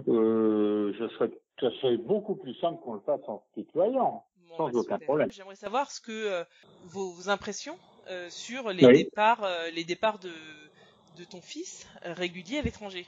Euh, 0.08 0.92
je 0.98 1.08
serais, 1.10 1.30
Ça 1.60 1.70
serait 1.80 1.98
beaucoup 1.98 2.34
plus 2.34 2.54
simple 2.56 2.82
qu'on 2.82 2.94
le 2.94 3.00
fasse 3.00 3.20
en 3.28 3.44
tutoyant, 3.54 4.26
bon, 4.48 4.56
sans 4.56 4.70
bah, 4.70 4.78
aucun 4.80 4.94
super. 4.96 5.06
problème. 5.06 5.30
J'aimerais 5.30 5.54
savoir 5.54 5.92
ce 5.92 6.00
que 6.00 6.10
euh, 6.10 6.44
vos, 6.86 7.12
vos, 7.12 7.28
impressions 7.28 7.78
euh, 8.10 8.28
sur 8.28 8.70
les 8.70 8.84
oui. 8.84 9.04
départs, 9.04 9.44
euh, 9.44 9.70
les 9.70 9.84
départs 9.84 10.18
de, 10.18 10.32
de 11.16 11.22
ton 11.22 11.40
fils 11.40 11.86
réguliers 12.02 12.58
à 12.58 12.62
l'étranger. 12.62 13.06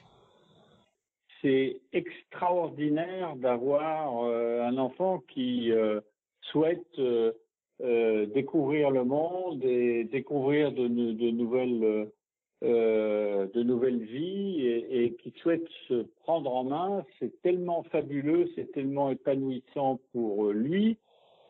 C'est 1.42 1.80
extraordinaire 1.92 3.34
d'avoir 3.34 4.24
un 4.26 4.76
enfant 4.76 5.20
qui 5.26 5.72
souhaite 6.42 7.00
euh, 7.82 8.26
découvrir 8.26 8.90
le 8.90 9.04
monde 9.04 9.64
et 9.64 10.04
découvrir 10.04 10.72
de, 10.72 10.86
nouvelles 10.86 12.08
euh, 12.62 13.46
de 13.54 13.62
nouvelles 13.62 14.02
vies 14.02 14.66
et, 14.66 15.14
qui 15.14 15.32
souhaitent 15.40 15.68
se 15.88 16.04
prendre 16.24 16.54
en 16.54 16.64
main, 16.64 17.04
c'est 17.18 17.40
tellement 17.40 17.82
fabuleux, 17.84 18.50
c'est 18.54 18.70
tellement 18.72 19.10
épanouissant 19.10 19.98
pour 20.12 20.50
lui 20.50 20.98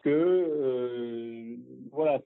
que 0.04 0.10
euh, 0.10 1.56
voilà, 1.90 2.20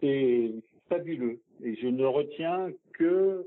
c'est 0.00 0.50
fabuleux. 0.88 1.38
Et 1.62 1.76
je 1.76 1.86
ne 1.86 2.04
retiens 2.04 2.70
que 2.94 3.46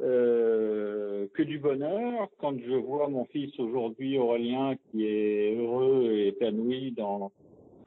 euh, 0.00 1.26
que 1.34 1.42
du 1.42 1.58
bonheur 1.58 2.28
quand 2.38 2.56
je 2.60 2.74
vois 2.74 3.08
mon 3.08 3.24
fils 3.24 3.58
aujourd'hui 3.58 4.16
Aurélien 4.16 4.76
qui 4.90 5.06
est 5.06 5.56
heureux 5.56 6.10
et 6.12 6.28
épanoui 6.28 6.92
dans 6.92 7.32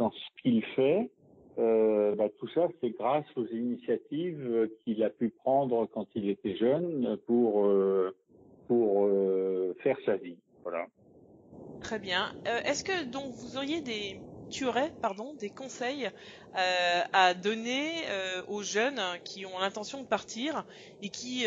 dans 0.02 0.12
ce 0.12 0.41
qu'il 0.41 0.66
fait. 0.76 1.12
Euh, 1.60 2.16
bah, 2.16 2.30
tout 2.39 2.47
ça, 2.56 2.68
c'est 2.82 2.89
grâce 2.89 3.26
aux 3.36 3.45
initiatives 3.45 4.70
qu'il 4.84 5.04
a 5.04 5.10
pu 5.10 5.30
prendre 5.30 5.88
quand 5.93 6.08
il 6.16 6.28
était 6.30 6.56
jeune 6.56 7.18
pour 7.28 7.66
euh, 7.66 8.16
pour 8.68 9.06
euh, 9.06 9.76
faire 9.84 9.97
sa 10.06 10.16
vie. 10.16 10.38
Voilà. 10.64 10.88
Très 11.82 11.99
bien. 11.99 12.34
Euh, 12.47 12.62
est-ce 12.66 12.84
que 12.84 13.06
donc 13.06 13.34
vous 13.34 13.58
auriez 13.58 13.82
des 13.82 14.20
tu 14.49 14.66
pardon 15.02 15.34
des 15.39 15.49
conseils 15.49 16.08
euh, 16.08 17.02
à 17.14 17.34
donner 17.34 17.89
aux 18.49 18.64
jeunes 18.64 18.99
qui 19.24 19.45
ont 19.45 19.58
l'intention 19.62 20.02
de 20.02 20.08
partir 20.08 20.66
et 21.02 21.08
qui 21.08 21.45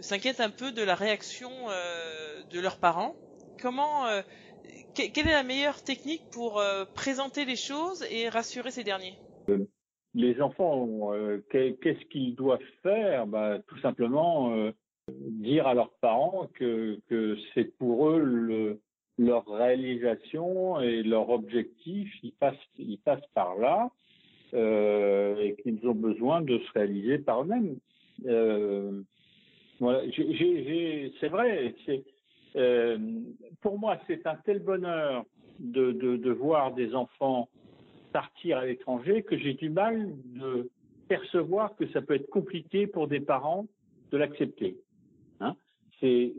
s'inquiètent 0.00 0.40
un 0.40 0.50
peu 0.50 0.72
de 0.72 0.82
la 0.82 0.96
réaction 0.96 1.50
de 2.50 2.58
leurs 2.58 2.78
parents? 2.78 3.14
Comment 3.62 4.06
quelle 4.94 5.28
est 5.28 5.32
la 5.32 5.42
meilleure 5.42 5.82
technique 5.82 6.22
pour 6.32 6.58
euh, 6.58 6.84
présenter 6.94 7.44
les 7.44 7.56
choses 7.56 8.04
et 8.10 8.28
rassurer 8.28 8.70
ces 8.70 8.84
derniers? 8.84 9.14
Les 10.14 10.40
enfants, 10.40 11.12
euh, 11.12 11.38
qu'est-ce 11.50 12.04
qu'ils 12.06 12.34
doivent 12.34 12.58
faire? 12.82 13.26
Bah, 13.26 13.58
Tout 13.66 13.78
simplement 13.80 14.52
euh, 14.54 14.72
dire 15.08 15.66
à 15.66 15.74
leurs 15.74 15.92
parents 16.00 16.48
que, 16.54 16.98
c'est 17.54 17.76
pour 17.78 18.08
eux 18.08 18.20
le, 18.20 18.80
leur 19.18 19.46
réalisation 19.46 20.80
et 20.80 21.02
leur 21.02 21.30
objectif, 21.30 22.12
ils 22.22 22.32
passent, 22.32 22.56
ils 22.78 22.98
passent 22.98 23.28
par 23.34 23.56
là 23.56 23.90
et 24.52 25.54
qu'ils 25.62 25.86
ont 25.86 25.94
besoin 25.94 26.40
de 26.40 26.58
se 26.58 26.72
réaliser 26.72 27.18
par 27.18 27.42
eux-mêmes. 27.42 27.76
Voilà, 29.78 30.02
c'est 31.20 31.28
vrai, 31.28 31.74
euh, 32.56 32.98
pour 33.60 33.78
moi, 33.78 33.98
c'est 34.06 34.26
un 34.26 34.36
tel 34.36 34.60
bonheur 34.60 35.24
de, 35.58 35.92
de, 35.92 36.16
de, 36.16 36.30
voir 36.30 36.72
des 36.72 36.94
enfants 36.94 37.48
partir 38.12 38.58
à 38.58 38.66
l'étranger 38.66 39.22
que 39.22 39.36
j'ai 39.38 39.54
du 39.54 39.70
mal 39.70 40.10
de 40.24 40.70
percevoir 41.08 41.76
que 41.76 41.86
ça 41.88 42.00
peut 42.02 42.14
être 42.14 42.30
compliqué 42.30 42.86
pour 42.86 43.08
des 43.08 43.20
parents 43.20 43.66
de 44.10 44.18
l'accepter. 44.18 44.76
Hein 45.40 45.54
c'est, 46.00 46.34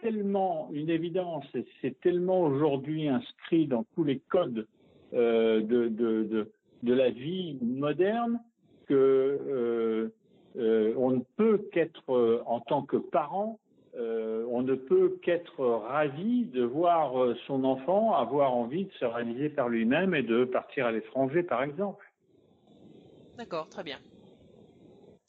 tellement 0.00 0.68
une 0.72 0.90
évidence, 0.90 1.46
c'est 1.80 1.98
tellement 2.00 2.42
aujourd'hui 2.42 3.08
inscrit 3.08 3.66
dans 3.66 3.84
tous 3.94 4.04
les 4.04 4.18
codes 4.18 4.66
euh, 5.14 5.62
de, 5.62 5.88
de, 5.88 6.50
de, 6.82 6.92
la 6.92 7.10
vie 7.10 7.56
moderne 7.62 8.40
que 8.86 10.12
on 10.54 11.10
ne 11.10 11.22
peut 11.36 11.66
qu'être 11.72 12.42
en 12.44 12.60
tant 12.60 12.82
que 12.82 12.98
parent 12.98 13.58
on 13.94 14.62
ne 14.62 14.74
peut 14.74 15.18
qu'être 15.22 15.64
ravi 15.64 16.44
de 16.44 16.62
voir 16.62 17.12
son 17.46 17.64
enfant 17.64 18.14
avoir 18.14 18.54
envie 18.54 18.84
de 18.84 18.92
se 18.92 19.04
réaliser 19.04 19.48
par 19.48 19.68
lui-même 19.68 20.14
et 20.14 20.22
de 20.22 20.44
partir 20.44 20.86
à 20.86 20.92
l'étranger, 20.92 21.42
par 21.42 21.62
exemple. 21.62 22.10
D'accord, 23.36 23.68
très 23.68 23.82
bien. 23.82 23.98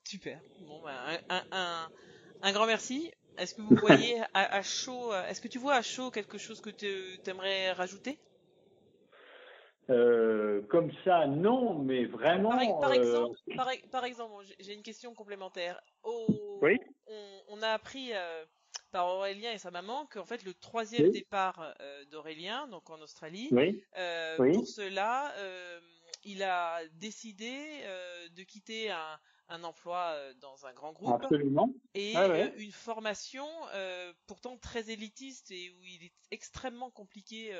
Super. 0.03 0.39
Bon, 0.67 0.81
ben, 0.83 1.19
un, 1.29 1.87
un, 2.41 2.51
grand 2.51 2.67
merci. 2.67 3.11
Est-ce 3.37 3.55
que 3.55 3.61
vous 3.61 3.75
voyez 3.75 4.21
à, 4.33 4.61
chaud, 4.61 5.13
est-ce 5.27 5.41
que 5.41 5.47
tu 5.47 5.57
vois 5.57 5.75
à 5.75 5.81
chaud 5.81 6.11
quelque 6.11 6.37
chose 6.37 6.61
que 6.61 6.69
tu 6.69 6.85
aimerais 7.29 7.71
rajouter? 7.71 8.19
Euh, 9.89 10.61
comme 10.69 10.91
ça, 11.03 11.27
non, 11.27 11.79
mais 11.79 12.05
vraiment. 12.05 12.49
Par, 12.79 12.91
euh, 12.91 12.93
exemple, 12.93 13.37
par, 13.91 14.05
exemple, 14.05 14.45
j'ai 14.59 14.73
une 14.73 14.83
question 14.83 15.13
complémentaire. 15.13 15.81
oui. 16.61 16.79
On, 17.49 17.61
a 17.61 17.69
appris 17.69 18.13
euh, 18.13 18.45
par 18.91 19.07
Aurélien 19.07 19.51
et 19.51 19.57
sa 19.57 19.71
maman 19.71 20.07
qu'en 20.07 20.25
fait 20.25 20.43
le 20.43 20.53
troisième 20.53 21.11
départ 21.11 21.73
d'Aurélien, 22.11 22.67
donc 22.67 22.89
en 22.89 22.99
Australie, 23.01 23.49
oui. 23.51 23.83
pour 24.53 24.67
cela, 24.67 25.31
il 26.23 26.43
a 26.43 26.79
décidé 26.95 27.83
de 28.35 28.43
quitter 28.43 28.89
un, 28.89 29.19
un 29.49 29.63
emploi 29.63 30.15
dans 30.41 30.65
un 30.65 30.73
grand 30.73 30.93
groupe 30.93 31.25
et 31.93 32.15
une 32.57 32.71
formation 32.71 33.47
euh, 33.73 34.13
pourtant 34.25 34.57
très 34.57 34.89
élitiste 34.89 35.51
et 35.51 35.69
où 35.69 35.83
il 35.85 36.05
est 36.05 36.13
extrêmement 36.31 36.89
compliqué 36.89 37.53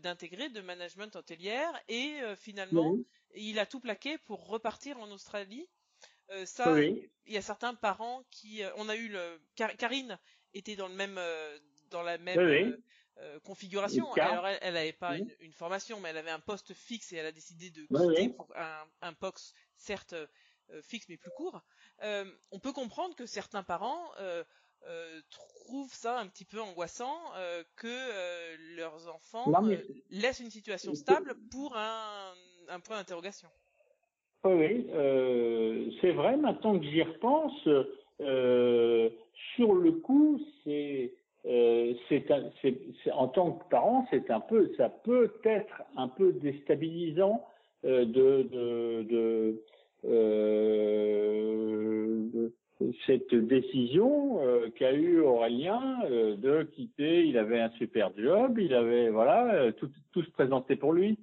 d'intégrer 0.00 0.48
de 0.48 0.60
management 0.60 1.14
hôtelière 1.16 1.72
et 1.88 2.20
finalement 2.36 2.96
il 3.34 3.58
a 3.58 3.66
tout 3.66 3.80
plaqué 3.80 4.18
pour 4.18 4.46
repartir 4.46 4.98
en 5.00 5.10
Australie. 5.10 5.68
ça, 6.44 6.80
il 6.80 7.10
y 7.26 7.36
a 7.36 7.42
certains 7.42 7.74
parents 7.74 8.22
qui, 8.30 8.62
on 8.76 8.88
a 8.88 8.96
eu 8.96 9.08
le, 9.08 9.40
Karine 9.56 10.18
était 10.54 10.76
dans 10.76 10.88
le 10.88 10.94
même, 10.94 11.20
dans 11.90 12.02
la 12.02 12.18
même 12.18 12.76
configuration. 13.42 14.12
Alors 14.12 14.46
elle 14.46 14.74
n'avait 14.74 14.92
pas 14.92 15.16
une, 15.16 15.52
formation, 15.52 15.98
mais 16.00 16.10
elle 16.10 16.18
avait 16.18 16.30
un 16.30 16.40
poste 16.40 16.74
fixe 16.74 17.12
et 17.12 17.16
elle 17.16 17.26
a 17.26 17.32
décidé 17.32 17.70
de 17.70 17.82
quitter 17.86 18.28
pour 18.28 18.52
un, 18.56 18.84
un 19.00 19.12
poste 19.14 19.54
certes 19.76 20.14
euh, 20.70 20.80
fixe 20.82 21.08
mais 21.08 21.16
plus 21.16 21.30
court, 21.32 21.60
euh, 22.02 22.24
on 22.50 22.58
peut 22.58 22.72
comprendre 22.72 23.14
que 23.14 23.26
certains 23.26 23.62
parents 23.62 24.10
euh, 24.88 25.20
trouvent 25.30 25.92
ça 25.92 26.18
un 26.18 26.26
petit 26.26 26.44
peu 26.44 26.60
angoissant 26.60 27.16
que 27.76 28.76
leurs 28.76 29.08
enfants 29.08 29.52
laissent 30.10 30.40
une 30.40 30.50
situation 30.50 30.94
stable 30.94 31.34
pour 31.50 31.76
un, 31.76 32.80
point 32.80 32.96
d'interrogation. 32.96 33.48
Oui, 34.44 34.86
c'est 36.00 36.12
vrai. 36.12 36.36
Maintenant 36.36 36.78
que 36.78 36.84
j'y 36.84 37.02
repense, 37.02 37.68
sur 39.56 39.74
le 39.74 39.92
coup, 39.92 40.40
c'est 40.64 41.12
en 43.12 43.28
tant 43.28 43.52
que 43.52 43.68
parent, 43.70 44.06
c'est 44.10 44.30
un 44.30 44.40
peu, 44.40 44.72
ça 44.76 44.88
peut 44.88 45.32
être 45.44 45.82
un 45.96 46.08
peu 46.08 46.32
déstabilisant 46.32 47.46
de, 47.84 48.04
de, 48.04 49.62
euh, 50.04 52.50
cette 53.06 53.34
décision 53.34 54.40
euh, 54.40 54.68
qu'a 54.70 54.92
eu 54.92 55.20
Aurélien 55.20 55.98
euh, 56.04 56.36
de 56.36 56.62
quitter. 56.64 57.24
Il 57.24 57.38
avait 57.38 57.60
un 57.60 57.70
super 57.70 58.10
job, 58.16 58.58
il 58.58 58.74
avait 58.74 59.10
voilà 59.10 59.72
tout, 59.72 59.90
tout 60.12 60.22
se 60.22 60.30
présentait 60.30 60.76
pour 60.76 60.92
lui 60.92 61.18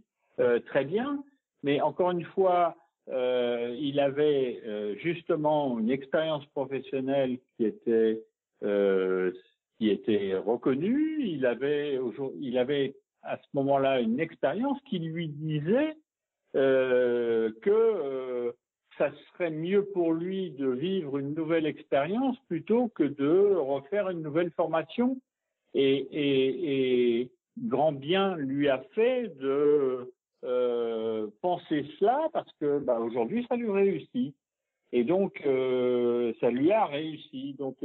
très 0.68 0.86
bien, 0.86 1.22
mais 1.64 1.82
encore 1.82 2.12
une 2.12 2.24
fois, 2.24 2.78
il 3.10 4.00
avait 4.00 4.62
justement 5.02 5.78
une 5.78 5.92
expérience 5.92 6.46
professionnelle 6.54 7.40
qui 7.58 7.66
était 7.66 8.24
qui 8.62 9.90
était 9.90 10.36
reconnue. 10.38 11.26
Il 11.26 11.46
avait 11.46 12.00
il 12.40 12.58
avait 12.58 12.96
à 13.24 13.36
ce 13.36 13.48
moment-là 13.56 14.00
une 14.00 14.22
expérience 14.22 14.80
qui 14.90 15.00
lui 15.00 15.28
disait 15.28 15.98
que 16.54 17.54
ça 19.00 19.12
serait 19.32 19.50
mieux 19.50 19.86
pour 19.86 20.14
lui 20.14 20.52
de 20.52 20.68
vivre 20.68 21.18
une 21.18 21.34
nouvelle 21.34 21.66
expérience 21.66 22.38
plutôt 22.48 22.90
que 22.90 23.04
de 23.04 23.56
refaire 23.56 24.10
une 24.10 24.22
nouvelle 24.22 24.52
formation. 24.52 25.18
Et, 25.74 27.32
grand 27.58 27.92
bien 27.92 28.38
lui 28.38 28.70
a 28.70 28.82
fait 28.94 29.36
de 29.38 30.14
euh, 30.46 31.28
penser 31.42 31.86
cela 32.00 32.30
parce 32.32 32.52
que 32.62 32.80
bah, 32.80 33.00
aujourd'hui 33.00 33.46
ça 33.50 33.56
lui 33.56 33.72
réussit. 33.72 34.36
Et 34.92 35.04
donc 35.04 35.42
euh, 35.46 36.34
ça 36.40 36.50
lui 36.50 36.72
a 36.72 36.86
réussi. 36.86 37.56
Donc 37.58 37.78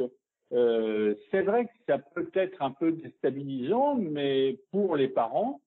euh, 0.53 1.15
c'est 1.31 1.43
vrai 1.43 1.67
que 1.67 1.73
ça 1.87 1.99
peut 1.99 2.31
être 2.35 2.63
un 2.63 2.71
peu 2.71 2.93
déstabilisant, 2.93 3.97
mais 3.97 4.59
pour 4.71 4.97
les 4.97 5.09
parents, 5.09 5.61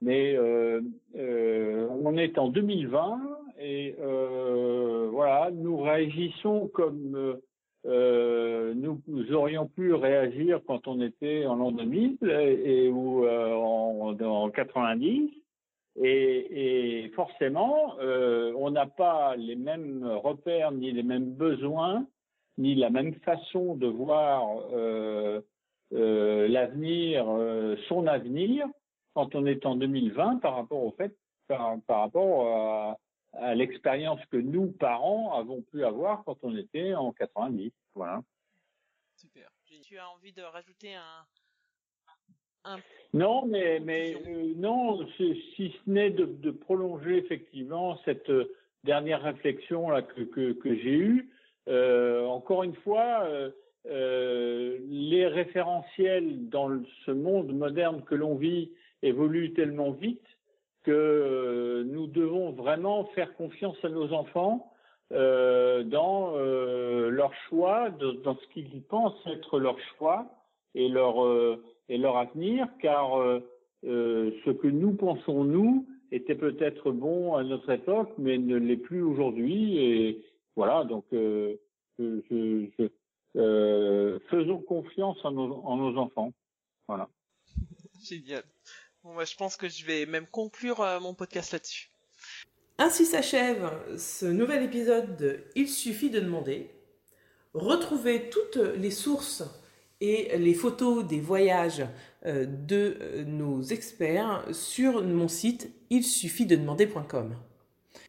mais 0.00 0.36
euh, 0.36 0.80
euh, 1.16 1.88
on 2.04 2.16
est 2.16 2.38
en 2.38 2.48
2020 2.48 3.20
et 3.60 3.96
euh, 4.00 5.08
voilà, 5.10 5.50
nous 5.50 5.78
réagissons 5.78 6.68
comme 6.68 7.38
euh, 7.86 8.74
nous, 8.74 9.00
aurions 9.32 9.66
pu 9.66 9.92
réagir 9.94 10.60
quand 10.66 10.86
on 10.86 11.00
était 11.00 11.46
en 11.46 11.56
l'an 11.56 11.72
2000 11.72 12.18
et, 12.30 12.88
ou 12.88 13.26
en, 13.26 14.16
en, 14.20 14.50
90. 14.50 15.30
Et, 16.00 17.02
et 17.04 17.08
forcément, 17.10 17.96
on 17.98 18.70
n'a 18.70 18.86
pas 18.86 19.34
les 19.34 19.56
mêmes 19.56 20.04
repères 20.22 20.70
ni 20.70 20.92
les 20.92 21.02
mêmes 21.02 21.32
besoins 21.32 22.06
ni 22.56 22.76
la 22.76 22.90
même 22.90 23.14
façon 23.24 23.74
de 23.74 23.86
voir 23.86 24.44
l'avenir, 25.90 27.26
son 27.88 28.06
avenir 28.06 28.66
quand 29.18 29.34
on 29.34 29.46
est 29.46 29.66
en 29.66 29.74
2020 29.74 30.36
par 30.36 30.54
rapport 30.54 30.84
au 30.84 30.92
fait, 30.92 31.12
par, 31.48 31.76
rapport 31.88 32.96
à, 33.32 33.54
l'expérience 33.56 34.24
que 34.26 34.36
nous, 34.36 34.70
parents, 34.70 35.36
avons 35.36 35.60
pu 35.60 35.84
avoir 35.84 36.22
quand 36.22 36.38
on 36.44 36.56
était 36.56 36.94
en 36.94 37.10
90. 37.10 37.72
Voilà. 37.96 38.22
Super. 39.16 39.50
Tu 39.82 39.98
as 39.98 40.08
envie 40.08 40.32
de 40.32 40.42
rajouter 40.42 40.94
un, 40.94 41.26
non, 43.12 43.44
mais, 43.46 43.80
mais 43.80 44.14
euh, 44.14 44.52
non, 44.56 45.04
si 45.16 45.42
ce 45.56 45.90
n'est 45.90 46.10
de, 46.10 46.50
prolonger 46.52 47.16
effectivement 47.16 47.98
cette 48.04 48.30
dernière 48.84 49.22
réflexion 49.22 49.90
là 49.90 50.02
que, 50.02 50.20
que, 50.52 50.74
j'ai 50.76 50.96
eue. 50.96 51.30
Euh, 51.66 52.24
encore 52.26 52.62
une 52.62 52.76
fois, 52.76 53.24
euh, 53.24 53.50
les 53.88 55.26
référentiels 55.26 56.48
dans 56.48 56.70
ce 57.06 57.10
monde 57.10 57.52
moderne 57.52 58.02
que 58.04 58.14
l'on 58.14 58.34
vit 58.34 58.70
évolue 59.02 59.52
tellement 59.52 59.92
vite 59.92 60.24
que 60.84 60.90
euh, 60.90 61.84
nous 61.84 62.06
devons 62.06 62.52
vraiment 62.52 63.04
faire 63.14 63.34
confiance 63.34 63.76
à 63.82 63.88
nos 63.88 64.12
enfants 64.12 64.72
euh, 65.12 65.84
dans 65.84 66.34
euh, 66.36 67.10
leur 67.10 67.32
choix, 67.48 67.90
dans 67.90 68.36
ce 68.36 68.46
qu'ils 68.52 68.82
pensent 68.82 69.26
être 69.26 69.58
leur 69.58 69.76
choix 69.96 70.26
et 70.74 70.88
leur 70.88 71.24
euh, 71.24 71.62
et 71.88 71.98
leur 71.98 72.16
avenir, 72.16 72.68
car 72.80 73.12
ce 73.82 74.50
que 74.50 74.66
nous 74.66 74.92
pensons 74.92 75.44
nous 75.44 75.86
était 76.12 76.34
peut-être 76.34 76.90
bon 76.90 77.34
à 77.34 77.42
notre 77.42 77.70
époque, 77.70 78.10
mais 78.18 78.36
ne 78.36 78.56
l'est 78.56 78.76
plus 78.76 79.02
aujourd'hui. 79.02 79.78
Et 79.78 80.22
voilà, 80.54 80.84
donc 80.84 81.04
je, 81.12 81.56
je, 81.98 82.88
faisons 83.34 84.62
confiance 84.66 85.18
en 85.24 85.32
nos, 85.32 85.54
en 85.64 85.76
nos 85.76 85.98
enfants. 85.98 86.32
Voilà. 86.86 87.08
Génial. 88.02 88.44
Bon, 89.04 89.24
je 89.24 89.36
pense 89.36 89.56
que 89.56 89.68
je 89.68 89.84
vais 89.84 90.06
même 90.06 90.26
conclure 90.26 90.80
euh, 90.80 90.98
mon 91.00 91.14
podcast 91.14 91.52
là-dessus. 91.52 91.90
Ainsi 92.78 93.06
s'achève 93.06 93.70
ce 93.96 94.26
nouvel 94.26 94.62
épisode 94.64 95.16
de 95.16 95.44
Il 95.54 95.68
suffit 95.68 96.10
de 96.10 96.20
demander. 96.20 96.70
Retrouvez 97.54 98.28
toutes 98.28 98.56
les 98.56 98.90
sources 98.90 99.44
et 100.00 100.36
les 100.38 100.54
photos 100.54 101.06
des 101.06 101.20
voyages 101.20 101.84
euh, 102.26 102.46
de 102.46 102.96
euh, 103.00 103.24
nos 103.24 103.62
experts 103.62 104.44
sur 104.52 105.02
mon 105.04 105.28
site 105.28 105.70
il 105.90 106.04
suffit 106.04 106.46
de 106.46 106.56
demander.com. 106.56 107.36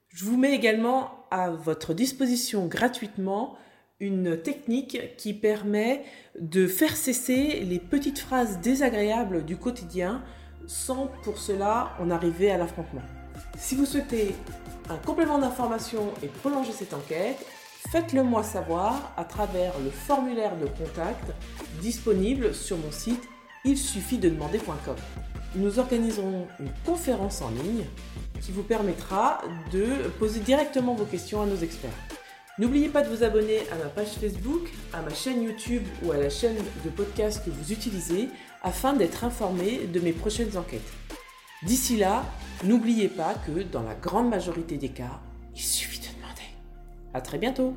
Je 0.10 0.26
vous 0.26 0.38
mets 0.38 0.54
également 0.54 1.28
à 1.32 1.52
votre 1.52 1.94
disposition 1.94 2.68
gratuitement 2.68 3.58
une 4.00 4.38
technique 4.38 5.16
qui 5.18 5.34
permet 5.34 6.04
de 6.40 6.68
faire 6.68 6.96
cesser 6.96 7.66
les 7.68 7.80
petites 7.80 8.20
phrases 8.20 8.60
désagréables 8.60 9.44
du 9.44 9.58
quotidien 9.58 10.24
sans 10.68 11.08
pour 11.24 11.38
cela 11.38 11.92
en 12.00 12.10
arriver 12.10 12.52
à 12.52 12.58
l'affrontement. 12.58 13.02
Si 13.58 13.76
vous 13.76 13.86
souhaitez 13.86 14.36
un 14.90 14.98
complément 14.98 15.38
d'information 15.38 16.12
et 16.24 16.28
prolonger 16.28 16.72
cette 16.72 16.94
enquête, 16.94 17.46
faites-le 17.92 18.24
moi 18.24 18.44
savoir 18.44 19.14
à 19.18 19.26
travers 19.26 19.74
le 19.80 19.90
formulaire 19.90 20.56
de 20.58 20.66
contact 20.66 21.34
disponible 21.82 22.54
sur 22.54 22.78
mon 22.78 22.92
site 22.92 23.24
il 23.66 23.78
suffit 23.78 24.18
de 24.18 24.30
demander.com. 24.30 24.96
Nous 25.56 25.80
organiserons 25.80 26.48
une 26.60 26.72
conférence 26.86 27.42
en 27.42 27.50
ligne 27.50 27.84
qui 28.40 28.52
vous 28.52 28.64
permettra 28.64 29.42
de 29.74 30.10
poser 30.18 30.40
directement 30.40 30.94
vos 30.94 31.06
questions 31.06 31.42
à 31.42 31.46
nos 31.46 31.58
experts. 31.58 32.19
N'oubliez 32.60 32.90
pas 32.90 33.04
de 33.04 33.08
vous 33.08 33.24
abonner 33.24 33.62
à 33.72 33.76
ma 33.78 33.86
page 33.86 34.16
Facebook, 34.20 34.70
à 34.92 35.02
ma 35.02 35.14
chaîne 35.14 35.42
YouTube 35.44 35.84
ou 36.04 36.12
à 36.12 36.18
la 36.18 36.30
chaîne 36.30 36.58
de 36.84 36.90
podcast 36.90 37.42
que 37.46 37.50
vous 37.50 37.72
utilisez 37.72 38.28
afin 38.64 38.92
d'être 38.92 39.24
informé 39.24 39.88
de 39.88 40.00
mes 40.02 40.12
prochaines 40.12 40.58
enquêtes. 40.58 40.92
D'ici 41.64 41.96
là, 41.96 42.26
n'oubliez 42.66 43.08
pas 43.08 43.34
que 43.48 43.64
dans 43.64 43.84
la 43.84 43.96
grande 43.96 44.28
majorité 44.28 44.76
des 44.76 44.90
cas, 44.90 45.22
il 45.56 45.62
suffit 45.62 46.00
de 46.00 46.08
demander. 46.18 46.50
À 47.14 47.22
très 47.22 47.38
bientôt 47.38 47.76